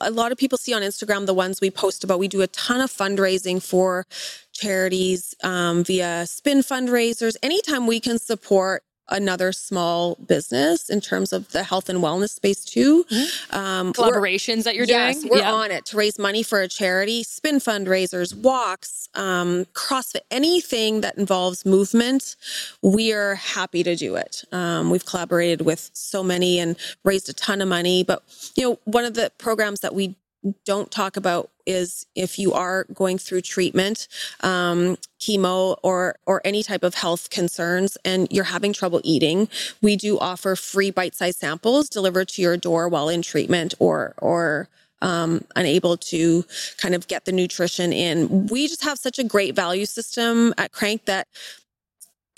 a 0.00 0.10
lot 0.12 0.30
of 0.30 0.38
people 0.38 0.56
see 0.56 0.72
on 0.72 0.82
Instagram 0.82 1.26
the 1.26 1.34
ones 1.34 1.60
we 1.60 1.68
post 1.68 2.04
about. 2.04 2.20
We 2.20 2.28
do 2.28 2.42
a 2.42 2.46
ton 2.46 2.80
of 2.80 2.92
fundraising 2.92 3.60
for 3.60 4.06
charities 4.52 5.34
um, 5.42 5.82
via 5.82 6.24
spin 6.28 6.58
fundraisers. 6.58 7.34
Anytime 7.42 7.88
we 7.88 7.98
can 7.98 8.20
support 8.20 8.84
another 9.12 9.52
small 9.52 10.16
business 10.16 10.90
in 10.90 11.00
terms 11.00 11.32
of 11.32 11.50
the 11.52 11.62
health 11.62 11.88
and 11.88 12.00
wellness 12.00 12.30
space 12.30 12.64
too. 12.64 13.04
Mm-hmm. 13.04 13.56
Um, 13.56 13.92
Collaborations 13.92 14.64
that 14.64 14.74
you're 14.74 14.86
yes, 14.86 15.20
doing? 15.20 15.30
We're 15.30 15.38
yeah. 15.38 15.52
on 15.52 15.70
it 15.70 15.86
to 15.86 15.96
raise 15.96 16.18
money 16.18 16.42
for 16.42 16.60
a 16.60 16.68
charity, 16.68 17.22
spin 17.22 17.56
fundraisers, 17.56 18.34
walks, 18.34 19.08
um, 19.14 19.66
CrossFit, 19.74 20.22
anything 20.30 21.02
that 21.02 21.16
involves 21.18 21.66
movement. 21.66 22.36
We 22.82 23.12
are 23.12 23.34
happy 23.34 23.82
to 23.82 23.94
do 23.94 24.16
it. 24.16 24.44
Um, 24.52 24.90
we've 24.90 25.04
collaborated 25.04 25.62
with 25.62 25.90
so 25.92 26.22
many 26.22 26.58
and 26.58 26.76
raised 27.04 27.28
a 27.28 27.32
ton 27.32 27.60
of 27.60 27.68
money. 27.68 28.04
But, 28.04 28.22
you 28.56 28.68
know, 28.68 28.78
one 28.84 29.04
of 29.04 29.14
the 29.14 29.30
programs 29.38 29.80
that 29.80 29.94
we 29.94 30.16
don't 30.64 30.90
talk 30.90 31.16
about 31.16 31.50
is 31.66 32.06
if 32.14 32.38
you 32.38 32.52
are 32.52 32.84
going 32.92 33.18
through 33.18 33.40
treatment, 33.42 34.08
um, 34.40 34.96
chemo, 35.20 35.76
or 35.82 36.16
or 36.26 36.40
any 36.44 36.62
type 36.62 36.82
of 36.82 36.94
health 36.94 37.30
concerns, 37.30 37.96
and 38.04 38.28
you're 38.30 38.44
having 38.44 38.72
trouble 38.72 39.00
eating, 39.04 39.48
we 39.80 39.96
do 39.96 40.18
offer 40.18 40.56
free 40.56 40.90
bite-sized 40.90 41.38
samples 41.38 41.88
delivered 41.88 42.28
to 42.28 42.42
your 42.42 42.56
door 42.56 42.88
while 42.88 43.08
in 43.08 43.22
treatment, 43.22 43.74
or 43.78 44.14
or 44.18 44.68
um, 45.00 45.44
unable 45.56 45.96
to 45.96 46.44
kind 46.78 46.94
of 46.94 47.08
get 47.08 47.24
the 47.24 47.32
nutrition 47.32 47.92
in. 47.92 48.46
We 48.46 48.68
just 48.68 48.84
have 48.84 48.98
such 48.98 49.18
a 49.18 49.24
great 49.24 49.54
value 49.54 49.86
system 49.86 50.54
at 50.58 50.72
Crank 50.72 51.04
that 51.06 51.28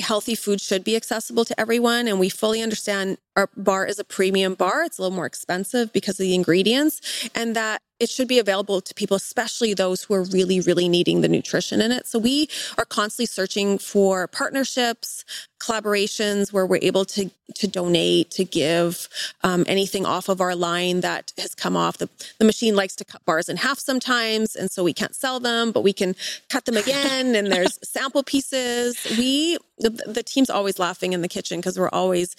healthy 0.01 0.35
food 0.35 0.61
should 0.61 0.83
be 0.83 0.97
accessible 0.97 1.45
to 1.45 1.59
everyone 1.61 2.09
and 2.09 2.19
we 2.19 2.29
fully 2.29 2.61
understand 2.61 3.17
our 3.37 3.49
bar 3.57 3.87
is 3.87 3.99
a 3.99 4.05
premium 4.05 4.55
bar 4.55 4.83
it's 4.83 4.99
a 4.99 5.03
little 5.03 5.15
more 5.15 5.27
expensive 5.27 5.93
because 5.93 6.19
of 6.19 6.25
the 6.25 6.35
ingredients 6.35 7.29
and 7.33 7.55
that 7.55 7.81
it 8.01 8.11
should 8.11 8.29
be 8.29 8.39
available 8.39 8.81
to 8.81 8.95
people 8.95 9.17
especially 9.17 9.75
those 9.75 10.03
who 10.03 10.15
are 10.15 10.25
really 10.25 10.61
really 10.61 10.89
needing 10.89 11.21
the 11.21 11.29
nutrition 11.29 11.81
in 11.81 11.93
it. 11.93 12.07
So 12.07 12.19
we 12.19 12.49
are 12.79 12.85
constantly 12.85 13.27
searching 13.27 13.79
for 13.79 14.27
partnerships 14.29 15.25
collaborations 15.65 16.53
where 16.53 16.67
we're 16.67 16.79
able 16.83 17.05
to 17.05 17.31
to 17.55 17.67
donate 17.67 18.31
to 18.31 18.45
give 18.45 19.09
um, 19.43 19.65
anything 19.67 20.05
off 20.05 20.29
of 20.29 20.41
our 20.41 20.55
line 20.55 21.01
that 21.01 21.33
has 21.39 21.55
come 21.55 21.77
off. 21.77 21.99
The, 21.99 22.09
the 22.39 22.45
machine 22.45 22.75
likes 22.75 22.97
to 22.97 23.05
cut 23.05 23.25
bars 23.25 23.49
in 23.49 23.57
half 23.59 23.79
sometimes 23.79 24.57
and 24.57 24.71
so 24.71 24.83
we 24.83 24.93
can't 24.93 25.15
sell 25.15 25.41
them 25.41 25.73
but 25.73 25.83
we 25.83 25.93
can 25.93 26.15
cut 26.51 26.65
them 26.65 26.77
again 26.77 27.35
and 27.35 27.51
there's 27.51 27.79
sample 27.89 28.23
pieces. 28.23 29.07
We 29.19 29.59
the, 29.79 29.91
the 29.91 30.23
team's 30.23 30.51
always 30.51 30.79
laughing 30.79 31.13
in 31.13 31.23
the 31.23 31.29
kitchen 31.29 31.59
because 31.59 31.79
we're 31.79 31.89
always 31.91 32.37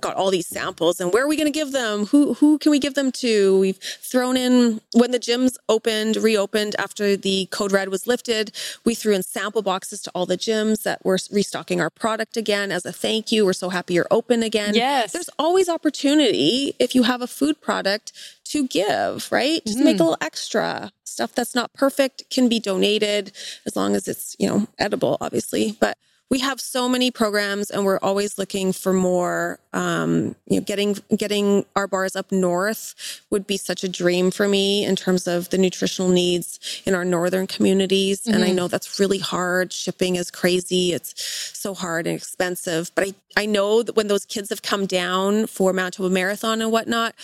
got 0.00 0.16
all 0.16 0.30
these 0.30 0.46
samples 0.46 1.00
and 1.00 1.12
where 1.12 1.24
are 1.24 1.28
we 1.28 1.36
going 1.36 1.52
to 1.52 1.58
give 1.58 1.72
them? 1.72 2.06
Who 2.06 2.34
who 2.34 2.58
can 2.58 2.70
we 2.70 2.78
give 2.78 2.94
them 2.94 3.12
to? 3.12 3.58
We've 3.58 3.78
thrown 3.78 4.36
in 4.36 4.73
when 4.92 5.10
the 5.10 5.18
gyms 5.18 5.56
opened 5.68 6.16
reopened 6.16 6.74
after 6.78 7.16
the 7.16 7.46
code 7.46 7.72
red 7.72 7.88
was 7.88 8.06
lifted 8.06 8.52
we 8.84 8.94
threw 8.94 9.14
in 9.14 9.22
sample 9.22 9.62
boxes 9.62 10.00
to 10.02 10.10
all 10.14 10.26
the 10.26 10.36
gyms 10.36 10.82
that 10.82 11.04
were 11.04 11.18
restocking 11.30 11.80
our 11.80 11.90
product 11.90 12.36
again 12.36 12.70
as 12.70 12.84
a 12.84 12.92
thank 12.92 13.32
you. 13.32 13.44
We're 13.44 13.52
so 13.52 13.68
happy 13.68 13.94
you're 13.94 14.06
open 14.10 14.42
again. 14.42 14.74
Yes. 14.74 15.12
There's 15.12 15.30
always 15.38 15.68
opportunity 15.68 16.74
if 16.78 16.94
you 16.94 17.02
have 17.04 17.22
a 17.22 17.26
food 17.26 17.60
product 17.60 18.12
to 18.46 18.66
give 18.66 19.30
right? 19.30 19.64
Just 19.66 19.78
mm. 19.78 19.84
make 19.84 20.00
a 20.00 20.02
little 20.02 20.18
extra. 20.20 20.92
Stuff 21.04 21.34
that's 21.34 21.54
not 21.54 21.72
perfect 21.74 22.28
can 22.30 22.48
be 22.48 22.58
donated 22.58 23.32
as 23.66 23.76
long 23.76 23.94
as 23.94 24.08
it's 24.08 24.34
you 24.38 24.48
know 24.48 24.66
edible 24.78 25.16
obviously 25.20 25.76
but 25.78 25.96
we 26.34 26.40
have 26.40 26.60
so 26.60 26.88
many 26.88 27.12
programs 27.12 27.70
and 27.70 27.84
we're 27.84 28.00
always 28.00 28.38
looking 28.38 28.72
for 28.72 28.92
more 28.92 29.60
um, 29.72 30.34
you 30.46 30.58
know 30.58 30.60
getting 30.62 30.96
getting 31.16 31.64
our 31.76 31.86
bars 31.86 32.16
up 32.16 32.32
north 32.32 33.22
would 33.30 33.46
be 33.46 33.56
such 33.56 33.84
a 33.84 33.88
dream 33.88 34.32
for 34.32 34.48
me 34.48 34.84
in 34.84 34.96
terms 34.96 35.28
of 35.28 35.48
the 35.50 35.58
nutritional 35.58 36.10
needs 36.10 36.82
in 36.86 36.92
our 36.92 37.04
northern 37.04 37.46
communities 37.46 38.22
mm-hmm. 38.22 38.34
and 38.34 38.42
i 38.42 38.48
mm-hmm. 38.48 38.56
know 38.56 38.66
that's 38.66 38.98
really 38.98 39.20
hard 39.20 39.72
shipping 39.72 40.16
is 40.16 40.28
crazy 40.28 40.92
it's 40.92 41.14
so 41.56 41.72
hard 41.72 42.04
and 42.04 42.16
expensive 42.16 42.90
but 42.96 43.06
i 43.06 43.14
i 43.36 43.46
know 43.46 43.84
that 43.84 43.94
when 43.94 44.08
those 44.08 44.24
kids 44.24 44.50
have 44.50 44.62
come 44.62 44.86
down 44.86 45.46
for 45.46 45.72
manitoba 45.72 46.10
marathon 46.10 46.60
and 46.60 46.72
whatnot 46.72 47.14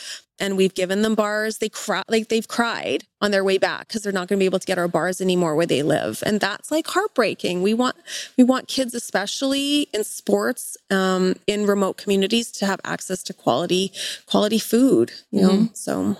and 0.40 0.56
we've 0.56 0.74
given 0.74 1.02
them 1.02 1.14
bars. 1.14 1.58
They 1.58 1.68
cry, 1.68 2.02
like 2.08 2.28
they've 2.28 2.48
cried 2.48 3.04
on 3.20 3.30
their 3.30 3.44
way 3.44 3.58
back 3.58 3.88
because 3.88 4.02
they're 4.02 4.12
not 4.12 4.26
going 4.28 4.38
to 4.38 4.42
be 4.42 4.46
able 4.46 4.58
to 4.58 4.66
get 4.66 4.78
our 4.78 4.88
bars 4.88 5.20
anymore 5.20 5.54
where 5.54 5.66
they 5.66 5.82
live, 5.82 6.22
and 6.26 6.40
that's 6.40 6.70
like 6.70 6.86
heartbreaking. 6.86 7.62
We 7.62 7.74
want 7.74 7.96
we 8.36 8.44
want 8.44 8.66
kids, 8.68 8.94
especially 8.94 9.88
in 9.94 10.04
sports, 10.04 10.76
um, 10.90 11.34
in 11.46 11.66
remote 11.66 11.98
communities, 11.98 12.50
to 12.52 12.66
have 12.66 12.80
access 12.84 13.22
to 13.24 13.34
quality 13.34 13.92
quality 14.26 14.58
food. 14.58 15.12
You 15.30 15.42
know, 15.42 15.50
mm-hmm. 15.50 15.74
so 15.74 16.16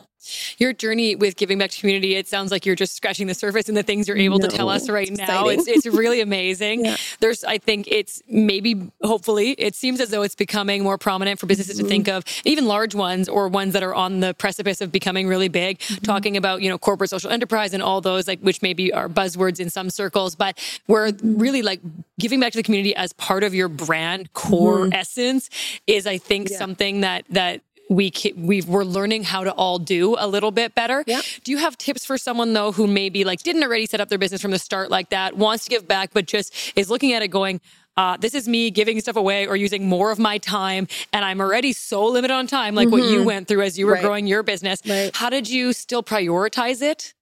your 0.59 0.73
journey 0.73 1.17
with 1.17 1.37
giving 1.37 1.59
back 1.59 1.71
to 1.71 1.81
community, 1.81 2.15
it 2.15 2.29
sounds 2.29 2.51
like 2.51 2.67
you're 2.67 2.77
just 2.77 2.95
scratching 2.95 3.27
the 3.27 3.35
surface 3.35 3.69
and 3.69 3.77
the 3.77 3.83
things 3.83 4.09
you're 4.09 4.17
able 4.17 4.39
no, 4.39 4.49
to 4.49 4.57
tell 4.57 4.69
us 4.69 4.89
right 4.89 5.11
now. 5.11 5.49
It's, 5.49 5.67
it's 5.67 5.87
really 5.87 6.21
amazing. 6.21 6.85
yeah. 6.85 6.97
There's, 7.21 7.45
I 7.45 7.59
think 7.59 7.89
it's 7.89 8.23
maybe, 8.29 8.91
hopefully, 9.03 9.53
it 9.53 9.75
seems 9.75 10.01
as 10.01 10.11
though 10.11 10.23
it's 10.23 10.35
becoming 10.35 10.83
more 10.83 10.99
prominent 10.99 11.41
for 11.41 11.47
businesses 11.47 11.77
mm-hmm. 11.77 11.85
to 11.85 11.89
think 11.89 12.09
of, 12.09 12.25
even 12.45 12.67
large 12.67 12.95
ones 12.95 13.29
or 13.29 13.49
ones 13.49 13.73
that 13.73 13.83
are 13.83 13.95
on 13.95 14.21
the 14.21 14.35
precipice 14.35 14.81
of 14.81 14.93
becoming 14.93 15.27
really 15.27 15.49
big, 15.49 15.79
mm-hmm. 15.79 16.03
talking 16.03 16.37
about, 16.37 16.63
you 16.63 16.69
know, 16.69 16.79
corporate 16.79 17.11
social 17.11 17.31
enterprise 17.31 17.73
and 17.73 17.83
all 17.83 18.01
those, 18.01 18.29
like, 18.29 18.41
which 18.41 18.63
maybe 18.63 18.93
are 18.93 19.09
buzzwords 19.09 19.61
in 19.61 19.71
some 19.71 19.91
circles, 19.91 20.35
but 20.35 20.59
we're 20.87 21.09
mm-hmm. 21.09 21.39
really 21.39 21.63
like 21.63 21.81
giving 22.19 22.41
back 22.41 22.53
to 22.53 22.59
the 22.59 22.63
community 22.63 22.95
as 22.95 23.13
part 23.15 23.43
of 23.43 23.55
your 23.55 23.69
brand 23.69 24.33
core 24.33 24.81
mm-hmm. 24.81 24.93
essence 24.93 25.51
is, 25.87 26.07
I 26.07 26.19
think, 26.19 26.51
yeah. 26.51 26.59
something 26.59 27.01
that, 27.01 27.25
that 27.31 27.63
we 27.91 28.13
we 28.37 28.63
we're 28.63 28.85
learning 28.85 29.25
how 29.25 29.43
to 29.43 29.53
all 29.53 29.79
do 29.79 30.17
a 30.19 30.27
little 30.27 30.53
bit 30.53 30.75
better. 30.75 31.03
Yeah. 31.07 31.21
Do 31.43 31.51
you 31.51 31.59
have 31.59 31.77
tips 31.77 32.07
for 32.07 32.17
someone 32.17 32.53
though 32.53 32.71
who 32.71 32.87
maybe 32.87 33.25
like 33.25 33.43
didn't 33.43 33.65
already 33.65 33.87
set 33.87 34.01
up 34.01 34.09
their 34.09 34.19
business 34.19 34.41
from 34.41 34.53
the 34.53 34.59
start 34.61 34.91
like 34.91 35.11
that, 35.11 35.37
wants 35.37 35.65
to 35.65 35.71
give 35.71 35.87
back, 35.89 36.11
but 36.15 36.27
just 36.27 36.55
is 36.77 36.89
looking 36.89 37.13
at 37.13 37.23
it 37.23 37.29
going, 37.29 37.61
uh, 38.01 38.17
this 38.17 38.35
is 38.35 38.49
me 38.49 38.71
giving 38.71 38.99
stuff 38.99 39.17
away 39.17 39.47
or 39.47 39.57
using 39.57 39.87
more 39.87 40.11
of 40.11 40.19
my 40.19 40.39
time 40.39 40.89
and 41.13 41.23
i'm 41.23 41.39
already 41.39 41.71
so 41.71 42.07
limited 42.07 42.33
on 42.33 42.47
time 42.47 42.75
like 42.75 42.89
mm-hmm. 42.89 42.99
what 42.99 43.11
you 43.11 43.19
mm-hmm. 43.19 43.27
went 43.27 43.49
through 43.49 43.61
as 43.61 43.79
you 43.79 43.85
were 43.85 43.93
right. 43.93 44.03
growing 44.03 44.27
your 44.27 44.43
business 44.43 44.81
right. 44.89 45.15
how 45.15 45.29
did 45.29 45.51
you 45.51 45.75
still 45.75 46.03
prioritize 46.03 46.81
it 46.81 47.13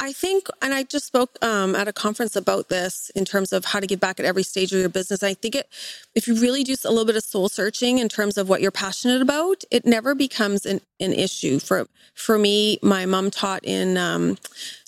i 0.00 0.10
think 0.12 0.48
and 0.60 0.74
i 0.74 0.82
just 0.82 1.06
spoke 1.06 1.38
um, 1.42 1.76
at 1.76 1.86
a 1.86 1.92
conference 1.92 2.34
about 2.34 2.68
this 2.70 3.10
in 3.14 3.24
terms 3.24 3.52
of 3.52 3.66
how 3.66 3.78
to 3.78 3.86
give 3.86 4.00
back 4.00 4.18
at 4.18 4.26
every 4.26 4.42
stage 4.42 4.72
of 4.72 4.80
your 4.80 4.88
business 4.88 5.22
i 5.22 5.32
think 5.32 5.54
it 5.54 5.68
if 6.16 6.26
you 6.26 6.34
really 6.40 6.64
do 6.64 6.74
a 6.84 6.90
little 6.90 7.04
bit 7.04 7.14
of 7.14 7.22
soul 7.22 7.48
searching 7.48 7.98
in 7.98 8.08
terms 8.08 8.36
of 8.36 8.48
what 8.48 8.60
you're 8.60 8.72
passionate 8.72 9.22
about 9.22 9.62
it 9.70 9.86
never 9.86 10.12
becomes 10.12 10.66
an, 10.66 10.80
an 11.00 11.12
issue 11.12 11.58
for 11.58 11.86
for 12.14 12.38
me 12.38 12.78
my 12.82 13.04
mom 13.06 13.30
taught 13.30 13.64
in 13.64 13.96
um, 13.96 14.38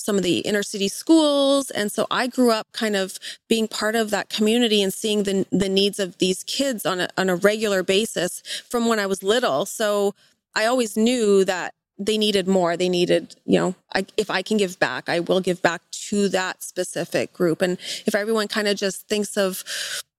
some 0.07 0.17
of 0.17 0.23
the 0.23 0.39
inner 0.39 0.63
city 0.63 0.87
schools. 0.89 1.71
And 1.73 1.91
so 1.91 2.07
I 2.11 2.29
grew 2.29 2.53
up 2.53 2.69
kind 2.73 2.95
of 2.95 3.19
being 3.49 3.67
part 3.67 3.97
of 3.97 4.11
that 4.11 4.29
community 4.29 4.81
and 4.81 4.95
seeing 4.95 5.25
the, 5.25 5.45
the 5.51 5.69
needs 5.69 5.99
of 5.99 6.19
these 6.19 6.45
kids 6.45 6.87
on 6.87 7.01
a, 7.01 7.09
on 7.19 7.29
a 7.29 7.35
regular 7.35 7.83
basis 7.83 8.41
from 8.69 8.87
when 8.87 9.01
I 9.01 9.07
was 9.07 9.25
little. 9.25 9.67
So 9.67 10.15
I 10.55 10.67
always 10.67 10.97
knew 10.97 11.45
that 11.45 11.75
they 11.99 12.19
needed 12.19 12.47
more. 12.47 12.77
They 12.77 12.89
needed, 12.89 13.35
you 13.45 13.59
know, 13.59 13.75
I, 13.95 14.07
if 14.17 14.31
I 14.31 14.43
can 14.43 14.59
give 14.59 14.79
back, 14.79 15.09
I 15.09 15.21
will 15.21 15.41
give 15.41 15.61
back 15.61 15.83
to 16.09 16.29
that 16.29 16.63
specific 16.63 17.33
group. 17.33 17.61
And 17.61 17.79
if 18.07 18.15
everyone 18.15 18.49
kind 18.49 18.69
of 18.69 18.77
just 18.77 19.09
thinks 19.09 19.37
of 19.37 19.65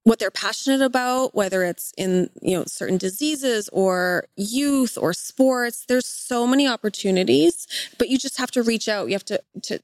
what 0.08 0.20
they're 0.20 0.32
passionate 0.32 0.82
about, 0.82 1.36
whether 1.36 1.66
it's 1.66 1.94
in, 1.98 2.30
you 2.42 2.58
know, 2.58 2.64
certain 2.66 2.98
diseases 2.98 3.70
or 3.74 4.26
youth 4.38 4.98
or 4.98 5.12
sports. 5.12 5.84
There's 5.86 6.06
so 6.06 6.48
many 6.48 6.66
opportunities, 6.66 7.68
but 7.98 8.08
you 8.08 8.18
just 8.18 8.38
have 8.38 8.50
to 8.52 8.64
reach 8.64 8.88
out. 8.88 9.08
You 9.08 9.16
have 9.16 9.26
to, 9.26 9.42
to 9.64 9.80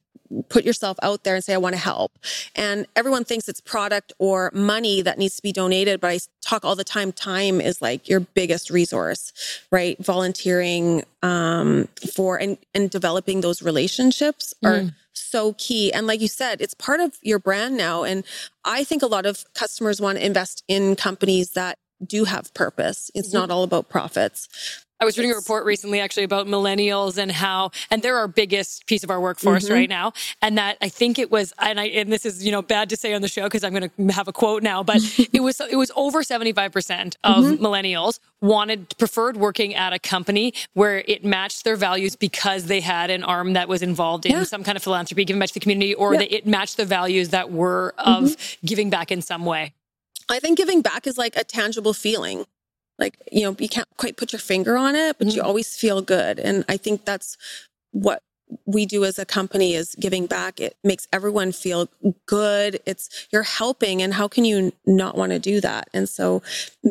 put 0.50 0.64
yourself 0.66 0.98
out 1.04 1.24
there 1.24 1.36
and 1.36 1.44
say, 1.44 1.54
I 1.54 1.58
want 1.58 1.74
to 1.74 1.82
help. 1.82 2.18
And 2.56 2.86
everyone 2.96 3.24
thinks 3.24 3.48
it's 3.48 3.62
product 3.62 4.14
or 4.20 4.52
money 4.54 5.02
that 5.02 5.18
needs 5.18 5.36
to 5.38 5.42
be 5.42 5.52
donated. 5.52 6.02
But 6.02 6.12
I 6.12 6.20
talk 6.42 6.66
all 6.66 6.76
the 6.76 6.84
time. 6.84 7.12
Time 7.12 7.62
is 7.62 7.82
like 7.82 8.10
your 8.10 8.20
biggest 8.20 8.70
resource, 8.70 9.34
right? 9.72 9.98
Volunteering, 10.04 11.04
um, 11.22 11.88
for 12.14 12.38
and, 12.38 12.58
and 12.74 12.90
developing 12.90 13.42
those 13.42 13.62
relationships 13.62 14.54
are 14.64 14.80
mm. 14.80 14.96
so 15.14 15.54
key. 15.58 15.92
And 15.94 16.08
like 16.08 16.22
you 16.22 16.28
said, 16.28 16.62
it's 16.62 16.74
part 16.74 17.00
of 17.00 17.18
your 17.22 17.40
brand 17.40 17.78
now. 17.78 18.04
And 18.04 18.24
I 18.66 18.84
think 18.84 19.02
a 19.02 19.08
lot 19.08 19.26
of 19.26 19.46
customers 19.54 20.02
want 20.02 20.18
to 20.18 20.26
invest 20.26 20.64
in 20.68 20.96
companies 20.96 21.52
that 21.52 21.78
do 22.06 22.26
have 22.26 22.54
purpose. 22.54 23.10
It's 23.16 23.30
mm-hmm. 23.30 23.38
not 23.38 23.52
all 23.52 23.64
about 23.64 23.90
profits. 23.90 24.48
I 25.04 25.06
was 25.06 25.18
reading 25.18 25.34
a 25.34 25.36
report 25.36 25.66
recently 25.66 26.00
actually 26.00 26.24
about 26.24 26.48
millennials 26.48 27.18
and 27.18 27.30
how, 27.30 27.72
and 27.92 28.02
they're 28.02 28.16
our 28.16 28.30
biggest 28.30 28.88
piece 28.88 29.04
of 29.04 29.10
our 29.10 29.20
workforce 29.20 29.66
mm-hmm. 29.66 29.74
right 29.74 29.90
now. 29.90 30.14
And 30.42 30.58
that 30.58 30.78
I 30.82 30.88
think 30.88 31.20
it 31.20 31.30
was, 31.30 31.52
and 31.60 31.78
I, 31.78 31.88
and 31.88 32.10
this 32.10 32.26
is, 32.26 32.46
you 32.46 32.54
know, 32.54 32.62
bad 32.62 32.88
to 32.88 32.96
say 32.96 33.14
on 33.14 33.22
the 33.22 33.28
show 33.28 33.44
because 33.44 33.66
I'm 33.66 33.74
going 33.74 33.90
to 33.90 34.14
have 34.14 34.30
a 34.30 34.32
quote 34.32 34.64
now, 34.64 34.82
but 34.82 35.02
it 35.34 35.42
was, 35.42 35.60
it 35.60 35.76
was 35.76 35.92
over 35.98 36.24
75% 36.24 37.18
of 37.26 37.44
mm-hmm. 37.44 37.66
millennials 37.66 38.22
wanted, 38.40 38.98
preferred 38.98 39.36
working 39.36 39.76
at 39.76 39.92
a 39.92 40.00
company 40.00 40.54
where 40.72 41.04
it 41.06 41.26
matched 41.26 41.66
their 41.66 41.76
values 41.76 42.16
because 42.16 42.68
they 42.68 42.80
had 42.80 43.10
an 43.10 43.26
arm 43.26 43.52
that 43.54 43.68
was 43.68 43.82
involved 43.82 44.26
in 44.26 44.32
yeah. 44.32 44.44
some 44.44 44.64
kind 44.64 44.78
of 44.78 44.84
philanthropy, 44.84 45.26
giving 45.26 45.42
back 45.42 45.50
to 45.50 45.56
the 45.56 45.60
community, 45.60 45.94
or 45.96 46.14
yeah. 46.14 46.20
that 46.20 46.34
it 46.34 46.48
matched 46.48 46.78
the 46.78 46.86
values 46.86 47.28
that 47.30 47.52
were 47.52 47.94
of 47.98 48.24
mm-hmm. 48.24 48.66
giving 48.66 48.90
back 48.90 49.12
in 49.12 49.22
some 49.22 49.44
way. 49.44 49.74
I 50.30 50.40
think 50.40 50.58
giving 50.58 50.82
back 50.82 51.08
is 51.08 51.18
like 51.18 51.36
a 51.36 51.44
tangible 51.44 51.94
feeling 51.94 52.46
like 53.00 53.18
you 53.32 53.42
know 53.42 53.56
you 53.60 53.70
can't 53.70 53.88
quite 53.98 54.18
put 54.18 54.32
your 54.32 54.40
finger 54.40 54.78
on 54.78 54.96
it 54.96 55.18
but 55.18 55.28
mm-hmm. 55.28 55.38
you 55.38 55.44
always 55.44 55.76
feel 55.76 56.02
good. 56.02 56.40
And 56.40 56.66
i 56.70 56.78
think 56.78 57.06
that's 57.06 57.38
what 57.92 58.24
we 58.66 58.86
do 58.86 59.04
as 59.06 59.20
a 59.20 59.26
company 59.26 59.74
is 59.74 59.96
giving 60.00 60.26
back. 60.26 60.60
It 60.60 60.76
makes 60.84 61.08
everyone 61.12 61.52
feel 61.52 61.90
good. 62.26 62.80
It's 62.86 63.28
you're 63.32 63.44
helping 63.44 64.02
and 64.02 64.14
how 64.14 64.28
can 64.28 64.46
you 64.46 64.72
not 64.86 65.18
want 65.18 65.32
to 65.32 65.40
do 65.40 65.62
that? 65.62 65.90
And 65.94 66.08
so 66.08 66.42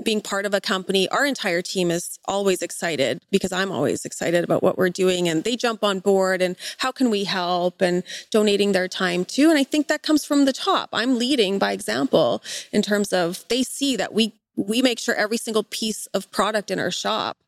being 0.04 0.20
part 0.20 0.46
of 0.46 0.54
a 0.54 0.60
company 0.60 1.08
our 1.10 1.26
entire 1.26 1.62
team 1.62 1.90
is 1.90 2.18
always 2.26 2.62
excited 2.62 3.20
because 3.30 3.52
i'm 3.52 3.70
always 3.70 4.04
excited 4.04 4.42
about 4.42 4.62
what 4.62 4.78
we're 4.78 4.88
doing 4.88 5.28
and 5.28 5.44
they 5.44 5.56
jump 5.56 5.84
on 5.84 6.00
board 6.00 6.40
and 6.40 6.56
how 6.78 6.90
can 6.90 7.10
we 7.10 7.24
help 7.24 7.82
and 7.82 8.02
donating 8.30 8.72
their 8.72 8.88
time 8.88 9.24
too. 9.24 9.50
And 9.50 9.58
i 9.58 9.64
think 9.64 9.88
that 9.88 10.02
comes 10.02 10.24
from 10.24 10.44
the 10.44 10.52
top. 10.52 10.88
I'm 10.92 11.18
leading 11.18 11.58
by 11.58 11.72
example 11.72 12.42
in 12.72 12.82
terms 12.82 13.12
of 13.12 13.44
they 13.48 13.62
see 13.62 13.96
that 13.96 14.12
we 14.14 14.34
we 14.56 14.82
make 14.82 14.98
sure 14.98 15.14
every 15.14 15.36
single 15.36 15.64
piece 15.64 16.06
of 16.06 16.30
product 16.30 16.70
in 16.70 16.78
our 16.78 16.90
shop 16.90 17.38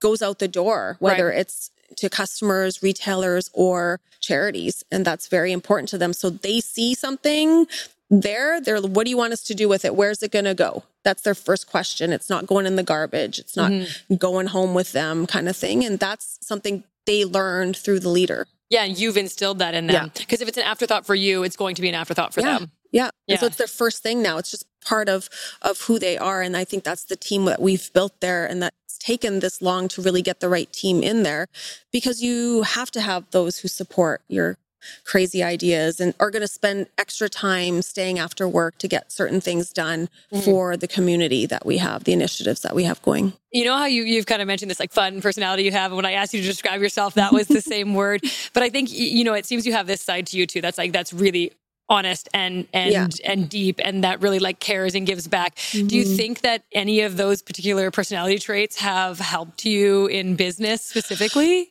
goes 0.00 0.22
out 0.22 0.38
the 0.38 0.48
door, 0.48 0.96
whether 0.98 1.28
right. 1.28 1.38
it's 1.38 1.70
to 1.96 2.08
customers, 2.08 2.82
retailers, 2.82 3.50
or 3.52 4.00
charities. 4.20 4.84
And 4.90 5.04
that's 5.04 5.28
very 5.28 5.52
important 5.52 5.88
to 5.90 5.98
them. 5.98 6.12
So 6.12 6.30
they 6.30 6.60
see 6.60 6.94
something 6.94 7.66
there. 8.10 8.60
They're, 8.60 8.80
what 8.80 9.04
do 9.04 9.10
you 9.10 9.16
want 9.16 9.32
us 9.32 9.42
to 9.44 9.54
do 9.54 9.68
with 9.68 9.84
it? 9.84 9.94
Where's 9.94 10.22
it 10.22 10.30
going 10.30 10.44
to 10.44 10.54
go? 10.54 10.84
That's 11.02 11.22
their 11.22 11.34
first 11.34 11.68
question. 11.68 12.12
It's 12.12 12.30
not 12.30 12.46
going 12.46 12.66
in 12.66 12.76
the 12.76 12.82
garbage. 12.82 13.38
It's 13.38 13.56
not 13.56 13.70
mm-hmm. 13.70 14.14
going 14.16 14.48
home 14.48 14.74
with 14.74 14.92
them 14.92 15.26
kind 15.26 15.48
of 15.48 15.56
thing. 15.56 15.84
And 15.84 15.98
that's 15.98 16.38
something 16.42 16.84
they 17.06 17.24
learned 17.24 17.76
through 17.76 18.00
the 18.00 18.08
leader. 18.08 18.46
Yeah. 18.68 18.84
And 18.84 18.98
you've 18.98 19.16
instilled 19.16 19.58
that 19.58 19.74
in 19.74 19.86
them. 19.88 20.12
Because 20.16 20.40
yeah. 20.40 20.44
if 20.44 20.48
it's 20.48 20.58
an 20.58 20.64
afterthought 20.64 21.06
for 21.06 21.14
you, 21.14 21.42
it's 21.42 21.56
going 21.56 21.74
to 21.74 21.82
be 21.82 21.88
an 21.88 21.94
afterthought 21.94 22.34
for 22.34 22.40
yeah. 22.40 22.58
them. 22.58 22.70
Yeah. 22.92 23.10
yeah. 23.26 23.36
so 23.36 23.46
it's 23.46 23.56
their 23.56 23.66
first 23.66 24.02
thing 24.02 24.22
now. 24.22 24.38
It's 24.38 24.50
just 24.50 24.66
part 24.84 25.08
of 25.08 25.28
of 25.62 25.82
who 25.82 25.98
they 25.98 26.16
are. 26.18 26.42
And 26.42 26.56
I 26.56 26.64
think 26.64 26.84
that's 26.84 27.04
the 27.04 27.16
team 27.16 27.44
that 27.46 27.60
we've 27.60 27.92
built 27.92 28.20
there 28.20 28.46
and 28.46 28.62
that's 28.62 28.98
taken 28.98 29.40
this 29.40 29.62
long 29.62 29.88
to 29.88 30.02
really 30.02 30.22
get 30.22 30.40
the 30.40 30.48
right 30.48 30.70
team 30.72 31.02
in 31.02 31.22
there 31.22 31.48
because 31.90 32.22
you 32.22 32.62
have 32.62 32.90
to 32.92 33.00
have 33.00 33.30
those 33.30 33.58
who 33.58 33.68
support 33.68 34.22
your 34.28 34.58
crazy 35.04 35.42
ideas 35.42 36.00
and 36.00 36.14
are 36.20 36.30
going 36.30 36.42
to 36.42 36.48
spend 36.48 36.86
extra 36.98 37.28
time 37.28 37.82
staying 37.82 38.18
after 38.18 38.48
work 38.48 38.78
to 38.78 38.88
get 38.88 39.12
certain 39.12 39.40
things 39.40 39.72
done 39.72 40.08
mm-hmm. 40.32 40.40
for 40.40 40.76
the 40.76 40.88
community 40.88 41.46
that 41.46 41.66
we 41.66 41.78
have, 41.78 42.04
the 42.04 42.12
initiatives 42.12 42.62
that 42.62 42.74
we 42.74 42.84
have 42.84 43.00
going. 43.02 43.32
You 43.52 43.64
know 43.64 43.76
how 43.76 43.86
you, 43.86 44.02
you've 44.04 44.26
kind 44.26 44.40
of 44.40 44.48
mentioned 44.48 44.70
this 44.70 44.80
like 44.80 44.92
fun 44.92 45.20
personality 45.20 45.64
you 45.64 45.72
have. 45.72 45.90
And 45.90 45.96
when 45.96 46.06
I 46.06 46.12
asked 46.12 46.34
you 46.34 46.40
to 46.40 46.46
describe 46.46 46.80
yourself, 46.80 47.14
that 47.14 47.32
was 47.32 47.48
the 47.48 47.60
same 47.60 47.94
word. 47.94 48.22
But 48.52 48.62
I 48.62 48.70
think, 48.70 48.90
you 48.92 49.24
know, 49.24 49.34
it 49.34 49.46
seems 49.46 49.66
you 49.66 49.72
have 49.72 49.86
this 49.86 50.00
side 50.00 50.26
to 50.28 50.38
you 50.38 50.46
too. 50.46 50.60
That's 50.60 50.78
like, 50.78 50.92
that's 50.92 51.12
really 51.12 51.52
honest 51.90 52.28
and 52.32 52.66
and 52.72 52.92
yeah. 52.92 53.08
and 53.30 53.50
deep 53.50 53.80
and 53.84 54.04
that 54.04 54.22
really 54.22 54.38
like 54.38 54.60
cares 54.60 54.94
and 54.94 55.06
gives 55.06 55.26
back. 55.26 55.56
Mm-hmm. 55.56 55.88
Do 55.88 55.96
you 55.96 56.04
mm-hmm. 56.04 56.16
think 56.16 56.40
that 56.42 56.62
any 56.72 57.00
of 57.00 57.16
those 57.16 57.42
particular 57.42 57.90
personality 57.90 58.38
traits 58.38 58.76
have 58.76 59.18
helped 59.18 59.64
you 59.66 60.06
in 60.06 60.36
business 60.36 60.82
specifically? 60.82 61.70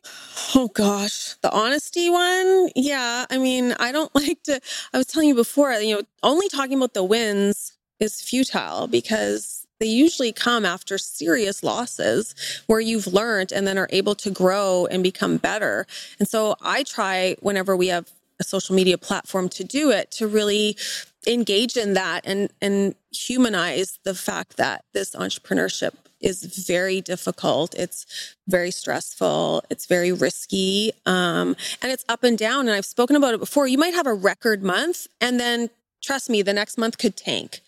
Oh 0.54 0.68
gosh, 0.68 1.34
the 1.42 1.50
honesty 1.50 2.10
one. 2.10 2.68
Yeah, 2.76 3.24
I 3.30 3.38
mean, 3.38 3.72
I 3.80 3.90
don't 3.90 4.14
like 4.14 4.42
to 4.44 4.60
I 4.92 4.98
was 4.98 5.06
telling 5.06 5.28
you 5.28 5.34
before, 5.34 5.72
you 5.72 5.96
know, 5.96 6.02
only 6.22 6.48
talking 6.48 6.76
about 6.76 6.94
the 6.94 7.04
wins 7.04 7.72
is 7.98 8.20
futile 8.20 8.86
because 8.86 9.66
they 9.80 9.86
usually 9.86 10.32
come 10.32 10.66
after 10.66 10.98
serious 10.98 11.62
losses 11.62 12.34
where 12.66 12.80
you've 12.80 13.06
learned 13.06 13.50
and 13.50 13.66
then 13.66 13.78
are 13.78 13.88
able 13.90 14.14
to 14.16 14.30
grow 14.30 14.86
and 14.90 15.02
become 15.02 15.38
better. 15.38 15.86
And 16.18 16.28
so 16.28 16.54
I 16.60 16.82
try 16.82 17.36
whenever 17.40 17.74
we 17.74 17.88
have 17.88 18.10
a 18.40 18.44
social 18.44 18.74
media 18.74 18.98
platform 18.98 19.48
to 19.50 19.62
do 19.62 19.90
it 19.90 20.10
to 20.12 20.26
really 20.26 20.76
engage 21.26 21.76
in 21.76 21.92
that 21.94 22.22
and 22.24 22.50
and 22.60 22.94
humanize 23.12 23.98
the 24.04 24.14
fact 24.14 24.56
that 24.56 24.84
this 24.94 25.14
entrepreneurship 25.14 25.92
is 26.20 26.44
very 26.66 27.00
difficult. 27.00 27.74
It's 27.74 28.06
very 28.46 28.70
stressful. 28.70 29.64
It's 29.70 29.86
very 29.86 30.12
risky. 30.12 30.92
Um, 31.06 31.56
and 31.82 31.90
it's 31.90 32.04
up 32.08 32.24
and 32.24 32.36
down. 32.36 32.68
And 32.68 32.76
I've 32.76 32.84
spoken 32.84 33.16
about 33.16 33.34
it 33.34 33.40
before. 33.40 33.66
You 33.66 33.78
might 33.78 33.94
have 33.94 34.06
a 34.06 34.14
record 34.14 34.62
month 34.62 35.06
and 35.20 35.40
then 35.40 35.70
trust 36.02 36.30
me, 36.30 36.42
the 36.42 36.52
next 36.52 36.78
month 36.78 36.98
could 36.98 37.16
tank. 37.16 37.60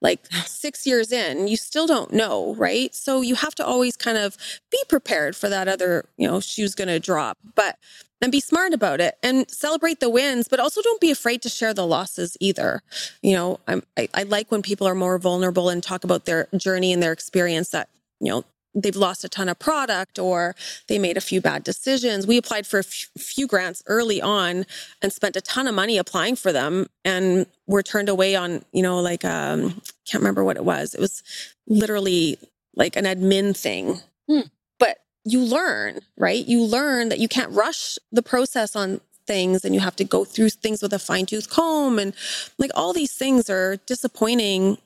Like 0.00 0.20
six 0.46 0.86
years 0.86 1.12
in, 1.12 1.48
you 1.48 1.56
still 1.56 1.86
don't 1.86 2.12
know, 2.12 2.54
right? 2.54 2.94
So 2.94 3.20
you 3.20 3.34
have 3.36 3.54
to 3.56 3.66
always 3.66 3.96
kind 3.96 4.18
of 4.18 4.36
be 4.70 4.82
prepared 4.88 5.36
for 5.36 5.48
that 5.48 5.68
other, 5.68 6.06
you 6.16 6.26
know, 6.28 6.40
shoe's 6.40 6.74
going 6.74 6.88
to 6.88 7.00
drop. 7.00 7.38
But 7.54 7.78
and 8.22 8.30
be 8.30 8.40
smart 8.40 8.74
about 8.74 9.00
it 9.00 9.16
and 9.22 9.50
celebrate 9.50 10.00
the 10.00 10.10
wins, 10.10 10.46
but 10.46 10.60
also 10.60 10.82
don't 10.82 11.00
be 11.00 11.10
afraid 11.10 11.40
to 11.42 11.48
share 11.48 11.72
the 11.72 11.86
losses 11.86 12.36
either. 12.38 12.82
You 13.22 13.34
know, 13.34 13.60
I'm, 13.66 13.82
I, 13.96 14.08
I 14.12 14.22
like 14.24 14.50
when 14.50 14.62
people 14.62 14.86
are 14.86 14.94
more 14.94 15.18
vulnerable 15.18 15.70
and 15.70 15.82
talk 15.82 16.04
about 16.04 16.26
their 16.26 16.46
journey 16.56 16.92
and 16.92 17.02
their 17.02 17.12
experience 17.12 17.70
that, 17.70 17.88
you 18.20 18.30
know, 18.30 18.44
they've 18.74 18.96
lost 18.96 19.24
a 19.24 19.28
ton 19.28 19.48
of 19.48 19.58
product 19.58 20.18
or 20.18 20.54
they 20.88 20.98
made 20.98 21.16
a 21.16 21.20
few 21.20 21.40
bad 21.40 21.64
decisions. 21.64 22.26
We 22.26 22.36
applied 22.36 22.66
for 22.66 22.78
a 22.78 22.84
few 22.84 23.46
grants 23.46 23.82
early 23.86 24.22
on 24.22 24.66
and 25.02 25.12
spent 25.12 25.36
a 25.36 25.40
ton 25.40 25.66
of 25.66 25.74
money 25.74 25.98
applying 25.98 26.36
for 26.36 26.52
them 26.52 26.86
and 27.04 27.46
were 27.66 27.82
turned 27.82 28.08
away 28.08 28.36
on, 28.36 28.64
you 28.72 28.82
know, 28.82 29.00
like, 29.00 29.24
um, 29.24 29.80
can't 30.06 30.22
remember 30.22 30.44
what 30.44 30.56
it 30.56 30.64
was. 30.64 30.94
It 30.94 31.00
was 31.00 31.22
literally 31.66 32.38
like 32.74 32.96
an 32.96 33.04
admin 33.04 33.56
thing. 33.56 34.00
Hmm 34.28 34.42
you 35.24 35.40
learn, 35.40 36.00
right? 36.16 36.46
You 36.46 36.62
learn 36.62 37.08
that 37.10 37.18
you 37.18 37.28
can't 37.28 37.52
rush 37.52 37.98
the 38.10 38.22
process 38.22 38.74
on 38.74 39.00
things 39.26 39.64
and 39.64 39.74
you 39.74 39.80
have 39.80 39.96
to 39.96 40.04
go 40.04 40.24
through 40.24 40.50
things 40.50 40.82
with 40.82 40.92
a 40.92 40.98
fine 40.98 41.26
tooth 41.26 41.50
comb 41.50 41.98
and 41.98 42.14
like 42.58 42.70
all 42.74 42.92
these 42.92 43.12
things 43.12 43.50
are 43.50 43.76
disappointing. 43.86 44.78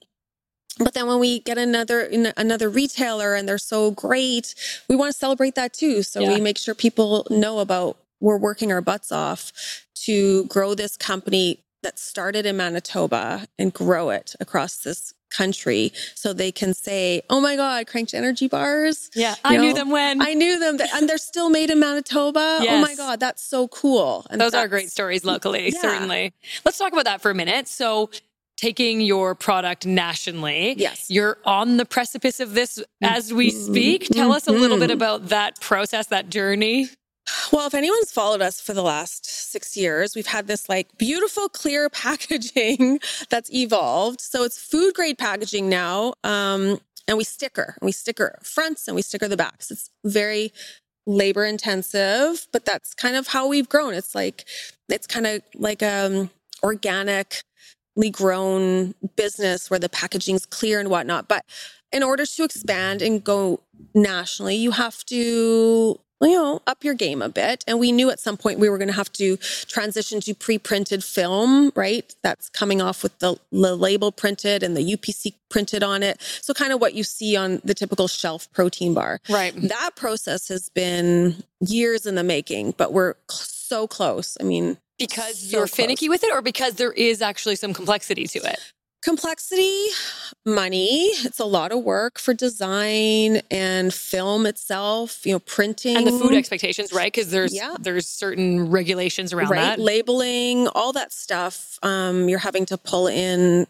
But 0.78 0.94
then 0.94 1.06
when 1.06 1.20
we 1.20 1.40
get 1.40 1.56
another 1.56 2.08
another 2.36 2.68
retailer 2.68 3.34
and 3.34 3.48
they're 3.48 3.58
so 3.58 3.92
great, 3.92 4.54
we 4.88 4.96
want 4.96 5.12
to 5.12 5.18
celebrate 5.18 5.54
that 5.54 5.72
too. 5.72 6.02
So 6.02 6.20
yeah. 6.20 6.34
we 6.34 6.40
make 6.40 6.58
sure 6.58 6.74
people 6.74 7.26
know 7.30 7.60
about 7.60 7.96
we're 8.20 8.38
working 8.38 8.72
our 8.72 8.80
butts 8.80 9.12
off 9.12 9.52
to 10.04 10.44
grow 10.46 10.74
this 10.74 10.96
company 10.96 11.60
that 11.82 11.98
started 11.98 12.46
in 12.46 12.56
Manitoba 12.56 13.46
and 13.58 13.72
grow 13.72 14.10
it 14.10 14.34
across 14.40 14.78
this 14.78 15.12
country 15.30 15.92
so 16.14 16.32
they 16.32 16.50
can 16.50 16.74
say, 16.74 17.22
"Oh 17.28 17.40
my 17.40 17.56
God, 17.56 17.86
Cranked 17.86 18.14
Energy 18.14 18.48
Bars." 18.48 19.10
Yeah, 19.14 19.32
you 19.32 19.36
I 19.44 19.56
know, 19.56 19.62
knew 19.62 19.74
them 19.74 19.90
when 19.90 20.22
I 20.22 20.34
knew 20.34 20.58
them, 20.58 20.78
and 20.94 21.08
they're 21.08 21.18
still 21.18 21.50
made 21.50 21.70
in 21.70 21.78
Manitoba. 21.78 22.60
Yes. 22.62 22.72
Oh 22.72 22.80
my 22.80 22.94
God, 22.94 23.20
that's 23.20 23.42
so 23.42 23.68
cool! 23.68 24.26
And 24.30 24.40
those 24.40 24.54
are 24.54 24.66
great 24.68 24.90
stories 24.90 25.24
locally, 25.24 25.70
yeah. 25.72 25.80
certainly. 25.80 26.32
Let's 26.64 26.78
talk 26.78 26.92
about 26.92 27.04
that 27.04 27.20
for 27.20 27.30
a 27.30 27.34
minute. 27.34 27.68
So. 27.68 28.10
Taking 28.56 29.00
your 29.00 29.34
product 29.34 29.84
nationally. 29.84 30.74
Yes. 30.76 31.10
You're 31.10 31.38
on 31.44 31.76
the 31.76 31.84
precipice 31.84 32.40
of 32.40 32.54
this 32.54 32.82
as 33.02 33.32
we 33.32 33.50
speak. 33.50 34.08
Tell 34.08 34.32
us 34.32 34.46
a 34.46 34.52
little 34.52 34.78
bit 34.78 34.90
mm-hmm. 34.90 34.96
about 34.96 35.28
that 35.28 35.60
process, 35.60 36.06
that 36.06 36.30
journey. 36.30 36.88
Well, 37.52 37.66
if 37.66 37.74
anyone's 37.74 38.12
followed 38.12 38.42
us 38.42 38.60
for 38.60 38.74
the 38.74 38.82
last 38.82 39.24
six 39.26 39.76
years, 39.76 40.14
we've 40.14 40.26
had 40.26 40.46
this 40.46 40.68
like 40.68 40.96
beautiful, 40.98 41.48
clear 41.48 41.88
packaging 41.90 43.00
that's 43.30 43.52
evolved. 43.52 44.20
So 44.20 44.44
it's 44.44 44.60
food 44.60 44.94
grade 44.94 45.18
packaging 45.18 45.68
now. 45.68 46.14
Um, 46.22 46.78
and 47.06 47.18
we 47.18 47.24
sticker, 47.24 47.76
and 47.80 47.86
we 47.86 47.92
sticker 47.92 48.38
fronts 48.42 48.88
and 48.88 48.94
we 48.94 49.02
sticker 49.02 49.28
the 49.28 49.36
backs. 49.36 49.70
It's 49.70 49.90
very 50.04 50.52
labor 51.06 51.44
intensive, 51.44 52.46
but 52.52 52.64
that's 52.64 52.94
kind 52.94 53.14
of 53.14 53.28
how 53.28 53.46
we've 53.46 53.68
grown. 53.68 53.94
It's 53.94 54.14
like, 54.14 54.46
it's 54.88 55.06
kind 55.06 55.26
of 55.26 55.42
like 55.54 55.82
um 55.82 56.30
organically 56.62 57.42
grown 58.10 58.94
business 59.16 59.70
where 59.70 59.78
the 59.78 59.88
packaging's 59.88 60.46
clear 60.46 60.80
and 60.80 60.90
whatnot. 60.90 61.28
But 61.28 61.44
in 61.92 62.02
order 62.02 62.26
to 62.26 62.44
expand 62.44 63.02
and 63.02 63.22
go 63.22 63.60
nationally, 63.94 64.56
you 64.56 64.72
have 64.72 65.04
to 65.06 65.98
you 66.26 66.32
know, 66.32 66.62
up 66.66 66.84
your 66.84 66.94
game 66.94 67.22
a 67.22 67.28
bit. 67.28 67.64
And 67.66 67.78
we 67.78 67.92
knew 67.92 68.10
at 68.10 68.20
some 68.20 68.36
point 68.36 68.58
we 68.58 68.68
were 68.68 68.78
going 68.78 68.88
to 68.88 68.94
have 68.94 69.12
to 69.14 69.36
transition 69.36 70.20
to 70.20 70.34
pre-printed 70.34 71.04
film, 71.04 71.72
right? 71.74 72.14
That's 72.22 72.48
coming 72.48 72.80
off 72.80 73.02
with 73.02 73.18
the, 73.18 73.36
the, 73.50 73.76
label 73.76 74.12
printed 74.12 74.62
and 74.62 74.76
the 74.76 74.96
UPC 74.96 75.34
printed 75.50 75.82
on 75.82 76.02
it. 76.02 76.20
So 76.40 76.54
kind 76.54 76.72
of 76.72 76.80
what 76.80 76.94
you 76.94 77.04
see 77.04 77.36
on 77.36 77.60
the 77.64 77.74
typical 77.74 78.08
shelf 78.08 78.50
protein 78.52 78.94
bar. 78.94 79.20
Right. 79.28 79.52
That 79.56 79.90
process 79.96 80.48
has 80.48 80.68
been 80.70 81.42
years 81.60 82.06
in 82.06 82.14
the 82.14 82.24
making, 82.24 82.74
but 82.76 82.92
we're 82.92 83.14
so 83.64 83.86
close. 83.86 84.36
I 84.40 84.44
mean, 84.44 84.78
because 84.98 85.50
so 85.50 85.58
you're 85.58 85.66
finicky 85.66 86.06
close. 86.06 86.20
with 86.20 86.24
it 86.24 86.32
or 86.32 86.42
because 86.42 86.74
there 86.74 86.92
is 86.92 87.22
actually 87.22 87.56
some 87.56 87.74
complexity 87.74 88.26
to 88.28 88.38
it? 88.40 88.58
Complexity, 89.02 89.88
money. 90.46 91.08
It's 91.26 91.38
a 91.38 91.44
lot 91.44 91.72
of 91.72 91.84
work 91.84 92.18
for 92.18 92.32
design 92.32 93.42
and 93.50 93.92
film 93.92 94.46
itself, 94.46 95.26
you 95.26 95.32
know, 95.32 95.40
printing. 95.40 95.96
And 95.96 96.06
the 96.06 96.12
food 96.12 96.32
expectations, 96.32 96.90
right? 96.90 97.12
Because 97.12 97.30
there's 97.30 97.54
yeah. 97.54 97.76
there's 97.78 98.08
certain 98.08 98.70
regulations 98.70 99.34
around 99.34 99.50
right. 99.50 99.60
that. 99.60 99.78
Labeling, 99.78 100.68
all 100.68 100.94
that 100.94 101.12
stuff. 101.12 101.78
Um, 101.82 102.30
you're 102.30 102.38
having 102.38 102.64
to 102.66 102.78
pull 102.78 103.06
in 103.06 103.66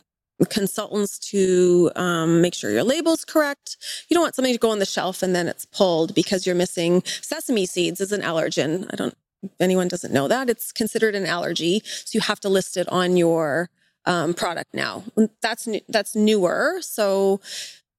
consultants 0.50 1.18
to 1.18 1.90
um, 1.96 2.40
make 2.40 2.54
sure 2.54 2.70
your 2.70 2.84
label's 2.84 3.24
correct. 3.24 3.76
You 4.08 4.14
don't 4.14 4.22
want 4.22 4.34
something 4.34 4.54
to 4.54 4.58
go 4.58 4.70
on 4.70 4.78
the 4.78 4.86
shelf 4.86 5.22
and 5.22 5.34
then 5.34 5.48
it's 5.48 5.64
pulled 5.64 6.14
because 6.14 6.46
you're 6.46 6.54
missing 6.54 7.02
sesame 7.04 7.66
seeds 7.66 8.00
as 8.00 8.12
an 8.12 8.20
allergen. 8.20 8.88
I 8.92 8.96
don't 8.96 9.16
if 9.44 9.60
anyone 9.60 9.88
doesn't 9.88 10.12
know 10.12 10.28
that. 10.28 10.50
It's 10.50 10.72
considered 10.72 11.14
an 11.14 11.26
allergy. 11.26 11.82
So 11.84 12.16
you 12.16 12.20
have 12.20 12.40
to 12.40 12.48
list 12.48 12.76
it 12.76 12.88
on 12.90 13.16
your 13.16 13.70
um, 14.06 14.34
product 14.34 14.74
now. 14.74 15.04
That's 15.40 15.66
new, 15.66 15.80
that's 15.88 16.14
newer. 16.14 16.78
So 16.80 17.40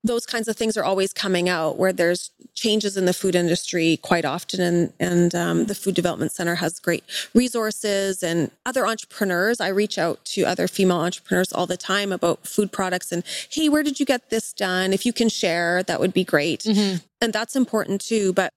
those 0.06 0.26
kinds 0.26 0.48
of 0.48 0.56
things 0.56 0.78
are 0.78 0.84
always 0.84 1.12
coming 1.12 1.50
out 1.50 1.78
where 1.78 1.92
there's 1.92 2.32
changes 2.54 2.96
in 2.96 3.06
the 3.06 3.14
food 3.14 3.36
industry 3.36 3.98
quite 3.98 4.24
often 4.24 4.62
and, 4.62 4.94
and 5.00 5.36
um, 5.36 5.66
the 5.66 5.76
food 5.76 5.96
development 5.96 6.32
center 6.32 6.56
has 6.56 6.80
great 6.80 7.04
resources 7.34 8.24
and 8.24 8.52
other 8.66 8.88
entrepreneurs 8.88 9.60
i 9.60 9.68
reach 9.68 9.98
out 9.98 10.24
to 10.24 10.44
other 10.44 10.68
female 10.68 10.98
entrepreneurs 10.98 11.52
all 11.52 11.66
the 11.66 11.76
time 11.76 12.12
about 12.12 12.46
food 12.48 12.72
products 12.72 13.12
and 13.12 13.24
hey 13.50 13.68
where 13.68 13.84
did 13.84 14.00
you 14.00 14.06
get 14.06 14.30
this 14.30 14.54
done 14.54 14.94
if 14.94 15.06
you 15.06 15.12
can 15.12 15.28
share 15.28 15.84
that 15.84 16.00
would 16.00 16.14
be 16.14 16.24
great 16.24 16.62
mm-hmm. 16.62 16.98
and 17.20 17.34
that's 17.34 17.56
important 17.56 18.00
too 18.00 18.32
but 18.34 18.54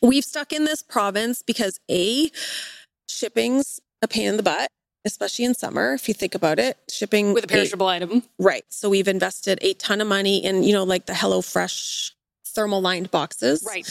we've 0.00 0.24
stuck 0.24 0.52
in 0.52 0.64
this 0.64 0.82
province 0.82 1.42
because 1.42 1.80
a 1.90 2.30
shipping's 3.06 3.80
a 4.02 4.08
pain 4.08 4.28
in 4.28 4.36
the 4.36 4.42
butt 4.42 4.70
especially 5.04 5.44
in 5.44 5.54
summer, 5.54 5.94
if 5.94 6.08
you 6.08 6.14
think 6.14 6.34
about 6.34 6.58
it, 6.58 6.78
shipping 6.90 7.32
with 7.32 7.44
a 7.44 7.48
perishable 7.48 7.90
eight, 7.90 7.96
item. 7.96 8.22
Right. 8.38 8.64
So 8.68 8.88
we've 8.88 9.08
invested 9.08 9.58
a 9.62 9.74
ton 9.74 10.00
of 10.00 10.06
money 10.06 10.44
in, 10.44 10.62
you 10.62 10.72
know, 10.72 10.84
like 10.84 11.06
the 11.06 11.14
Hello 11.14 11.42
Fresh 11.42 12.14
thermal 12.52 12.80
lined 12.80 13.10
boxes. 13.10 13.64
Right. 13.66 13.88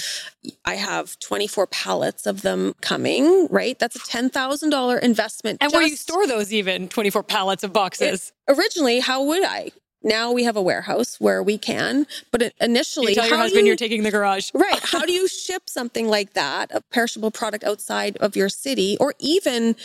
I 0.65 0.75
have 0.75 1.17
24 1.19 1.67
pallets 1.67 2.25
of 2.25 2.43
them 2.43 2.73
coming, 2.81 3.47
right? 3.49 3.77
That's 3.77 3.95
a 3.95 3.99
$10,000 3.99 5.01
investment. 5.01 5.57
And 5.61 5.71
where 5.71 5.81
do 5.81 5.89
you 5.89 5.95
store 5.95 6.27
those 6.27 6.53
even 6.53 6.87
24 6.87 7.23
pallets 7.23 7.63
of 7.63 7.73
boxes? 7.73 8.31
It, 8.47 8.57
originally, 8.57 8.99
how 8.99 9.23
would 9.23 9.43
I? 9.43 9.71
Now 10.03 10.31
we 10.31 10.43
have 10.43 10.55
a 10.55 10.61
warehouse 10.61 11.19
where 11.19 11.43
we 11.43 11.57
can, 11.57 12.07
but 12.31 12.53
initially, 12.59 13.11
you 13.11 13.15
tell 13.15 13.27
your 13.27 13.37
husband 13.37 13.67
you, 13.67 13.73
are 13.73 13.77
taking 13.77 14.03
the 14.03 14.11
garage. 14.11 14.51
right. 14.53 14.79
How 14.81 15.05
do 15.05 15.11
you 15.11 15.27
ship 15.27 15.63
something 15.67 16.07
like 16.07 16.33
that, 16.33 16.71
a 16.73 16.81
perishable 16.91 17.31
product 17.31 17.63
outside 17.63 18.17
of 18.17 18.35
your 18.35 18.49
city, 18.49 18.97
or 18.99 19.13
even 19.19 19.75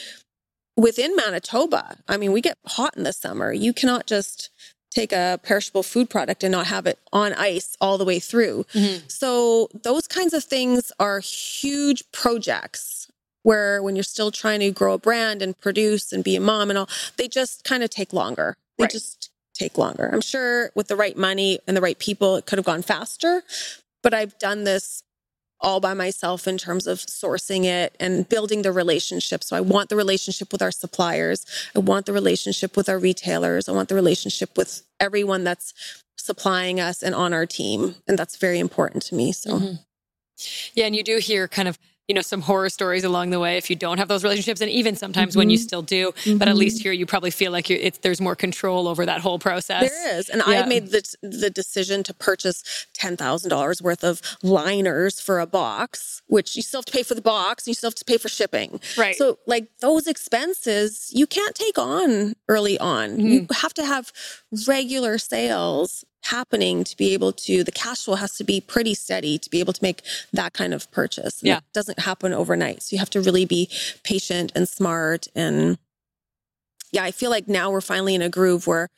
within 0.76 1.16
Manitoba, 1.16 1.96
I 2.08 2.16
mean, 2.16 2.32
we 2.32 2.40
get 2.40 2.58
hot 2.66 2.96
in 2.96 3.02
the 3.02 3.12
summer. 3.12 3.52
You 3.52 3.72
cannot 3.72 4.06
just 4.06 4.50
take 4.90 5.12
a 5.12 5.38
perishable 5.42 5.82
food 5.82 6.08
product 6.08 6.42
and 6.42 6.52
not 6.52 6.66
have 6.66 6.86
it 6.86 6.98
on 7.12 7.34
ice 7.34 7.76
all 7.80 7.98
the 7.98 8.04
way 8.04 8.18
through. 8.18 8.64
Mm-hmm. 8.72 9.06
So, 9.08 9.68
those 9.82 10.06
kinds 10.06 10.32
of 10.32 10.44
things 10.44 10.92
are 10.98 11.20
huge 11.20 12.04
projects 12.12 13.08
where 13.42 13.82
when 13.82 13.94
you're 13.94 14.02
still 14.02 14.30
trying 14.30 14.60
to 14.60 14.70
grow 14.70 14.94
a 14.94 14.98
brand 14.98 15.40
and 15.40 15.58
produce 15.60 16.12
and 16.12 16.24
be 16.24 16.34
a 16.34 16.40
mom 16.40 16.70
and 16.70 16.78
all, 16.78 16.88
they 17.16 17.28
just 17.28 17.62
kind 17.64 17.82
of 17.82 17.90
take 17.90 18.12
longer. 18.12 18.56
They 18.78 18.84
right. 18.84 18.90
just 18.90 19.25
take 19.56 19.78
longer. 19.78 20.08
I'm 20.12 20.20
sure 20.20 20.70
with 20.74 20.88
the 20.88 20.96
right 20.96 21.16
money 21.16 21.58
and 21.66 21.76
the 21.76 21.80
right 21.80 21.98
people, 21.98 22.36
it 22.36 22.46
could 22.46 22.58
have 22.58 22.66
gone 22.66 22.82
faster. 22.82 23.42
But 24.02 24.14
I've 24.14 24.38
done 24.38 24.64
this 24.64 25.02
all 25.60 25.80
by 25.80 25.94
myself 25.94 26.46
in 26.46 26.58
terms 26.58 26.86
of 26.86 26.98
sourcing 26.98 27.64
it 27.64 27.96
and 27.98 28.28
building 28.28 28.62
the 28.62 28.72
relationship. 28.72 29.42
So 29.42 29.56
I 29.56 29.60
want 29.60 29.88
the 29.88 29.96
relationship 29.96 30.52
with 30.52 30.62
our 30.62 30.70
suppliers. 30.70 31.46
I 31.74 31.78
want 31.78 32.06
the 32.06 32.12
relationship 32.12 32.76
with 32.76 32.88
our 32.88 32.98
retailers. 32.98 33.68
I 33.68 33.72
want 33.72 33.88
the 33.88 33.94
relationship 33.94 34.56
with 34.56 34.82
everyone 35.00 35.44
that's 35.44 35.72
supplying 36.18 36.78
us 36.78 37.02
and 37.02 37.14
on 37.14 37.32
our 37.32 37.46
team. 37.46 37.96
And 38.06 38.18
that's 38.18 38.36
very 38.36 38.58
important 38.58 39.02
to 39.04 39.14
me. 39.14 39.32
So, 39.32 39.58
mm-hmm. 39.58 39.74
yeah. 40.74 40.86
And 40.86 40.94
you 40.94 41.02
do 41.02 41.18
hear 41.18 41.48
kind 41.48 41.68
of 41.68 41.78
you 42.08 42.14
know 42.14 42.20
some 42.20 42.40
horror 42.40 42.68
stories 42.68 43.04
along 43.04 43.30
the 43.30 43.40
way 43.40 43.56
if 43.56 43.68
you 43.68 43.76
don't 43.76 43.98
have 43.98 44.08
those 44.08 44.22
relationships 44.22 44.60
and 44.60 44.70
even 44.70 44.96
sometimes 44.96 45.32
mm-hmm. 45.32 45.40
when 45.40 45.50
you 45.50 45.58
mm-hmm. 45.58 45.62
still 45.62 45.82
do 45.82 46.12
mm-hmm. 46.12 46.38
but 46.38 46.48
at 46.48 46.56
least 46.56 46.78
mm-hmm. 46.78 46.84
here 46.84 46.92
you 46.92 47.06
probably 47.06 47.30
feel 47.30 47.52
like 47.52 47.66
there's 48.02 48.20
more 48.20 48.36
control 48.36 48.88
over 48.88 49.04
that 49.04 49.20
whole 49.20 49.38
process 49.38 49.90
there 49.90 50.18
is 50.18 50.28
and 50.28 50.42
yeah. 50.46 50.62
i 50.62 50.66
made 50.66 50.88
the, 50.88 51.16
the 51.22 51.50
decision 51.50 52.02
to 52.02 52.14
purchase 52.14 52.86
$10000 52.98 53.82
worth 53.82 54.04
of 54.04 54.20
liners 54.42 55.20
for 55.20 55.40
a 55.40 55.46
box 55.46 56.22
which 56.26 56.56
you 56.56 56.62
still 56.62 56.78
have 56.78 56.84
to 56.84 56.92
pay 56.92 57.02
for 57.02 57.14
the 57.14 57.22
box 57.22 57.64
and 57.64 57.68
you 57.68 57.74
still 57.74 57.90
have 57.90 57.94
to 57.94 58.04
pay 58.04 58.18
for 58.18 58.28
shipping 58.28 58.80
right 58.96 59.16
so 59.16 59.38
like 59.46 59.68
those 59.80 60.06
expenses 60.06 61.10
you 61.12 61.26
can't 61.26 61.54
take 61.54 61.78
on 61.78 62.34
early 62.48 62.78
on 62.78 63.10
mm-hmm. 63.10 63.26
you 63.26 63.46
have 63.52 63.74
to 63.74 63.84
have 63.84 64.12
regular 64.66 65.18
sales 65.18 66.04
happening 66.26 66.84
to 66.84 66.96
be 66.96 67.12
able 67.14 67.32
to 67.32 67.64
the 67.64 67.72
cash 67.72 68.04
flow 68.04 68.14
has 68.14 68.36
to 68.36 68.44
be 68.44 68.60
pretty 68.60 68.94
steady 68.94 69.38
to 69.38 69.50
be 69.50 69.60
able 69.60 69.72
to 69.72 69.82
make 69.82 70.02
that 70.32 70.52
kind 70.52 70.74
of 70.74 70.90
purchase. 70.90 71.40
And 71.40 71.48
yeah. 71.48 71.58
It 71.58 71.64
doesn't 71.72 72.00
happen 72.00 72.32
overnight. 72.32 72.82
So 72.82 72.94
you 72.94 72.98
have 72.98 73.10
to 73.10 73.20
really 73.20 73.44
be 73.44 73.68
patient 74.02 74.52
and 74.54 74.68
smart 74.68 75.28
and 75.34 75.78
yeah, 76.92 77.02
I 77.02 77.10
feel 77.10 77.30
like 77.30 77.48
now 77.48 77.70
we're 77.70 77.80
finally 77.80 78.14
in 78.14 78.22
a 78.22 78.28
groove 78.28 78.66
where 78.66 78.88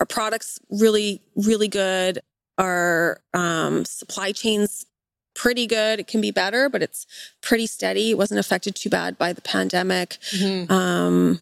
our 0.00 0.06
products 0.06 0.58
really 0.70 1.20
really 1.36 1.68
good, 1.68 2.20
our 2.58 3.20
um, 3.32 3.84
supply 3.84 4.32
chains 4.32 4.86
pretty 5.34 5.66
good. 5.66 6.00
It 6.00 6.06
can 6.06 6.20
be 6.20 6.30
better, 6.30 6.68
but 6.68 6.82
it's 6.82 7.06
pretty 7.42 7.66
steady. 7.66 8.10
It 8.10 8.18
wasn't 8.18 8.40
affected 8.40 8.74
too 8.74 8.88
bad 8.88 9.18
by 9.18 9.32
the 9.32 9.42
pandemic. 9.42 10.18
Mm-hmm. 10.30 10.72
Um, 10.72 11.40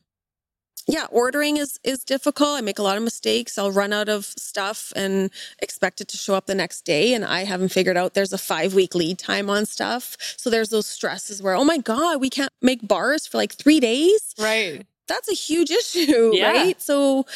yeah, 0.87 1.07
ordering 1.11 1.57
is 1.57 1.79
is 1.85 2.05
difficult. 2.05 2.59
I 2.59 2.61
make 2.61 2.79
a 2.79 2.83
lot 2.83 2.97
of 2.97 3.03
mistakes. 3.03 3.59
I'll 3.59 3.71
run 3.71 3.93
out 3.93 4.09
of 4.09 4.25
stuff 4.25 4.93
and 4.97 5.31
expect 5.61 6.01
it 6.01 6.09
to 6.09 6.17
show 6.17 6.35
up 6.35 6.47
the 6.47 6.55
next 6.55 6.83
day 6.83 7.15
and 7.15 7.25
I 7.25 7.45
haven't 7.45 7.71
figured 7.71 7.97
out 7.97 8.15
there's 8.15 8.33
a 8.33 8.39
5 8.39 8.75
week 8.75 8.95
lead 8.95 9.19
time 9.19 9.49
on 9.49 9.67
stuff. 9.67 10.17
So 10.37 10.51
there's 10.51 10.71
those 10.71 10.87
stresses 10.87 11.43
where 11.43 11.55
oh 11.55 11.65
my 11.65 11.79
god, 11.79 12.21
we 12.21 12.31
can't 12.31 12.53
make 12.61 12.87
bars 12.87 13.27
for 13.27 13.39
like 13.39 13.53
3 13.53 13.81
days. 13.81 14.35
Right. 14.39 14.87
That's 15.09 15.31
a 15.31 15.35
huge 15.35 15.71
issue, 15.71 16.31
yeah. 16.35 16.51
right? 16.51 16.81
So 16.81 17.27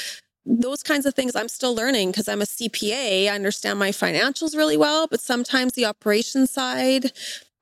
those 0.46 0.82
kinds 0.82 1.06
of 1.06 1.14
things 1.14 1.34
I'm 1.34 1.48
still 1.48 1.74
learning 1.74 2.12
because 2.12 2.28
I'm 2.28 2.40
a 2.40 2.46
CPA. 2.46 3.28
I 3.28 3.34
understand 3.34 3.78
my 3.78 3.90
financials 3.90 4.56
really 4.56 4.76
well, 4.76 5.08
but 5.08 5.20
sometimes 5.20 5.72
the 5.72 5.84
operations 5.84 6.52
side, 6.52 7.12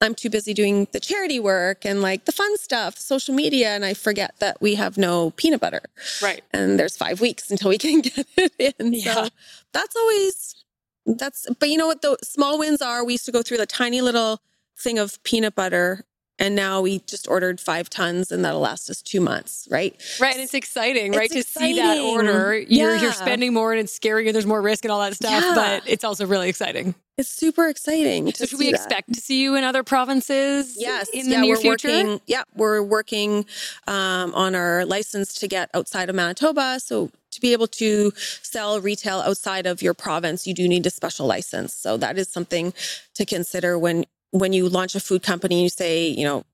I'm 0.05 0.15
too 0.15 0.31
busy 0.31 0.55
doing 0.55 0.87
the 0.93 1.01
charity 1.01 1.41
work 1.41 1.85
and 1.85 2.03
like 2.03 2.27
the 2.27 2.33
fun 2.33 2.57
stuff, 2.59 2.99
social 2.99 3.35
media, 3.35 3.71
and 3.71 3.85
I 3.85 3.95
forget 3.95 4.35
that 4.39 4.61
we 4.61 4.75
have 4.75 4.99
no 4.99 5.31
peanut 5.33 5.61
butter. 5.61 5.83
Right. 6.23 6.43
And 6.53 6.79
there's 6.79 6.97
five 6.97 7.21
weeks 7.21 7.51
until 7.51 7.71
we 7.71 7.79
can 7.79 8.01
get 8.03 8.27
it 8.37 8.75
in. 8.79 8.93
Yeah. 8.93 9.15
So 9.15 9.29
that's 9.73 9.97
always 9.97 10.65
that's 11.07 11.47
but 11.59 11.69
you 11.69 11.77
know 11.77 11.87
what 11.87 12.03
the 12.03 12.17
small 12.23 12.59
wins 12.59 12.81
are? 12.81 13.05
We 13.05 13.15
used 13.15 13.27
to 13.27 13.33
go 13.33 13.43
through 13.43 13.59
the 13.59 13.67
tiny 13.67 14.01
little 14.01 14.41
thing 14.77 14.99
of 14.99 15.23
peanut 15.23 15.55
butter 15.55 16.05
and 16.39 16.57
now 16.57 16.81
we 16.81 16.99
just 17.01 17.29
ordered 17.29 17.61
five 17.61 17.89
tons 17.89 18.33
and 18.33 18.45
that'll 18.45 18.61
last 18.61 18.91
us 18.91 19.01
two 19.01 19.21
months, 19.21 19.69
right? 19.71 19.95
Right. 20.21 20.35
And 20.35 20.43
it's 20.43 20.55
exciting, 20.55 21.13
right? 21.13 21.31
It's 21.31 21.53
to 21.53 21.61
see 21.61 21.77
that 21.77 22.01
order. 22.01 22.57
You're, 22.59 22.95
yeah. 22.95 23.01
you're 23.01 23.13
spending 23.13 23.55
more 23.55 23.73
and 23.73 23.81
it's 23.81 23.95
scary 23.95 24.27
and 24.27 24.35
there's 24.35 24.47
more 24.47 24.61
risk 24.61 24.85
and 24.85 24.91
all 24.91 25.01
that 25.01 25.15
stuff, 25.15 25.45
yeah. 25.45 25.55
but 25.55 25.89
it's 25.89 26.03
also 26.03 26.27
really 26.27 26.49
exciting. 26.49 26.95
It's 27.17 27.29
super 27.29 27.69
exciting. 27.69 28.33
So 28.33 28.47
should 28.47 28.59
we 28.59 28.73
that. 28.73 28.75
expect 28.75 29.13
to 29.13 29.21
see 29.21 29.41
you 29.41 29.55
in 29.55 29.63
other 29.63 29.85
provinces? 29.85 30.75
Yes. 30.77 31.09
In 31.11 31.27
the 31.27 31.37
yeah, 31.37 31.41
near 31.43 31.55
we're 31.55 31.61
future? 31.61 31.89
Working, 31.89 32.21
yeah, 32.27 32.43
we're 32.57 32.83
working 32.83 33.47
um, 33.87 34.35
on 34.35 34.57
our 34.57 34.85
license 34.85 35.35
to 35.35 35.47
get 35.47 35.71
outside 35.75 36.09
of 36.09 36.17
Manitoba. 36.17 36.81
So 36.81 37.13
to 37.31 37.41
be 37.41 37.53
able 37.53 37.69
to 37.69 38.13
sell 38.17 38.81
retail 38.81 39.21
outside 39.21 39.67
of 39.67 39.83
your 39.83 39.95
province, 39.95 40.47
you 40.47 40.55
do 40.55 40.67
need 40.67 40.85
a 40.87 40.91
special 40.91 41.27
license. 41.27 41.73
So 41.75 41.97
that 41.99 42.19
is 42.19 42.29
something 42.29 42.75
to 43.15 43.25
consider 43.25 43.79
when 43.79 44.07
when 44.35 44.53
you 44.53 44.69
launch 44.69 44.97
a 44.97 45.01
food 45.01 45.23
company, 45.23 45.63
you 45.63 45.69
say, 45.69 46.09
you 46.09 46.25
know, 46.25 46.45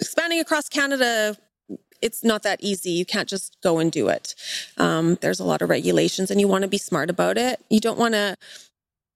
expanding 0.00 0.40
across 0.40 0.68
Canada, 0.68 1.36
it's 2.02 2.24
not 2.24 2.42
that 2.42 2.60
easy. 2.60 2.90
You 2.90 3.06
can't 3.06 3.28
just 3.28 3.56
go 3.62 3.78
and 3.78 3.92
do 3.92 4.08
it. 4.08 4.34
Um, 4.76 5.18
there's 5.20 5.38
a 5.38 5.44
lot 5.44 5.62
of 5.62 5.68
regulations, 5.68 6.32
and 6.32 6.40
you 6.40 6.48
want 6.48 6.62
to 6.62 6.68
be 6.68 6.78
smart 6.78 7.10
about 7.10 7.38
it. 7.38 7.64
You 7.70 7.78
don't 7.80 7.98
want 7.98 8.14
to. 8.14 8.36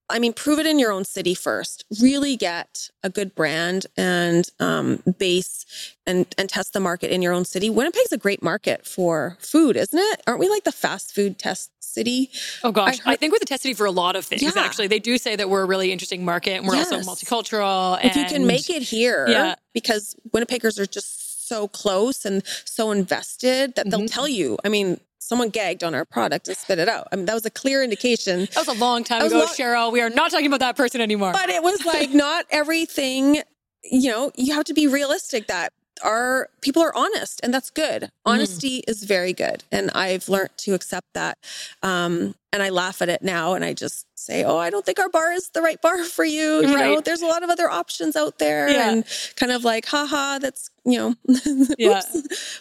I 0.09 0.19
mean, 0.19 0.35
prove 0.35 0.59
it 0.59 0.67
in 0.67 0.79
your 0.79 0.93
own 0.93 1.05
city 1.05 1.35
first. 1.35 1.85
Really 2.01 2.37
get 2.37 2.91
a 3.03 3.11
good 3.11 3.35
brand 3.35 3.87
and 3.97 4.49
um, 4.61 5.03
base 5.19 5.95
and 6.07 6.27
and 6.39 6.49
test 6.49 6.75
the 6.75 6.81
market 6.81 7.11
in 7.11 7.23
your 7.23 7.33
own 7.33 7.45
city. 7.45 7.71
Winnipeg's 7.71 8.13
a 8.13 8.19
great 8.19 8.43
market 8.43 8.87
for 8.87 9.37
food, 9.41 9.77
isn't 9.77 9.99
it? 9.99 10.23
Aren't 10.29 10.41
we 10.41 10.49
like 10.49 10.63
the 10.63 10.71
fast 10.71 11.13
food 11.13 11.41
test 11.41 11.71
city? 11.93 12.31
Oh 12.65 12.73
gosh, 12.73 13.01
I, 13.05 13.13
I 13.13 13.17
think 13.17 13.33
we're 13.33 13.39
the 13.39 13.47
test 13.47 13.63
city 13.63 13.75
for 13.75 13.87
a 13.87 13.91
lot 13.91 14.17
of 14.17 14.25
things. 14.25 14.43
Yeah. 14.43 14.51
Actually, 14.57 14.89
they 14.89 14.99
do 14.99 15.19
say 15.19 15.37
that 15.37 15.49
we're 15.49 15.63
a 15.63 15.67
really 15.67 15.93
interesting 15.93 16.25
market, 16.25 16.59
and 16.59 16.67
we're 16.67 16.77
yes. 16.77 16.93
also 16.93 17.11
multicultural. 17.11 18.03
If 18.05 18.17
you 18.17 18.25
can 18.25 18.47
make 18.47 18.71
it 18.71 18.83
here, 18.83 19.27
yeah. 19.29 19.55
because 19.73 20.17
Winnipeggers 20.31 20.79
are 20.79 20.87
just 20.87 21.49
so 21.49 21.69
close 21.69 22.25
and 22.25 22.43
so 22.65 22.91
invested 22.91 23.75
that 23.75 23.91
they'll 23.91 24.01
mm-hmm. 24.01 24.07
tell 24.07 24.29
you. 24.29 24.59
I 24.65 24.69
mean, 24.69 24.99
someone 25.19 25.51
gagged 25.51 25.85
on 25.85 25.95
our 25.95 26.05
product 26.05 26.49
and 26.49 26.57
spit 26.57 26.79
it 26.79 26.89
out. 26.89 27.09
I 27.13 27.17
mean, 27.17 27.27
that 27.27 27.35
was 27.35 27.47
a 27.47 27.51
clear 27.51 27.83
indication. 27.83 28.41
That 28.41 28.67
was 28.67 28.69
a 28.69 28.79
long 28.79 29.05
time 29.05 29.23
ago, 29.23 29.39
long, 29.39 29.49
Cheryl. 29.49 29.93
We 29.93 30.01
are 30.01 30.11
not 30.11 30.31
talking 30.31 30.47
about 30.47 30.61
that 30.61 30.77
person 30.77 31.01
anymore. 31.01 31.33
But 31.33 31.49
it 31.49 31.63
was 31.63 31.85
like 31.85 32.11
not 32.15 32.47
everything, 32.51 33.43
you 33.85 34.11
know, 34.11 34.33
you 34.35 34.55
have 34.55 34.65
to 34.65 34.75
be 34.75 34.87
realistic 34.87 35.47
that 35.47 35.73
our 36.03 36.49
people 36.61 36.83
are 36.83 36.95
honest 36.95 37.41
and 37.43 37.53
that's 37.53 37.71
good. 37.71 38.03
Mm-hmm. 38.03 38.31
Honesty 38.31 38.79
mm. 38.79 38.91
is 38.91 39.05
very 39.05 39.33
good. 39.33 39.65
And 39.73 39.91
I've 39.95 40.29
learned 40.29 40.51
to 40.59 40.75
accept 40.75 41.07
that. 41.15 41.39
Um, 41.83 42.35
and 42.53 42.63
I 42.63 42.69
laugh 42.69 43.01
at 43.01 43.09
it 43.09 43.23
now 43.23 43.55
and 43.55 43.65
I 43.65 43.73
just 43.73 44.07
say, 44.15 44.45
Oh, 44.45 44.59
I 44.59 44.71
don't 44.71 44.85
think 44.85 44.99
our 44.99 45.09
bar 45.09 45.33
is 45.33 45.51
the 45.51 45.63
right 45.63 45.81
bar 45.81 46.05
for 46.05 46.25
you. 46.25 46.61
You 46.67 46.75
right. 46.75 46.95
know, 46.95 47.01
there's 47.01 47.23
a 47.23 47.27
lot 47.27 47.43
of 47.43 47.51
other 47.51 47.69
options 47.71 48.17
out 48.17 48.39
there 48.39 48.69
yeah. 48.69 48.91
and 48.91 49.05
kind 49.37 49.53
of 49.53 49.65
like, 49.65 49.87
haha, 49.87 50.39
that's, 50.39 50.71
you 50.85 50.99
know, 50.99 51.15
yeah. 51.79 52.03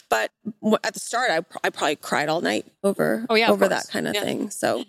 but 0.10 0.32
at 0.84 0.94
the 0.94 1.00
start, 1.00 1.32
I, 1.32 1.40
I 1.64 1.70
probably 1.70 1.96
cried 1.98 2.30
all 2.30 2.42
night 2.42 2.66
over, 2.84 3.26
oh, 3.30 3.36
yeah, 3.36 3.50
over 3.50 3.68
that 3.68 3.88
kind 3.90 4.08
of 4.08 4.16
yeah. 4.16 4.24
thing. 4.24 4.50
So 4.50 4.86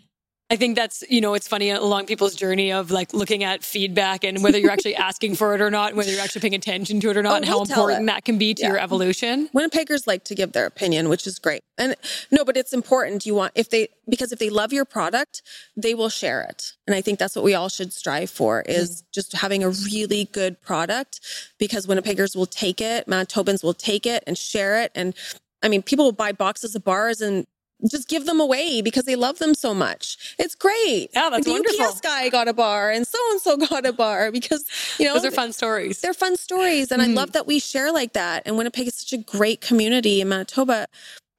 I 0.52 0.56
think 0.56 0.76
that's, 0.76 1.02
you 1.08 1.22
know, 1.22 1.32
it's 1.32 1.48
funny 1.48 1.70
along 1.70 2.04
people's 2.04 2.34
journey 2.34 2.72
of 2.72 2.90
like 2.90 3.14
looking 3.14 3.42
at 3.42 3.64
feedback 3.64 4.22
and 4.22 4.42
whether 4.42 4.58
you're 4.58 4.70
actually 4.70 4.94
asking 5.10 5.34
for 5.36 5.54
it 5.54 5.62
or 5.62 5.70
not, 5.70 5.88
and 5.88 5.96
whether 5.96 6.10
you're 6.10 6.20
actually 6.20 6.42
paying 6.42 6.54
attention 6.54 7.00
to 7.00 7.08
it 7.08 7.16
or 7.16 7.22
not, 7.22 7.32
oh, 7.32 7.36
and 7.36 7.44
how 7.46 7.62
important 7.62 8.04
that 8.08 8.26
can 8.26 8.36
be 8.36 8.52
to 8.52 8.60
yeah. 8.60 8.68
your 8.68 8.78
evolution. 8.78 9.48
Winnipeggers 9.54 10.06
like 10.06 10.24
to 10.24 10.34
give 10.34 10.52
their 10.52 10.66
opinion, 10.66 11.08
which 11.08 11.26
is 11.26 11.38
great. 11.38 11.62
And 11.78 11.96
no, 12.30 12.44
but 12.44 12.58
it's 12.58 12.74
important. 12.74 13.24
You 13.24 13.34
want, 13.34 13.52
if 13.54 13.70
they, 13.70 13.88
because 14.06 14.30
if 14.30 14.38
they 14.38 14.50
love 14.50 14.74
your 14.74 14.84
product, 14.84 15.40
they 15.74 15.94
will 15.94 16.10
share 16.10 16.42
it. 16.42 16.74
And 16.86 16.94
I 16.94 17.00
think 17.00 17.18
that's 17.18 17.34
what 17.34 17.46
we 17.46 17.54
all 17.54 17.70
should 17.70 17.90
strive 17.90 18.28
for 18.28 18.60
is 18.68 19.00
mm. 19.00 19.04
just 19.10 19.32
having 19.32 19.64
a 19.64 19.70
really 19.70 20.26
good 20.32 20.60
product 20.60 21.20
because 21.58 21.86
Winnipeggers 21.86 22.36
will 22.36 22.44
take 22.44 22.82
it, 22.82 23.06
Manitobans 23.06 23.64
will 23.64 23.72
take 23.72 24.04
it 24.04 24.22
and 24.26 24.36
share 24.36 24.82
it. 24.82 24.92
And 24.94 25.14
I 25.62 25.68
mean, 25.68 25.82
people 25.82 26.04
will 26.04 26.12
buy 26.12 26.32
boxes 26.32 26.74
of 26.74 26.84
bars 26.84 27.22
and 27.22 27.46
just 27.90 28.08
give 28.08 28.26
them 28.26 28.40
away 28.40 28.82
because 28.82 29.04
they 29.04 29.16
love 29.16 29.38
them 29.38 29.54
so 29.54 29.74
much. 29.74 30.34
It's 30.38 30.54
great. 30.54 31.10
Yeah, 31.12 31.30
that's 31.30 31.44
the 31.44 31.52
wonderful. 31.52 31.84
UPS 31.84 32.00
guy 32.00 32.28
got 32.28 32.48
a 32.48 32.52
bar 32.52 32.90
and 32.90 33.06
so 33.06 33.18
and 33.30 33.40
so 33.40 33.56
got 33.56 33.86
a 33.86 33.92
bar 33.92 34.30
because 34.30 34.64
you 34.98 35.06
know 35.06 35.14
those 35.14 35.24
are 35.24 35.30
fun 35.30 35.52
stories. 35.52 36.00
They're 36.00 36.14
fun 36.14 36.36
stories, 36.36 36.90
and 36.90 37.02
mm. 37.02 37.06
I 37.06 37.08
love 37.08 37.32
that 37.32 37.46
we 37.46 37.58
share 37.58 37.92
like 37.92 38.12
that. 38.12 38.42
And 38.46 38.56
Winnipeg 38.56 38.88
is 38.88 38.94
such 38.94 39.12
a 39.12 39.22
great 39.22 39.60
community 39.60 40.20
in 40.20 40.28
Manitoba. 40.28 40.86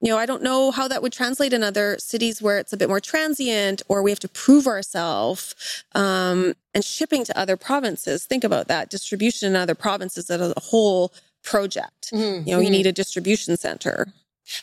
You 0.02 0.10
know, 0.10 0.18
I 0.18 0.26
don't 0.26 0.44
know 0.44 0.72
how 0.72 0.90
that 0.90 1.02
would 1.02 1.14
translate 1.14 1.54
in 1.54 1.64
other 1.64 1.96
cities 1.98 2.42
where 2.42 2.58
it's 2.58 2.74
a 2.74 2.78
bit 2.78 2.90
more 2.90 3.00
transient 3.00 3.82
or 3.88 4.04
we 4.04 4.12
have 4.12 4.20
to 4.20 4.28
prove 4.28 4.68
ourselves. 4.68 5.56
Um, 5.96 6.56
and 6.74 6.84
shipping 6.84 7.24
to 7.26 7.40
other 7.40 7.56
provinces. 7.56 8.26
Think 8.26 8.44
about 8.44 8.68
that 8.68 8.90
distribution 8.90 9.48
in 9.50 9.56
other 9.56 9.76
provinces 9.76 10.30
as 10.30 10.42
a 10.42 10.60
whole 10.60 11.14
project. 11.44 12.12
Mm-hmm. 12.12 12.48
You 12.48 12.56
know, 12.56 12.60
you 12.60 12.66
mm-hmm. 12.66 12.72
need 12.72 12.88
a 12.88 12.92
distribution 12.92 13.58
center. 13.58 14.08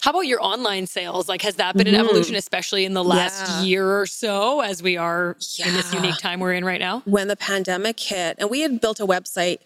How 0.01 0.11
about 0.11 0.26
your 0.26 0.43
online 0.43 0.87
sales? 0.87 1.28
Like, 1.28 1.43
has 1.43 1.57
that 1.57 1.76
been 1.76 1.87
an 1.87 1.95
mm-hmm. 1.95 2.05
evolution, 2.05 2.37
especially 2.37 2.85
in 2.85 2.95
the 2.95 3.05
last 3.05 3.49
yeah. 3.49 3.62
year 3.62 4.01
or 4.01 4.07
so, 4.07 4.61
as 4.61 4.83
we 4.83 4.97
are 4.97 5.37
yeah. 5.57 5.68
in 5.68 5.74
this 5.74 5.93
unique 5.93 6.18
time 6.18 6.41
we're 6.41 6.53
in 6.53 6.64
right 6.64 6.81
now? 6.81 7.01
When 7.07 7.28
the 7.28 7.37
pandemic 7.37 7.99
hit, 7.99 8.37
and 8.39 8.51
we 8.51 8.61
had 8.61 8.81
built 8.81 9.01
a 9.01 9.07
website 9.07 9.61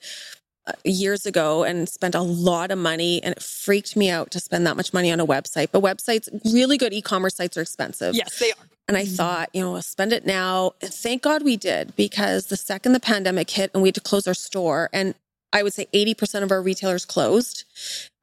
uh, 0.67 0.73
years 0.85 1.27
ago 1.27 1.65
and 1.65 1.89
spent 1.89 2.15
a 2.15 2.21
lot 2.21 2.71
of 2.71 2.79
money, 2.79 3.23
and 3.23 3.35
it 3.35 3.43
freaked 3.43 3.97
me 3.97 4.09
out 4.09 4.31
to 4.33 4.41
spend 4.41 4.67
that 4.67 4.77
much 4.77 4.93
money 4.93 5.11
on 5.11 5.19
a 5.19 5.27
website. 5.27 5.69
But 5.73 5.83
websites, 5.83 6.29
really 6.53 6.79
good 6.79 6.93
e 6.93 7.03
commerce 7.03 7.35
sites, 7.35 7.57
are 7.57 7.63
expensive. 7.63 8.15
Yes, 8.15 8.39
they 8.39 8.53
are. 8.53 8.69
And 8.87 8.97
I 8.97 9.05
mm-hmm. 9.05 9.15
thought, 9.15 9.51
you 9.53 9.63
know, 9.63 9.73
we'll 9.73 9.83
spend 9.83 10.13
it 10.13 10.27
now. 10.27 10.73
And 10.81 10.93
thank 10.93 11.23
God 11.23 11.43
we 11.43 11.57
did 11.57 11.97
because 11.97 12.47
the 12.47 12.57
second 12.57 12.93
the 12.93 13.01
pandemic 13.01 13.51
hit 13.51 13.71
and 13.75 13.83
we 13.83 13.89
had 13.89 13.95
to 13.97 14.01
close 14.01 14.29
our 14.29 14.35
store, 14.35 14.91
and 14.93 15.15
I 15.53 15.63
would 15.63 15.73
say 15.73 15.87
80% 15.93 16.43
of 16.43 16.51
our 16.51 16.63
retailers 16.63 17.05
closed. 17.05 17.65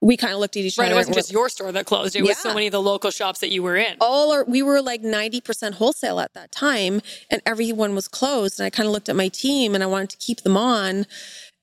We 0.01 0.17
kind 0.17 0.33
of 0.33 0.39
looked 0.39 0.57
at 0.57 0.63
each 0.63 0.77
right, 0.77 0.85
other. 0.85 0.95
Right, 0.95 0.97
it 0.97 0.99
wasn't 0.99 1.15
just 1.15 1.31
your 1.31 1.47
store 1.47 1.71
that 1.71 1.85
closed. 1.85 2.15
It 2.15 2.23
yeah. 2.23 2.29
was 2.29 2.37
so 2.39 2.53
many 2.53 2.65
of 2.65 2.71
the 2.71 2.81
local 2.81 3.11
shops 3.11 3.39
that 3.39 3.51
you 3.51 3.61
were 3.61 3.75
in. 3.75 3.97
All 4.01 4.31
our, 4.31 4.43
we 4.43 4.63
were 4.63 4.81
like 4.81 5.03
90% 5.03 5.73
wholesale 5.73 6.19
at 6.19 6.33
that 6.33 6.51
time 6.51 7.01
and 7.29 7.41
everyone 7.45 7.93
was 7.93 8.07
closed. 8.07 8.59
And 8.59 8.65
I 8.65 8.71
kind 8.71 8.87
of 8.87 8.93
looked 8.93 9.09
at 9.09 9.15
my 9.15 9.27
team 9.27 9.75
and 9.75 9.83
I 9.83 9.87
wanted 9.87 10.09
to 10.09 10.17
keep 10.17 10.41
them 10.41 10.57
on. 10.57 11.05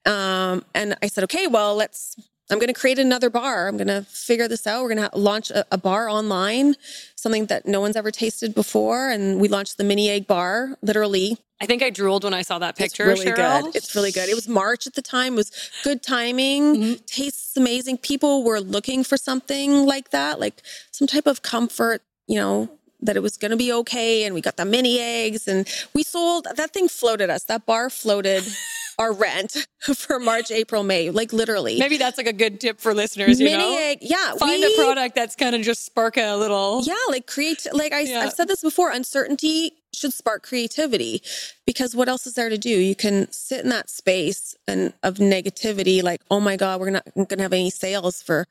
Um, 0.07 0.65
and 0.75 0.97
I 1.03 1.09
said, 1.09 1.25
okay, 1.25 1.47
well, 1.49 1.75
let's, 1.75 2.17
I'm 2.51 2.59
going 2.59 2.69
to 2.69 2.81
create 2.81 2.99
another 2.99 3.29
bar. 3.29 3.69
I'm 3.69 3.77
going 3.77 3.89
to 3.89 4.03
figure 4.03 4.49
this 4.49 4.67
out. 4.67 4.83
We're 4.83 4.95
going 4.95 5.11
to 5.11 5.19
launch 5.19 5.51
a, 5.51 5.67
a, 5.71 5.77
bar 5.77 6.09
online, 6.09 6.77
something 7.19 7.47
that 7.47 7.67
no 7.67 7.81
one's 7.81 7.97
ever 7.97 8.11
tasted 8.11 8.55
before. 8.55 9.11
And 9.11 9.41
we 9.41 9.49
launched 9.49 9.77
the 9.77 9.85
mini 9.85 10.09
egg 10.09 10.27
bar, 10.27 10.77
literally 10.83 11.39
I 11.61 11.67
think 11.67 11.83
I 11.83 11.91
drooled 11.91 12.25
when 12.25 12.35
I 12.35 12.43
saw 12.43 12.59
that 12.61 12.77
picture. 12.77 13.11
It's 13.11 13.25
really 13.25 13.37
Cheryl. 13.37 13.63
good. 13.65 13.77
It's 13.77 13.95
really 13.95 14.13
good. 14.13 14.29
It 14.29 14.35
was 14.35 14.47
March 14.47 14.87
at 14.87 14.95
the 14.95 15.03
time. 15.03 15.33
It 15.33 15.37
was 15.37 15.71
good 15.83 16.03
timing. 16.03 16.77
Mm-hmm. 16.77 17.05
Tastes 17.07 17.57
amazing. 17.57 17.99
People 17.99 18.45
were 18.45 18.61
looking 18.61 19.03
for 19.03 19.17
something 19.17 19.85
like 19.85 20.11
that, 20.11 20.39
like 20.39 20.63
some 20.93 21.09
type 21.09 21.27
of 21.27 21.43
comfort. 21.43 22.03
You 22.29 22.37
know 22.37 22.71
that 23.01 23.17
it 23.17 23.23
was 23.23 23.37
going 23.37 23.51
to 23.51 23.57
be 23.57 23.73
okay, 23.73 24.25
and 24.25 24.35
we 24.35 24.41
got 24.41 24.57
the 24.57 24.65
mini 24.65 25.01
eggs, 25.01 25.49
and 25.49 25.69
we 25.95 26.05
sold. 26.05 26.47
That 26.55 26.73
thing 26.73 26.89
floated 26.89 27.29
us. 27.29 27.45
That 27.45 27.67
bar 27.67 27.91
floated. 27.91 28.45
our 28.99 29.13
rent 29.13 29.67
for 29.95 30.19
March, 30.19 30.51
April, 30.51 30.83
May, 30.83 31.11
like 31.11 31.33
literally. 31.33 31.79
Maybe 31.79 31.97
that's 31.97 32.19
like 32.19 32.27
a 32.27 32.33
good 32.33 32.61
tip 32.61 32.81
for 32.81 32.95
listeners. 32.95 33.39
Mini 33.39 33.57
know? 33.57 33.79
egg, 33.79 33.99
yeah. 34.01 34.35
Find 34.35 34.61
we, 34.61 34.75
a 34.75 34.77
product 34.77 35.15
that's 35.15 35.37
kind 35.37 35.55
of 35.55 35.63
just 35.63 35.85
spark 35.85 36.17
a 36.17 36.37
little. 36.37 36.83
Yeah, 36.83 36.95
like 37.09 37.27
create. 37.27 37.67
Like 37.73 37.93
I, 37.93 38.01
yeah. 38.01 38.21
I've 38.21 38.33
said 38.33 38.49
this 38.49 38.63
before. 38.63 38.91
Uncertainty 38.91 39.73
should 39.95 40.13
spark 40.13 40.43
creativity 40.43 41.23
because 41.67 41.95
what 41.95 42.09
else 42.09 42.27
is 42.27 42.35
there 42.35 42.49
to 42.49 42.59
do? 42.59 42.71
You 42.71 42.95
can 42.95 43.31
sit 43.31 43.63
in 43.63 43.71
that 43.71 43.89
space 43.89 44.55
and 44.67 44.93
of 45.03 45.15
negativity, 45.15 46.03
like, 46.03 46.21
oh 46.31 46.41
my 46.41 46.57
God, 46.57 46.81
we're 46.81 46.91
not 46.91 47.05
going 47.15 47.29
to 47.29 47.43
have 47.43 47.53
any 47.53 47.71
sales 47.71 48.23
for 48.23 48.47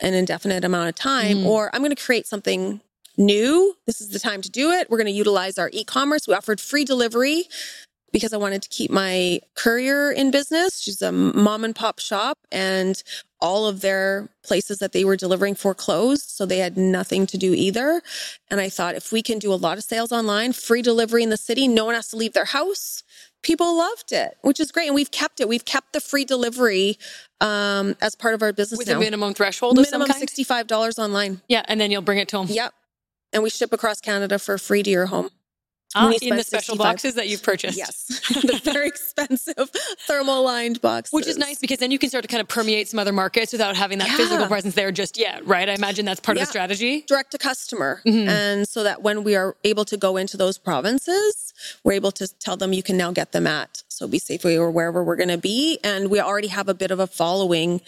an 0.00 0.14
indefinite 0.14 0.64
amount 0.64 0.88
of 0.88 0.94
time, 0.94 1.38
mm. 1.38 1.46
or 1.46 1.70
I'm 1.72 1.80
going 1.82 1.94
to 1.94 2.02
create 2.02 2.26
something 2.26 2.80
new. 3.16 3.76
This 3.86 4.00
is 4.00 4.08
the 4.08 4.18
time 4.18 4.42
to 4.42 4.50
do 4.50 4.70
it. 4.70 4.88
We're 4.90 4.96
going 4.96 5.06
to 5.06 5.12
utilize 5.12 5.58
our 5.58 5.70
e-commerce. 5.72 6.26
We 6.26 6.34
offered 6.34 6.60
free 6.60 6.84
delivery 6.84 7.44
because 8.12 8.32
I 8.32 8.36
wanted 8.36 8.62
to 8.62 8.68
keep 8.68 8.90
my 8.90 9.40
courier 9.54 10.12
in 10.12 10.30
business. 10.30 10.80
She's 10.80 11.02
a 11.02 11.10
mom 11.10 11.64
and 11.64 11.74
pop 11.74 11.98
shop 11.98 12.38
and 12.52 13.02
all 13.40 13.66
of 13.66 13.80
their 13.80 14.28
places 14.44 14.78
that 14.78 14.92
they 14.92 15.04
were 15.04 15.16
delivering 15.16 15.54
for 15.54 15.74
closed. 15.74 16.30
So 16.30 16.46
they 16.46 16.58
had 16.58 16.76
nothing 16.76 17.26
to 17.26 17.38
do 17.38 17.52
either. 17.54 18.02
And 18.50 18.60
I 18.60 18.68
thought 18.68 18.94
if 18.94 19.10
we 19.12 19.22
can 19.22 19.38
do 19.38 19.52
a 19.52 19.56
lot 19.56 19.78
of 19.78 19.84
sales 19.84 20.12
online, 20.12 20.52
free 20.52 20.82
delivery 20.82 21.22
in 21.22 21.30
the 21.30 21.36
city, 21.36 21.66
no 21.66 21.84
one 21.86 21.94
has 21.94 22.08
to 22.08 22.16
leave 22.16 22.34
their 22.34 22.44
house. 22.44 23.02
People 23.42 23.76
loved 23.76 24.12
it, 24.12 24.36
which 24.42 24.60
is 24.60 24.70
great. 24.70 24.86
And 24.86 24.94
we've 24.94 25.10
kept 25.10 25.40
it. 25.40 25.48
We've 25.48 25.64
kept 25.64 25.92
the 25.92 26.00
free 26.00 26.24
delivery 26.24 26.98
um, 27.40 27.96
as 28.00 28.14
part 28.14 28.34
of 28.34 28.42
our 28.42 28.52
business 28.52 28.78
With 28.78 28.88
now. 28.88 28.98
a 28.98 29.00
minimum 29.00 29.34
threshold 29.34 29.76
minimum 29.76 30.08
$65 30.08 30.98
online. 30.98 31.40
Yeah. 31.48 31.64
And 31.66 31.80
then 31.80 31.90
you'll 31.90 32.02
bring 32.02 32.18
it 32.18 32.28
to 32.28 32.36
them. 32.36 32.46
Yep. 32.48 32.72
And 33.32 33.42
we 33.42 33.50
ship 33.50 33.72
across 33.72 34.00
Canada 34.00 34.38
for 34.38 34.58
free 34.58 34.82
to 34.84 34.90
your 34.90 35.06
home. 35.06 35.30
Ah, 35.94 36.12
in 36.22 36.36
the 36.36 36.44
special 36.44 36.74
65. 36.74 36.78
boxes 36.78 37.14
that 37.14 37.28
you've 37.28 37.42
purchased. 37.52 37.78
Yes. 37.78 38.06
the 38.28 38.60
very 38.62 38.88
expensive 38.88 39.70
thermal 40.06 40.42
lined 40.42 40.80
boxes. 40.80 41.12
Which 41.12 41.26
is 41.26 41.38
nice 41.38 41.58
because 41.58 41.78
then 41.78 41.90
you 41.90 41.98
can 41.98 42.08
start 42.08 42.22
to 42.22 42.28
kind 42.28 42.40
of 42.40 42.48
permeate 42.48 42.88
some 42.88 42.98
other 42.98 43.12
markets 43.12 43.52
without 43.52 43.76
having 43.76 43.98
that 43.98 44.08
yeah. 44.08 44.16
physical 44.16 44.46
presence 44.46 44.74
there 44.74 44.92
just 44.92 45.18
yet, 45.18 45.46
right? 45.46 45.68
I 45.68 45.74
imagine 45.74 46.04
that's 46.04 46.20
part 46.20 46.36
yeah. 46.36 46.42
of 46.42 46.48
the 46.48 46.50
strategy. 46.50 47.02
Direct 47.02 47.32
to 47.32 47.38
customer. 47.38 48.00
Mm-hmm. 48.06 48.28
And 48.28 48.68
so 48.68 48.82
that 48.84 49.02
when 49.02 49.24
we 49.24 49.36
are 49.36 49.56
able 49.64 49.84
to 49.86 49.96
go 49.96 50.16
into 50.16 50.36
those 50.36 50.58
provinces, 50.58 51.52
we're 51.84 51.92
able 51.92 52.12
to 52.12 52.28
tell 52.38 52.56
them 52.56 52.72
you 52.72 52.82
can 52.82 52.96
now 52.96 53.12
get 53.12 53.32
them 53.32 53.46
at 53.46 53.82
Sobeys 53.90 54.24
Safeway 54.24 54.58
or 54.58 54.70
wherever 54.70 55.02
we're 55.04 55.16
going 55.16 55.28
to 55.28 55.38
be. 55.38 55.78
And 55.84 56.10
we 56.10 56.20
already 56.20 56.48
have 56.48 56.68
a 56.68 56.74
bit 56.74 56.90
of 56.90 56.98
a 56.98 57.06
following 57.06 57.80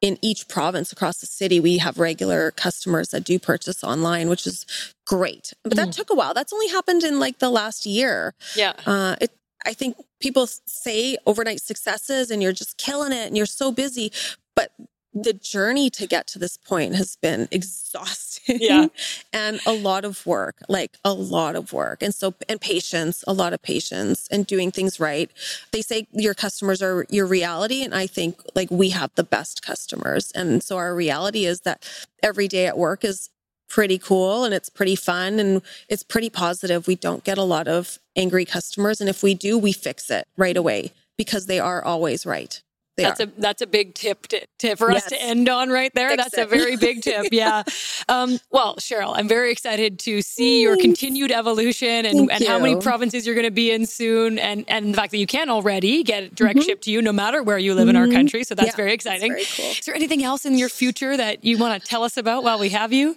in 0.00 0.18
each 0.22 0.48
province 0.48 0.92
across 0.92 1.18
the 1.18 1.26
city, 1.26 1.60
we 1.60 1.78
have 1.78 1.98
regular 1.98 2.50
customers 2.52 3.08
that 3.08 3.24
do 3.24 3.38
purchase 3.38 3.84
online, 3.84 4.28
which 4.28 4.46
is 4.46 4.64
great. 5.06 5.52
But 5.62 5.76
that 5.76 5.88
mm. 5.88 5.94
took 5.94 6.10
a 6.10 6.14
while. 6.14 6.32
That's 6.32 6.52
only 6.52 6.68
happened 6.68 7.04
in 7.04 7.20
like 7.20 7.38
the 7.38 7.50
last 7.50 7.84
year. 7.84 8.34
Yeah. 8.56 8.72
Uh, 8.86 9.16
it, 9.20 9.30
I 9.66 9.74
think 9.74 9.96
people 10.20 10.46
say 10.46 11.18
overnight 11.26 11.60
successes 11.60 12.30
and 12.30 12.42
you're 12.42 12.52
just 12.52 12.78
killing 12.78 13.12
it 13.12 13.26
and 13.26 13.36
you're 13.36 13.46
so 13.46 13.72
busy, 13.72 14.10
but 14.56 14.72
the 15.12 15.32
journey 15.32 15.90
to 15.90 16.06
get 16.06 16.26
to 16.28 16.38
this 16.38 16.56
point 16.56 16.94
has 16.94 17.16
been 17.16 17.48
exhausting 17.50 18.58
yeah. 18.60 18.86
and 19.32 19.60
a 19.66 19.72
lot 19.72 20.04
of 20.04 20.24
work 20.26 20.56
like 20.68 20.98
a 21.04 21.12
lot 21.12 21.56
of 21.56 21.72
work 21.72 22.02
and 22.02 22.14
so 22.14 22.34
and 22.48 22.60
patience 22.60 23.24
a 23.26 23.32
lot 23.32 23.52
of 23.52 23.60
patience 23.62 24.28
and 24.30 24.46
doing 24.46 24.70
things 24.70 25.00
right 25.00 25.30
they 25.72 25.82
say 25.82 26.06
your 26.12 26.34
customers 26.34 26.80
are 26.80 27.06
your 27.10 27.26
reality 27.26 27.82
and 27.82 27.94
i 27.94 28.06
think 28.06 28.40
like 28.54 28.70
we 28.70 28.90
have 28.90 29.10
the 29.16 29.24
best 29.24 29.62
customers 29.62 30.30
and 30.32 30.62
so 30.62 30.76
our 30.76 30.94
reality 30.94 31.44
is 31.44 31.62
that 31.62 31.84
every 32.22 32.46
day 32.46 32.66
at 32.66 32.78
work 32.78 33.04
is 33.04 33.30
pretty 33.70 33.98
cool 33.98 34.44
and 34.44 34.52
it's 34.52 34.68
pretty 34.68 34.96
fun 34.96 35.38
and 35.38 35.62
it's 35.88 36.02
pretty 36.02 36.28
positive. 36.28 36.86
We 36.86 36.96
don't 36.96 37.24
get 37.24 37.38
a 37.38 37.44
lot 37.44 37.68
of 37.68 37.98
angry 38.16 38.44
customers. 38.44 39.00
And 39.00 39.08
if 39.08 39.22
we 39.22 39.32
do, 39.32 39.56
we 39.56 39.72
fix 39.72 40.10
it 40.10 40.26
right 40.36 40.56
away 40.56 40.92
because 41.16 41.46
they 41.46 41.60
are 41.60 41.82
always 41.82 42.26
right. 42.26 42.60
They 43.00 43.06
that's 43.08 43.20
are. 43.20 43.24
a 43.24 43.32
that's 43.38 43.62
a 43.62 43.66
big 43.66 43.94
tip 43.94 44.26
to, 44.28 44.46
to 44.60 44.76
for 44.76 44.92
Yes. 44.92 45.04
us 45.04 45.10
to 45.10 45.22
end 45.22 45.48
on 45.48 45.70
right 45.70 45.92
there. 45.94 46.10
Fix 46.10 46.22
that's 46.24 46.38
a 46.38 46.46
very 46.46 46.76
big 46.76 47.02
tip. 47.02 47.26
Yeah. 47.32 47.62
Um, 48.08 48.38
well, 48.50 48.76
Cheryl, 48.76 49.12
I'm 49.16 49.28
very 49.28 49.50
excited 49.52 49.98
to 50.00 50.20
see 50.22 50.62
your 50.62 50.76
continued 50.76 51.30
evolution 51.32 52.04
and, 52.06 52.18
Thank 52.18 52.32
and 52.32 52.44
how 52.44 52.58
many 52.58 52.76
provinces 52.80 53.24
you're 53.26 53.34
going 53.34 53.46
to 53.46 53.50
be 53.50 53.70
in 53.70 53.86
soon, 53.86 54.38
and 54.38 54.64
and 54.68 54.92
the 54.92 54.96
fact 54.96 55.10
that 55.12 55.18
you 55.18 55.26
can 55.26 55.48
already 55.50 56.02
get 56.02 56.22
it 56.24 56.34
direct 56.34 56.58
Mhm. 56.58 56.64
shipped 56.64 56.84
to 56.84 56.90
you 56.90 57.00
no 57.02 57.12
matter 57.12 57.42
where 57.42 57.58
you 57.58 57.74
live 57.74 57.88
in 57.88 57.96
our 57.96 58.08
country. 58.08 58.44
So 58.44 58.54
that's 58.54 58.68
Yeah, 58.70 58.76
very 58.76 58.92
exciting. 58.92 59.32
very 59.32 59.44
cool. 59.56 59.66
Is 59.70 59.80
there 59.86 59.94
anything 59.94 60.22
else 60.24 60.44
in 60.44 60.58
your 60.58 60.68
future 60.68 61.16
that 61.16 61.44
you 61.44 61.56
want 61.58 61.80
to 61.82 61.88
tell 61.88 62.02
us 62.02 62.16
about 62.16 62.44
while 62.44 62.58
we 62.58 62.68
have 62.70 62.92
you? 62.92 63.16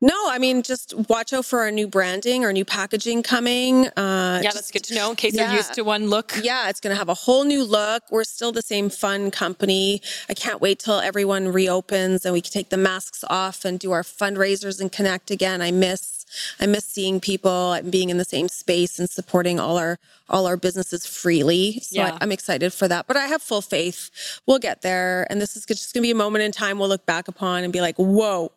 No, 0.00 0.14
I 0.30 0.38
mean, 0.38 0.62
just 0.62 0.94
watch 1.08 1.32
out 1.32 1.44
for 1.44 1.60
our 1.60 1.72
new 1.72 1.88
branding, 1.88 2.44
our 2.44 2.52
new 2.52 2.64
packaging 2.64 3.24
coming. 3.24 3.88
Uh, 3.88 4.40
Yeah, 4.40 4.42
just- 4.42 4.54
that's 4.54 4.70
good 4.70 4.84
to 4.84 4.94
know 4.94 5.10
in 5.10 5.16
case 5.16 5.34
you're 5.34 5.50
used 5.50 5.74
to 5.74 5.82
one 5.82 6.08
look. 6.08 6.34
Yeah, 6.40 6.68
it's 6.68 6.78
going 6.78 6.94
to 6.94 6.98
have 6.98 7.08
a 7.08 7.14
whole 7.14 7.44
new 7.44 7.64
look. 7.64 8.04
We're 8.10 8.22
still 8.24 8.52
the 8.52 8.62
same 8.62 8.90
fun 8.90 9.30
company. 9.32 10.00
I 10.28 10.34
can't 10.34 10.60
wait 10.60 10.78
till 10.78 11.00
everyone 11.00 11.48
reopens 11.48 12.24
and 12.24 12.32
we 12.32 12.40
can 12.40 12.52
take 12.52 12.68
the 12.68 12.76
masks 12.76 13.24
off 13.28 13.64
and 13.64 13.78
do 13.80 13.90
our 13.90 14.02
fundraisers 14.04 14.80
and 14.80 14.92
connect 14.92 15.30
again. 15.32 15.60
I 15.60 15.72
miss 15.72 16.17
I 16.60 16.66
miss 16.66 16.84
seeing 16.84 17.20
people 17.20 17.72
and 17.72 17.90
being 17.90 18.10
in 18.10 18.18
the 18.18 18.24
same 18.24 18.48
space 18.48 18.98
and 18.98 19.08
supporting 19.08 19.58
all 19.60 19.76
our 19.78 19.98
all 20.30 20.46
our 20.46 20.58
businesses 20.58 21.06
freely. 21.06 21.80
So 21.80 22.00
Yeah. 22.00 22.12
I, 22.12 22.18
I'm 22.20 22.32
excited 22.32 22.72
for 22.74 22.86
that. 22.88 23.06
But 23.06 23.16
I 23.16 23.26
have 23.26 23.40
full 23.40 23.62
faith 23.62 24.10
we'll 24.46 24.58
get 24.58 24.82
there. 24.82 25.26
And 25.30 25.40
this 25.40 25.56
is 25.56 25.64
just 25.64 25.94
going 25.94 26.02
to 26.02 26.06
be 26.06 26.10
a 26.10 26.14
moment 26.14 26.44
in 26.44 26.52
time 26.52 26.78
we'll 26.78 26.88
look 26.88 27.06
back 27.06 27.28
upon 27.28 27.64
and 27.64 27.72
be 27.72 27.80
like, 27.80 27.96
"Whoa, 27.96 28.52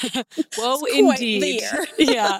Whoa, 0.56 0.80
indeed. 0.92 1.62
yeah. 1.98 2.38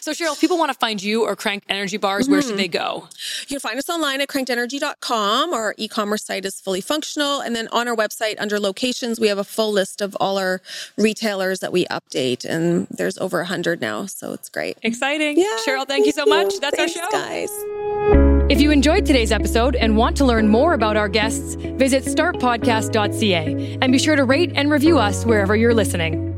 So, 0.00 0.12
Cheryl, 0.12 0.32
if 0.32 0.40
people 0.40 0.58
want 0.58 0.72
to 0.72 0.78
find 0.78 1.02
you 1.02 1.24
or 1.24 1.36
Cranked 1.36 1.66
Energy 1.68 1.96
Bars, 1.96 2.28
where 2.28 2.42
should 2.42 2.50
mm-hmm. 2.50 2.58
they 2.58 2.68
go? 2.68 3.08
You 3.42 3.46
can 3.46 3.60
find 3.60 3.78
us 3.78 3.88
online 3.88 4.20
at 4.20 4.28
crankedenergy.com. 4.28 5.52
Our 5.52 5.74
e-commerce 5.78 6.24
site 6.24 6.44
is 6.44 6.60
fully 6.60 6.80
functional. 6.80 7.40
And 7.40 7.54
then 7.54 7.68
on 7.68 7.88
our 7.88 7.96
website 7.96 8.36
under 8.38 8.58
locations, 8.58 9.18
we 9.20 9.28
have 9.28 9.38
a 9.38 9.44
full 9.44 9.72
list 9.72 10.00
of 10.00 10.16
all 10.20 10.38
our 10.38 10.60
retailers 10.96 11.60
that 11.60 11.72
we 11.72 11.86
update. 11.86 12.44
And 12.44 12.86
there's 12.90 13.18
over 13.18 13.40
a 13.40 13.46
hundred 13.46 13.80
now. 13.80 14.06
So 14.06 14.21
it's 14.32 14.48
great. 14.48 14.78
Exciting. 14.82 15.36
Yeah, 15.38 15.46
Cheryl, 15.66 15.86
thank, 15.86 16.06
you 16.06 16.12
so 16.12 16.24
much. 16.24 16.60
That's 16.60 16.76
Thanks, 16.76 16.96
our 16.96 17.04
show. 17.04 17.10
guys. 17.10 17.50
If 18.50 18.60
you 18.60 18.70
enjoyed 18.70 19.06
today's 19.06 19.32
episode 19.32 19.74
and 19.76 19.96
want 19.96 20.16
to 20.18 20.24
learn 20.24 20.46
more 20.46 20.74
about 20.74 20.96
our 20.96 21.08
guests, 21.08 21.54
visit 21.54 22.04
startpodcast.ca 22.04 23.78
and 23.80 23.92
be 23.92 23.98
sure 23.98 24.14
to 24.14 24.24
rate 24.24 24.52
and 24.54 24.70
review 24.70 24.98
us 24.98 25.24
wherever 25.24 25.56
you're 25.56 25.74
listening. 25.74 26.28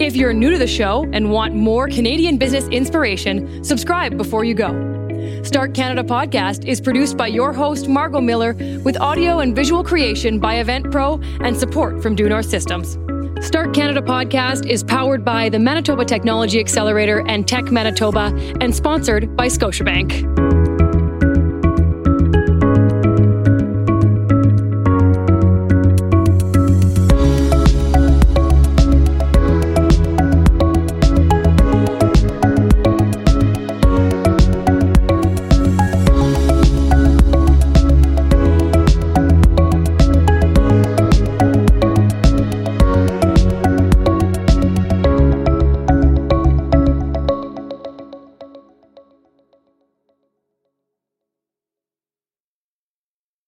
If 0.00 0.16
you're 0.16 0.32
new 0.32 0.50
to 0.50 0.58
the 0.58 0.66
show 0.66 1.08
and 1.12 1.30
want 1.30 1.54
more 1.54 1.86
Canadian 1.86 2.38
business 2.38 2.66
inspiration, 2.68 3.62
subscribe 3.62 4.16
before 4.16 4.44
you 4.44 4.54
go. 4.54 5.42
Start 5.42 5.74
Canada 5.74 6.02
Podcast 6.02 6.66
is 6.66 6.80
produced 6.80 7.16
by 7.16 7.26
your 7.26 7.52
host, 7.52 7.88
Margot 7.88 8.20
Miller, 8.20 8.54
with 8.82 8.98
audio 8.98 9.40
and 9.40 9.54
visual 9.54 9.84
creation 9.84 10.38
by 10.38 10.54
Event 10.54 10.90
Pro 10.90 11.20
and 11.42 11.56
support 11.56 12.02
from 12.02 12.14
Due 12.14 12.28
North 12.28 12.46
Systems. 12.46 12.96
Start 13.40 13.72
Canada 13.72 14.02
Podcast 14.02 14.68
is 14.68 14.84
powered 14.84 15.24
by 15.24 15.48
the 15.48 15.58
Manitoba 15.58 16.04
Technology 16.04 16.60
Accelerator 16.60 17.26
and 17.26 17.48
Tech 17.48 17.72
Manitoba 17.72 18.34
and 18.60 18.74
sponsored 18.74 19.34
by 19.34 19.46
Scotiabank. 19.46 20.49